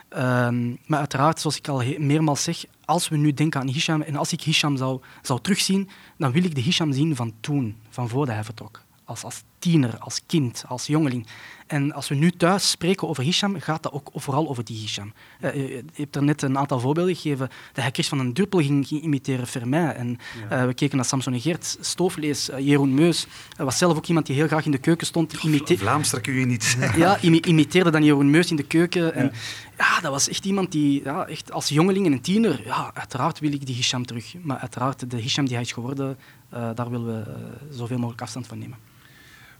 Ehm, 0.08 0.74
maar 0.86 0.98
uiteraard, 0.98 1.40
zoals 1.40 1.56
ik 1.56 1.68
al 1.68 1.82
meermaals 1.98 2.42
zeg, 2.42 2.64
als 2.84 3.08
we 3.08 3.16
nu 3.16 3.34
denken 3.34 3.60
aan 3.60 3.68
Hisham 3.68 4.02
en 4.02 4.16
als 4.16 4.32
ik 4.32 4.40
Hisham 4.42 4.76
zou, 4.76 5.00
zou 5.22 5.40
terugzien, 5.40 5.88
dan 6.16 6.32
wil 6.32 6.44
ik 6.44 6.54
de 6.54 6.60
Hisham 6.60 6.92
zien 6.92 7.16
van 7.16 7.32
toen, 7.40 7.76
van 7.88 8.08
voordat 8.08 8.34
hij 8.34 8.44
vertrok. 8.44 8.86
Als, 9.08 9.24
als 9.24 9.42
tiener, 9.58 9.98
als 9.98 10.20
kind, 10.26 10.64
als 10.66 10.86
jongeling. 10.86 11.26
En 11.66 11.92
als 11.92 12.08
we 12.08 12.14
nu 12.14 12.30
thuis 12.30 12.70
spreken 12.70 13.08
over 13.08 13.22
Hisham, 13.22 13.60
gaat 13.60 13.82
dat 13.82 13.92
ook 13.92 14.10
vooral 14.14 14.48
over 14.48 14.64
die 14.64 14.78
Hisham. 14.78 15.12
Uh, 15.40 15.54
je 15.54 15.84
hebt 15.92 16.16
er 16.16 16.22
net 16.22 16.42
een 16.42 16.58
aantal 16.58 16.80
voorbeelden 16.80 17.14
gegeven 17.14 17.48
dat 17.72 17.82
hij 17.82 17.90
Chris 17.92 18.08
van 18.08 18.18
den 18.18 18.32
Druppel 18.32 18.58
ging 18.58 18.88
imiteren, 18.88 19.46
Vermeij. 19.46 19.94
En 19.94 20.18
uh, 20.52 20.64
we 20.64 20.74
keken 20.74 20.96
naar 20.96 21.04
Samson 21.04 21.32
en 21.32 21.40
Geert, 21.40 21.78
Stooflees, 21.80 22.50
uh, 22.50 22.58
Jeroen 22.58 22.94
Meus. 22.94 23.26
Hij 23.56 23.64
was 23.64 23.78
zelf 23.78 23.96
ook 23.96 24.06
iemand 24.06 24.26
die 24.26 24.34
heel 24.34 24.46
graag 24.46 24.64
in 24.64 24.70
de 24.70 24.78
keuken 24.78 25.06
stond. 25.06 25.32
Imite- 25.32 25.78
Vlaams, 25.78 26.10
dat 26.10 26.20
kun 26.20 26.34
je 26.34 26.46
niet 26.46 26.76
Ja, 26.96 27.18
imi 27.20 27.40
imiteerde 27.40 27.90
dan 27.90 28.04
Jeroen 28.04 28.30
Meus 28.30 28.50
in 28.50 28.56
de 28.56 28.62
keuken. 28.62 29.14
En, 29.14 29.24
ja. 29.24 29.94
ja 29.94 30.00
dat 30.00 30.10
was 30.10 30.28
echt 30.28 30.44
iemand 30.44 30.72
die 30.72 31.02
ja, 31.04 31.26
echt 31.26 31.52
als 31.52 31.68
jongeling 31.68 32.06
en 32.06 32.12
een 32.12 32.20
tiener, 32.20 32.60
ja, 32.64 32.90
uiteraard 32.94 33.38
wil 33.38 33.52
ik 33.52 33.66
die 33.66 33.74
Hisham 33.74 34.06
terug. 34.06 34.34
Maar 34.42 34.58
uiteraard, 34.58 35.10
de 35.10 35.16
Hisham 35.16 35.44
die 35.44 35.54
hij 35.54 35.64
is 35.64 35.72
geworden, 35.72 36.18
daar 36.50 36.90
willen 36.90 37.06
we 37.06 37.24
zoveel 37.70 37.98
mogelijk 37.98 38.22
afstand 38.22 38.46
van 38.46 38.58
nemen. 38.58 38.87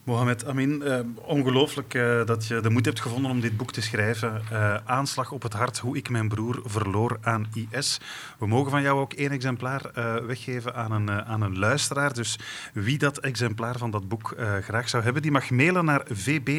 Mohamed 0.08 0.46
Amin, 0.46 0.82
uh, 0.84 0.98
ongelooflijk 1.14 1.94
uh, 1.94 2.24
dat 2.24 2.46
je 2.46 2.60
de 2.60 2.70
moed 2.70 2.84
hebt 2.84 3.00
gevonden 3.00 3.30
om 3.30 3.40
dit 3.40 3.56
boek 3.56 3.72
te 3.72 3.80
schrijven. 3.80 4.42
Uh, 4.52 4.74
Aanslag 4.84 5.32
op 5.32 5.42
het 5.42 5.52
hart, 5.52 5.78
hoe 5.78 5.96
ik 5.96 6.10
mijn 6.10 6.28
broer 6.28 6.60
verloor 6.64 7.18
aan 7.22 7.46
IS. 7.70 8.00
We 8.38 8.46
mogen 8.46 8.70
van 8.70 8.82
jou 8.82 9.00
ook 9.00 9.12
één 9.12 9.30
exemplaar 9.30 9.90
weggeven 10.26 10.74
aan 10.74 10.92
een, 10.92 11.10
aan 11.10 11.42
een 11.42 11.58
luisteraar. 11.58 12.12
Dus 12.12 12.38
wie 12.72 12.98
dat 12.98 13.18
exemplaar 13.18 13.78
van 13.78 13.90
dat 13.90 14.08
boek 14.08 14.34
graag 14.62 14.88
zou 14.88 15.02
hebben, 15.02 15.22
die 15.22 15.30
mag 15.30 15.50
mailen 15.50 15.84
naar 15.84 16.02
vb.vrt.be 16.10 16.56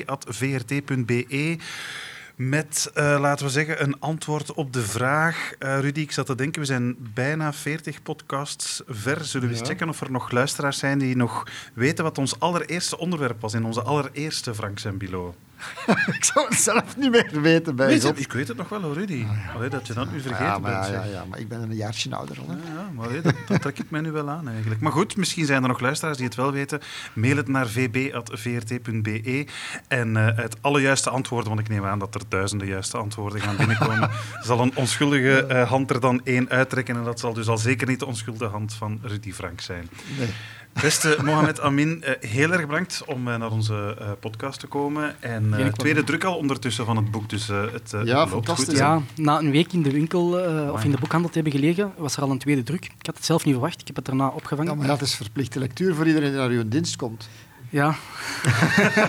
met, 2.39 2.91
uh, 2.97 3.17
laten 3.19 3.45
we 3.45 3.51
zeggen, 3.51 3.83
een 3.83 3.99
antwoord 3.99 4.53
op 4.53 4.73
de 4.73 4.81
vraag. 4.81 5.51
Uh, 5.59 5.79
Rudy, 5.79 5.99
ik 5.99 6.11
zat 6.11 6.25
te 6.25 6.35
denken, 6.35 6.61
we 6.61 6.67
zijn 6.67 6.95
bijna 7.13 7.53
40 7.53 8.01
podcasts 8.01 8.81
ver. 8.87 9.25
Zullen 9.25 9.47
we 9.47 9.53
ja. 9.53 9.59
eens 9.59 9.69
checken 9.69 9.89
of 9.89 10.01
er 10.01 10.11
nog 10.11 10.31
luisteraars 10.31 10.77
zijn 10.77 10.99
die 10.99 11.15
nog 11.15 11.47
weten 11.73 12.03
wat 12.03 12.17
ons 12.17 12.39
allereerste 12.39 12.97
onderwerp 12.97 13.41
was 13.41 13.53
in 13.53 13.65
onze 13.65 13.81
allereerste 13.81 14.55
Franks 14.55 14.85
en 14.85 14.97
Bilo? 14.97 15.35
ik 16.17 16.23
zou 16.23 16.47
het 16.47 16.59
zelf 16.59 16.97
niet 16.97 17.11
meer 17.11 17.41
weten 17.41 17.75
bij 17.75 17.93
ik 18.15 18.31
weet 18.31 18.47
het 18.47 18.57
nog 18.57 18.69
wel, 18.69 18.81
hoor, 18.81 18.93
Rudy. 18.93 19.25
Allee, 19.55 19.69
dat 19.69 19.87
je 19.87 19.93
dat 19.93 20.11
nu 20.11 20.21
vergeten 20.21 20.45
Ja, 20.45 20.57
maar, 20.59 20.81
bent. 20.81 20.93
ja, 20.93 21.03
ja, 21.03 21.25
maar 21.25 21.39
ik 21.39 21.47
ben 21.47 21.61
een 21.61 21.75
jaartje 21.75 22.15
ouder. 22.15 22.35
Ja, 22.47 22.53
ja, 22.73 22.89
maar 22.93 23.07
allee, 23.07 23.21
dat, 23.21 23.33
dat 23.47 23.61
trek 23.61 23.79
ik 23.79 23.89
mij 23.89 24.01
nu 24.01 24.11
wel 24.11 24.29
aan 24.29 24.47
eigenlijk. 24.49 24.81
Maar 24.81 24.91
goed, 24.91 25.17
misschien 25.17 25.45
zijn 25.45 25.61
er 25.61 25.67
nog 25.67 25.79
luisteraars 25.79 26.17
die 26.17 26.25
het 26.25 26.35
wel 26.35 26.51
weten. 26.51 26.79
Mail 27.13 27.37
het 27.37 27.47
naar 27.47 27.67
vb.vrt.be. 27.67 29.47
En 29.87 30.17
eh, 30.17 30.37
uit 30.37 30.55
alle 30.61 30.81
juiste 30.81 31.09
antwoorden, 31.09 31.49
want 31.49 31.59
ik 31.59 31.69
neem 31.69 31.85
aan 31.85 31.99
dat 31.99 32.15
er 32.15 32.21
duizenden 32.27 32.67
juiste 32.67 32.97
antwoorden 32.97 33.41
gaan 33.41 33.55
binnenkomen, 33.55 34.09
zal 34.43 34.59
een 34.59 34.75
onschuldige 34.75 35.45
eh, 35.45 35.69
hand 35.69 35.89
er 35.89 35.99
dan 35.99 36.21
één 36.23 36.49
uittrekken. 36.49 36.95
En 36.95 37.03
dat 37.03 37.19
zal 37.19 37.33
dus 37.33 37.47
al 37.47 37.57
zeker 37.57 37.87
niet 37.87 37.99
de 37.99 38.05
onschuldige 38.05 38.51
hand 38.51 38.73
van 38.73 38.99
Rudy 39.01 39.33
Frank 39.33 39.61
zijn. 39.61 39.89
Nee. 40.17 40.29
Beste 40.73 41.17
Mohamed 41.23 41.59
Amin, 41.59 42.03
eh, 42.03 42.29
heel 42.29 42.51
erg 42.51 42.65
bedankt 42.67 43.03
om 43.05 43.27
eh, 43.27 43.35
naar 43.35 43.51
onze 43.51 43.95
eh, 43.99 44.07
podcast 44.19 44.59
te 44.59 44.67
komen. 44.67 45.21
En 45.21 45.43
eh, 45.43 45.49
probleem. 45.49 45.73
tweede 45.73 46.03
druk 46.03 46.23
al 46.23 46.35
ondertussen 46.35 46.85
van 46.85 46.95
het 46.97 47.11
boek, 47.11 47.29
dus 47.29 47.49
eh, 47.49 47.61
het, 47.71 47.89
Ja, 47.91 47.99
het 47.99 48.07
loopt 48.15 48.29
fantastisch. 48.31 48.65
goed. 48.67 48.77
Ja, 48.77 49.01
na 49.15 49.39
een 49.39 49.51
week 49.51 49.73
in 49.73 49.81
de 49.83 49.91
winkel 49.91 50.39
eh, 50.39 50.71
of 50.73 50.83
in 50.83 50.91
de 50.91 50.97
boekhandel 50.99 51.29
te 51.29 51.39
hebben 51.39 51.59
gelegen, 51.59 51.93
was 51.97 52.15
er 52.17 52.23
al 52.23 52.29
een 52.31 52.37
tweede 52.39 52.63
druk. 52.63 52.85
Ik 52.85 53.05
had 53.05 53.15
het 53.15 53.25
zelf 53.25 53.45
niet 53.45 53.53
verwacht. 53.53 53.81
Ik 53.81 53.87
heb 53.87 53.95
het 53.95 54.05
daarna 54.05 54.27
opgevangen. 54.27 54.71
Ja, 54.71 54.77
maar 54.77 54.87
dat 54.87 55.01
is 55.01 55.15
verplichte 55.15 55.59
lectuur 55.59 55.95
voor 55.95 56.07
iedereen 56.07 56.29
die 56.29 56.39
naar 56.39 56.49
uw 56.49 56.67
dienst 56.67 56.95
komt. 56.95 57.29
Ja. 57.69 57.95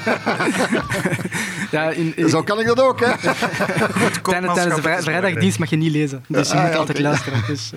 ja 1.71 1.91
in, 1.91 2.13
in- 2.17 2.29
Zo 2.29 2.43
kan 2.43 2.61
ik 2.61 2.67
dat 2.67 2.81
ook, 2.81 3.01
hè? 3.01 3.07
tijdens, 4.23 4.55
tijdens 4.55 4.75
de 4.83 4.97
vrijdagdienst 5.03 5.59
mag 5.59 5.71
je 5.71 5.77
niet 5.77 5.93
lezen. 5.93 6.25
Dus 6.29 6.49
je 6.51 6.55
Ah, 6.55 6.63
moet 6.63 6.73
ja, 6.73 6.79
altijd 6.79 6.99
luisteren. 6.99 7.43
Dus, 7.47 7.73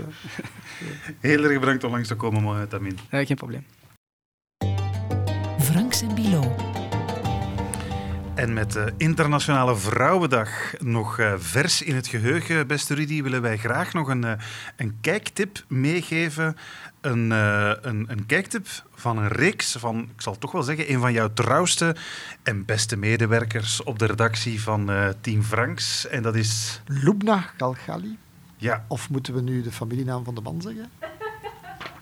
Heel 1.19 1.43
erg 1.43 1.59
bedankt 1.59 1.83
om 1.83 1.91
langs 1.91 2.07
te 2.07 2.15
komen, 2.15 2.41
Mohamed 2.41 2.73
Amin. 2.73 2.99
ja, 3.11 3.25
geen 3.25 3.35
probleem. 3.35 3.65
Franks 5.59 6.01
en 6.01 6.15
Bilo. 6.15 6.55
En 8.35 8.53
met 8.53 8.71
de 8.71 8.93
Internationale 8.97 9.75
Vrouwendag 9.75 10.49
nog 10.79 11.19
eh, 11.19 11.33
vers 11.37 11.81
in 11.81 11.95
het 11.95 12.07
geheugen, 12.07 12.67
beste 12.67 12.93
Rudy, 12.93 13.23
willen 13.23 13.41
wij 13.41 13.57
graag 13.57 13.93
nog 13.93 14.07
een, 14.07 14.23
eh, 14.23 14.31
een 14.77 14.97
kijktip 15.01 15.63
meegeven. 15.67 16.57
Een, 17.03 17.31
eh, 17.31 17.71
een, 17.81 18.05
een 18.09 18.25
kijktip 18.25 18.67
van 18.95 19.17
een 19.17 19.27
reeks 19.27 19.75
van, 19.79 19.99
ik 20.15 20.21
zal 20.21 20.37
toch 20.37 20.51
wel 20.51 20.63
zeggen, 20.63 20.91
een 20.91 20.99
van 20.99 21.13
jouw 21.13 21.33
trouwste 21.33 21.95
en 22.43 22.65
beste 22.65 22.97
medewerkers 22.97 23.83
op 23.83 23.99
de 23.99 24.05
redactie 24.05 24.61
van 24.61 24.91
eh, 24.91 25.07
Team 25.21 25.43
Franks. 25.43 26.07
En 26.07 26.21
dat 26.21 26.35
is, 26.35 26.81
Lubna 26.85 27.49
Galgali. 27.57 28.17
Ja... 28.63 28.85
Of 28.87 29.09
moeten 29.09 29.33
we 29.33 29.41
nu 29.41 29.61
de 29.61 29.71
familienaam 29.71 30.23
van 30.23 30.35
de 30.35 30.41
man 30.41 30.61
zeggen? 30.61 30.89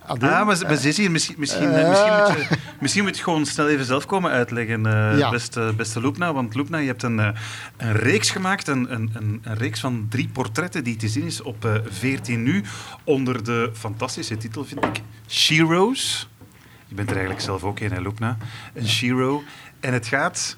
Adel? 0.06 0.30
Ah, 0.30 0.46
maar, 0.46 0.56
ze- 0.56 0.66
maar 0.66 0.76
ze 0.76 0.88
is 0.88 0.98
hier. 0.98 1.12
Misschien, 1.12 1.36
misschien, 1.38 1.72
Eh. 1.72 1.90
misschien, 1.90 2.14
moet 2.18 2.50
je, 2.50 2.58
misschien 2.80 3.04
moet 3.04 3.18
je 3.18 3.24
gewoon 3.24 3.46
snel 3.46 3.70
even 3.70 3.86
zelf 3.86 4.06
komen 4.06 4.32
uitleggen, 4.32 4.86
eh, 4.86 5.18
Ja. 5.18 5.30
beste, 5.30 5.74
beste 5.78 6.02
Loepna. 6.02 6.34
Want 6.34 6.56
Loepna, 6.56 6.78
je 6.78 6.88
hebt 6.88 7.04
een, 7.04 7.20
eh, 7.20 7.30
een 7.78 7.94
reeks 7.94 8.30
gemaakt, 8.30 8.68
een, 8.68 8.94
een, 8.94 9.12
een, 9.14 9.42
reeks 9.44 9.80
van 9.80 10.06
drie 10.10 10.28
portretten 10.28 10.84
die 10.84 10.96
te 10.96 11.08
zien 11.08 11.24
is 11.26 11.42
op 11.42 11.66
eh 11.66 11.76
14 11.90 12.44
nu, 12.44 12.64
onder 13.04 13.44
de 13.44 13.70
fantastische 13.74 14.38
titel, 14.38 14.66
vind 14.66 14.86
ik, 14.86 15.02
Sheroes. 15.28 16.30
Je 16.88 16.96
bent 16.96 17.08
er 17.10 17.16
eigenlijk 17.16 17.46
zelf 17.46 17.64
ook 17.64 17.80
een, 17.80 17.92
hè, 17.92 18.02
Loepna? 18.02 18.38
Een 18.74 18.88
Shero. 18.88 19.44
En 19.80 19.94
het 19.94 20.08
gaat... 20.08 20.58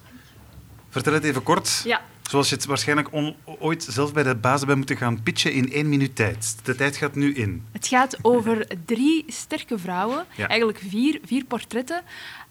Vertel 0.90 1.14
het 1.14 1.24
even 1.24 1.44
kort. 1.44 1.82
Ja, 1.86 2.02
Zoals 2.34 2.50
je 2.50 2.56
het 2.56 2.66
waarschijnlijk 2.66 3.12
on- 3.12 3.36
ooit 3.60 3.84
zelf 3.84 4.14
bij 4.14 4.24
de 4.24 4.36
bazen 4.36 4.66
bent 4.66 4.78
moeten 4.78 4.98
gaan 4.98 5.24
pitchen 5.24 5.54
in 5.54 5.72
één 5.72 5.90
minuut 5.90 6.16
tijd. 6.16 6.58
De 6.64 6.76
tijd 6.76 6.96
gaat 6.98 7.16
nu 7.16 7.34
in. 7.34 7.64
het 7.72 7.88
gaat 7.88 8.18
over 8.22 8.68
drie 8.86 9.24
sterke 9.28 9.78
vrouwen, 9.80 10.26
Ja. 10.36 10.48
eigenlijk 10.48 10.80
vier, 10.88 11.20
vier 11.26 11.46
portretten, 11.46 12.02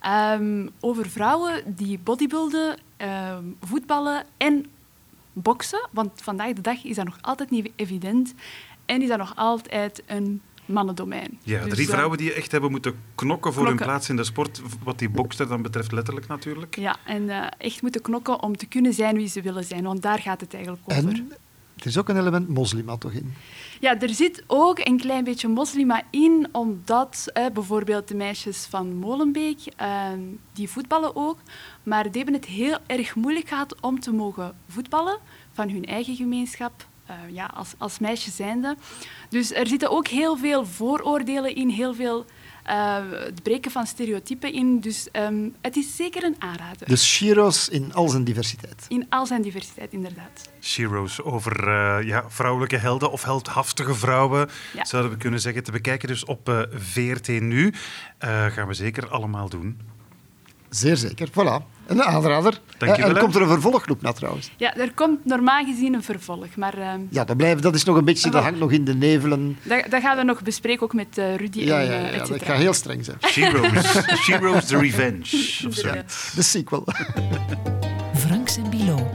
ehm, 0.00 0.68
over 0.80 1.08
vrouwen 1.10 1.62
die 1.66 1.98
bodybuilden, 1.98 2.78
ehm, 2.96 3.44
voetballen 3.60 4.24
en 4.36 4.66
boksen. 5.32 5.88
Want 5.90 6.22
vandaag 6.22 6.52
de 6.52 6.60
dag 6.60 6.84
is 6.84 6.96
dat 6.96 7.04
nog 7.04 7.18
altijd 7.20 7.50
niet 7.50 7.70
evident 7.76 8.34
en 8.86 9.02
is 9.02 9.08
dat 9.08 9.18
nog 9.18 9.32
altijd 9.36 10.02
een 10.06 10.40
mannendomein. 10.66 11.38
Ja, 11.42 11.64
Dus, 11.64 11.72
drie 11.72 11.88
vrouwen 11.88 12.18
die 12.18 12.32
echt 12.32 12.52
hebben 12.52 12.70
moeten 12.70 12.94
knokken 13.14 13.52
voor 13.52 13.66
hun 13.66 13.76
plaats 13.76 14.08
in 14.08 14.16
de 14.16 14.24
sport. 14.24 14.62
Wat 14.82 14.98
die 14.98 15.10
bokster 15.10 15.48
dan 15.48 15.62
betreft, 15.62 15.92
letterlijk 15.92 16.26
natuurlijk. 16.26 16.76
Ja, 16.76 16.96
en 17.04 17.28
eh, 17.28 17.46
echt 17.58 17.82
moeten 17.82 18.02
knokken 18.02 18.42
om 18.42 18.56
te 18.56 18.66
kunnen 18.66 18.92
zijn 18.92 19.16
wie 19.16 19.28
ze 19.28 19.42
willen 19.42 19.64
zijn, 19.64 19.82
want 19.82 20.02
daar 20.02 20.18
gaat 20.18 20.40
het 20.40 20.54
eigenlijk 20.54 20.84
over. 20.86 21.08
En 21.08 21.32
er 21.82 21.88
is 21.88 21.98
ook 21.98 22.08
een 22.08 22.18
element 22.18 22.48
moslima 22.48 22.96
toch 22.96 23.12
in. 23.12 23.34
Ja, 23.80 24.00
er 24.00 24.08
zit 24.08 24.44
ook 24.46 24.78
een 24.78 24.98
klein 24.98 25.24
beetje 25.24 25.48
moslima 25.48 26.02
in, 26.10 26.48
omdat 26.52 27.26
eh, 27.32 27.46
bijvoorbeeld 27.52 28.08
de 28.08 28.14
meisjes 28.14 28.66
van 28.70 28.94
Molenbeek, 28.94 29.58
eh, 29.76 30.10
die 30.52 30.68
voetballen 30.68 31.16
ook, 31.16 31.38
maar 31.82 32.02
die 32.02 32.22
hebben 32.22 32.34
het 32.34 32.44
heel 32.44 32.78
erg 32.86 33.14
moeilijk 33.14 33.48
gehad 33.48 33.80
om 33.80 34.00
te 34.00 34.12
mogen 34.12 34.54
voetballen 34.68 35.18
van 35.52 35.68
hun 35.68 35.84
eigen 35.84 36.16
gemeenschap, 36.16 36.86
eh, 37.06 37.14
ja, 37.30 37.50
als, 37.54 37.74
als 37.78 37.98
meisje 37.98 38.30
zijnde. 38.30 38.76
Dus 39.28 39.52
er 39.52 39.66
zitten 39.66 39.90
ook 39.90 40.06
heel 40.08 40.36
veel 40.36 40.66
vooroordelen 40.66 41.54
in, 41.54 41.68
heel 41.68 41.94
veel 41.94 42.24
eh, 42.62 42.96
het 43.10 43.42
breken 43.42 43.70
van 43.70 43.86
stereotypen 43.86 44.52
in. 44.52 44.80
Dus 44.80 45.10
ehm, 45.10 45.48
het 45.60 45.76
is 45.76 45.96
zeker 45.96 46.24
een 46.24 46.36
aanrader. 46.38 46.88
Dus 46.88 47.06
Shiro's 47.06 47.68
in 47.68 47.94
al 47.94 48.08
zijn 48.08 48.24
diversiteit. 48.24 48.84
In 48.88 49.06
al 49.08 49.26
zijn 49.26 49.42
diversiteit, 49.42 49.92
inderdaad. 49.92 50.50
Sheroes 50.60 51.22
over 51.22 51.68
eh, 51.68 52.06
ja, 52.06 52.24
vrouwelijke 52.28 52.76
helden 52.76 53.10
of 53.10 53.22
heldhaftige 53.24 53.94
vrouwen, 53.94 54.48
Ja. 54.72 54.84
zouden 54.84 55.12
we 55.12 55.16
kunnen 55.18 55.40
zeggen. 55.40 55.62
Te 55.64 55.72
bekijken 55.72 56.08
dus 56.08 56.24
op 56.24 56.48
eh, 56.48 56.60
VRT 56.74 57.28
nu. 57.28 57.72
Eh, 58.18 58.46
gaan 58.46 58.66
we 58.66 58.74
zeker 58.74 59.08
allemaal 59.08 59.48
doen. 59.48 59.80
Zeer 60.74 60.96
zeker. 60.96 61.28
Voilà. 61.28 61.70
Een 61.86 62.02
aanrader. 62.02 62.60
Dankjewel, 62.78 63.10
Eh, 63.10 63.16
en 63.16 63.22
komt 63.22 63.34
er 63.34 63.42
een 63.42 63.48
vervolgloop 63.48 64.02
na 64.02 64.12
trouwens. 64.12 64.50
Ja, 64.56 64.76
er 64.76 64.92
komt 64.94 65.24
normaal 65.24 65.64
gezien 65.64 65.94
een 65.94 66.02
vervolg, 66.02 66.56
maar 66.56 66.78
ehm, 66.78 67.00
Ja, 67.10 67.24
dat, 67.24 67.36
blijft, 67.36 67.62
dat 67.62 67.74
is 67.74 67.84
nog 67.84 67.96
een 67.96 68.04
beetje, 68.04 68.30
dat 68.30 68.38
Ah, 68.40 68.44
hangt 68.46 68.58
nog 68.58 68.72
in 68.72 68.84
de 68.84 68.94
nevelen. 68.94 69.58
dat, 69.62 69.84
dat 69.90 70.00
gaan 70.02 70.16
we 70.16 70.22
nog 70.22 70.42
bespreken, 70.42 70.82
ook 70.82 70.94
met 70.94 71.18
eh, 71.18 71.34
Rudy 71.36 71.60
Ja, 71.60 71.80
en 71.80 71.86
ja, 71.86 71.92
eh, 71.92 72.02
ja, 72.14 72.20
et 72.20 72.26
dat 72.28 72.42
gaat 72.42 72.56
heel 72.58 72.72
streng 72.72 73.04
zijn. 73.04 73.16
Sheroes, 73.26 74.02
Sheroes 74.24 74.64
The 74.66 74.78
Revenge. 74.78 75.20
Of 75.68 75.74
zo. 75.74 75.90
De 76.34 76.42
sequel. 76.42 76.86
Franks 78.14 78.56
en 78.56 78.70
Bilo. 78.70 79.10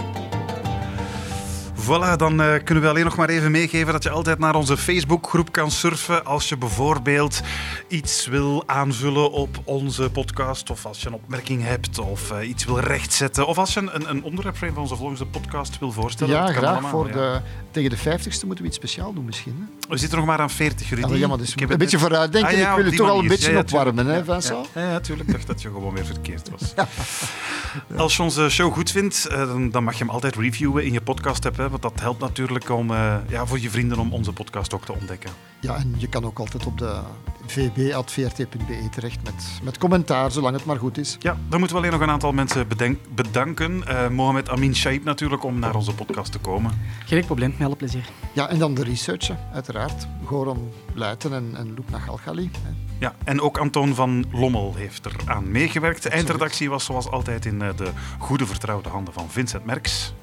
Voilà, 1.87 2.15
dan 2.17 2.41
eh, 2.41 2.63
kunnen 2.63 2.83
we 2.83 2.89
alleen 2.89 3.03
nog 3.03 3.15
maar 3.15 3.29
even 3.29 3.51
meegeven 3.51 3.93
dat 3.93 4.03
je 4.03 4.09
altijd 4.09 4.39
naar 4.39 4.55
onze 4.55 4.77
Facebookgroep 4.77 5.51
kan 5.51 5.71
surfen 5.71 6.25
als 6.25 6.49
je 6.49 6.57
bijvoorbeeld 6.57 7.41
iets 7.87 8.25
wil 8.27 8.63
aanvullen 8.65 9.31
op 9.31 9.61
onze 9.63 10.09
podcast 10.09 10.69
of 10.69 10.85
als 10.85 11.01
je 11.01 11.07
een 11.07 11.13
opmerking 11.13 11.63
hebt 11.63 11.99
of 11.99 12.31
eh, 12.31 12.49
iets 12.49 12.65
wil 12.65 12.79
rechtzetten 12.79 13.47
of 13.47 13.57
als 13.57 13.73
je 13.73 13.79
een, 13.79 14.09
een 14.09 14.23
onderwerp 14.23 14.57
van 14.57 14.77
onze 14.77 14.95
volgende 14.95 15.25
podcast 15.25 15.79
wil 15.79 15.91
voorstellen. 15.91 16.33
Ja, 16.35 16.47
graag. 16.51 16.71
allemaal, 16.71 16.89
Voor 16.89 17.07
ja. 17.07 17.13
de, 17.13 17.41
tegen 17.71 17.89
de 17.89 17.97
50ste 17.97 18.45
moeten 18.45 18.63
we 18.63 18.65
iets 18.65 18.75
speciaal 18.77 19.13
doen 19.13 19.25
misschien. 19.25 19.55
Hè? 19.59 19.87
We 19.89 19.97
zitten 19.97 20.17
nog 20.17 20.27
maar 20.27 20.39
aan 20.39 20.49
40, 20.49 20.89
Rudy. 20.89 21.13
Ja, 21.15 21.27
maar 21.27 21.37
dus 21.37 21.51
Ik 21.53 21.59
heb 21.59 21.69
een 21.69 21.77
beetje 21.77 21.97
net- 21.97 22.05
vooruitdenken. 22.07 22.51
Ah, 22.51 22.57
ja, 22.57 22.75
ik 22.77 22.83
wil 22.83 22.91
toch 22.91 23.09
al 23.09 23.19
een 23.19 23.27
beetje 23.27 23.57
opwarmen, 23.57 24.05
hè. 24.05 24.23
Vincent? 24.23 24.67
Ja, 24.75 24.99
tuurlijk. 24.99 25.27
Ik 25.27 25.33
dacht 25.35 25.47
dat 25.47 25.61
je 25.61 25.67
gewoon 25.67 25.93
weer 25.93 26.05
verkeerd 26.05 26.49
was. 26.49 26.73
Als 27.97 28.15
je 28.15 28.23
onze 28.23 28.49
show 28.49 28.73
goed 28.73 28.91
vindt, 28.91 29.25
eh, 29.25 29.37
dan, 29.37 29.69
dan 29.69 29.83
mag 29.83 29.93
je 29.97 30.03
hem 30.03 30.13
altijd 30.13 30.35
reviewen 30.35 30.85
in 30.85 30.93
je 30.93 31.01
podcast-app. 31.01 31.57
Want 31.81 31.93
dat 31.93 32.03
helpt 32.03 32.19
natuurlijk 32.19 32.69
om, 32.69 32.91
eh, 32.91 33.15
ja, 33.27 33.45
voor 33.45 33.59
je 33.59 33.69
vrienden 33.69 33.99
om 33.99 34.13
onze 34.13 34.33
podcast 34.33 34.73
ook 34.73 34.85
te 34.85 34.93
ontdekken. 34.93 35.29
Ja, 35.59 35.75
en 35.75 35.95
je 35.97 36.07
kan 36.07 36.25
ook 36.25 36.39
altijd 36.39 36.65
op 36.65 36.77
de 36.77 36.99
vb.vrt.be 37.45 38.89
terecht 38.91 39.23
met, 39.23 39.59
met 39.63 39.77
commentaar, 39.77 40.31
zolang 40.31 40.55
het 40.55 40.65
maar 40.65 40.77
goed 40.77 40.97
is. 40.97 41.15
Ja, 41.19 41.37
dan 41.49 41.59
moeten 41.59 41.77
we 41.77 41.83
alleen 41.83 41.97
nog 41.97 42.07
een 42.07 42.13
aantal 42.13 42.31
mensen 42.31 42.67
bedenk- 42.67 43.15
bedanken. 43.15 43.87
Eh 43.87 44.07
Mohamed 44.09 44.49
Amin 44.49 44.75
Shaib 44.75 45.03
natuurlijk 45.03 45.43
om 45.43 45.59
naar 45.59 45.75
onze 45.75 45.95
podcast 45.95 46.31
te 46.31 46.39
komen. 46.39 46.71
Geen 47.05 47.25
probleem, 47.25 47.53
met 47.57 47.67
alle 47.67 47.75
plezier. 47.75 48.09
Ja, 48.33 48.49
en 48.49 48.59
dan 48.59 48.73
de 48.73 48.83
researchen, 48.83 49.37
uiteraard. 49.53 50.07
Goran 50.25 50.71
Luiten 50.93 51.33
en, 51.33 51.51
en 51.55 51.73
Loepna 51.75 51.99
Galgali. 51.99 52.51
Ja, 52.99 53.15
en 53.23 53.41
ook 53.41 53.57
Anton 53.57 53.95
van 53.95 54.25
Lommel 54.31 54.73
heeft 54.75 55.05
er 55.05 55.15
aan 55.25 55.51
meegewerkt. 55.51 56.03
De 56.03 56.09
eindredactie 56.09 56.69
was 56.69 56.85
zoals 56.85 57.09
altijd 57.09 57.45
in 57.45 57.61
eh, 57.61 57.69
de 57.75 57.91
goede 58.19 58.45
vertrouwde 58.45 58.89
handen 58.89 59.13
van 59.13 59.29
Vincent 59.29 59.65
Merks. 59.65 60.13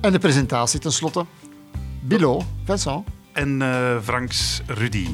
En 0.00 0.12
de 0.12 0.18
presentatie 0.18 0.80
tenslotte. 0.80 1.24
Bilo, 2.00 2.42
Vincent. 2.64 3.06
En 3.32 3.62
eh, 3.62 3.96
Franks 4.02 4.62
Rudy. 4.66 5.06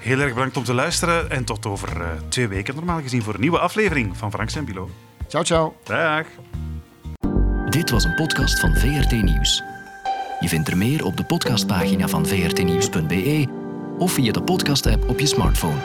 Heel 0.00 0.18
erg 0.18 0.34
bedankt 0.34 0.56
om 0.56 0.64
te 0.64 0.74
luisteren 0.74 1.30
en 1.30 1.44
tot 1.44 1.66
over 1.66 2.00
eh, 2.00 2.08
twee 2.28 2.48
weken 2.48 2.74
normaal 2.74 3.00
gezien 3.00 3.22
voor 3.22 3.34
een 3.34 3.40
nieuwe 3.40 3.58
aflevering 3.58 4.16
van 4.16 4.30
Franks 4.30 4.56
en 4.56 4.64
Bilo. 4.64 4.90
Ciao, 5.28 5.44
ciao. 5.44 5.76
Dag! 5.84 6.26
Dit 7.70 7.90
was 7.90 8.04
een 8.04 8.14
podcast 8.14 8.60
van 8.60 8.76
VRT 8.76 9.22
Nieuws. 9.22 9.62
Je 10.40 10.48
vindt 10.48 10.68
er 10.68 10.76
meer 10.76 11.04
op 11.04 11.16
de 11.16 11.24
podcastpagina 11.24 12.08
van 12.08 12.26
vrtnieuws.be 12.26 13.46
of 13.98 14.12
via 14.12 14.32
de 14.32 14.42
podcast-app 14.42 15.08
op 15.08 15.20
je 15.20 15.26
smartphone. 15.26 15.78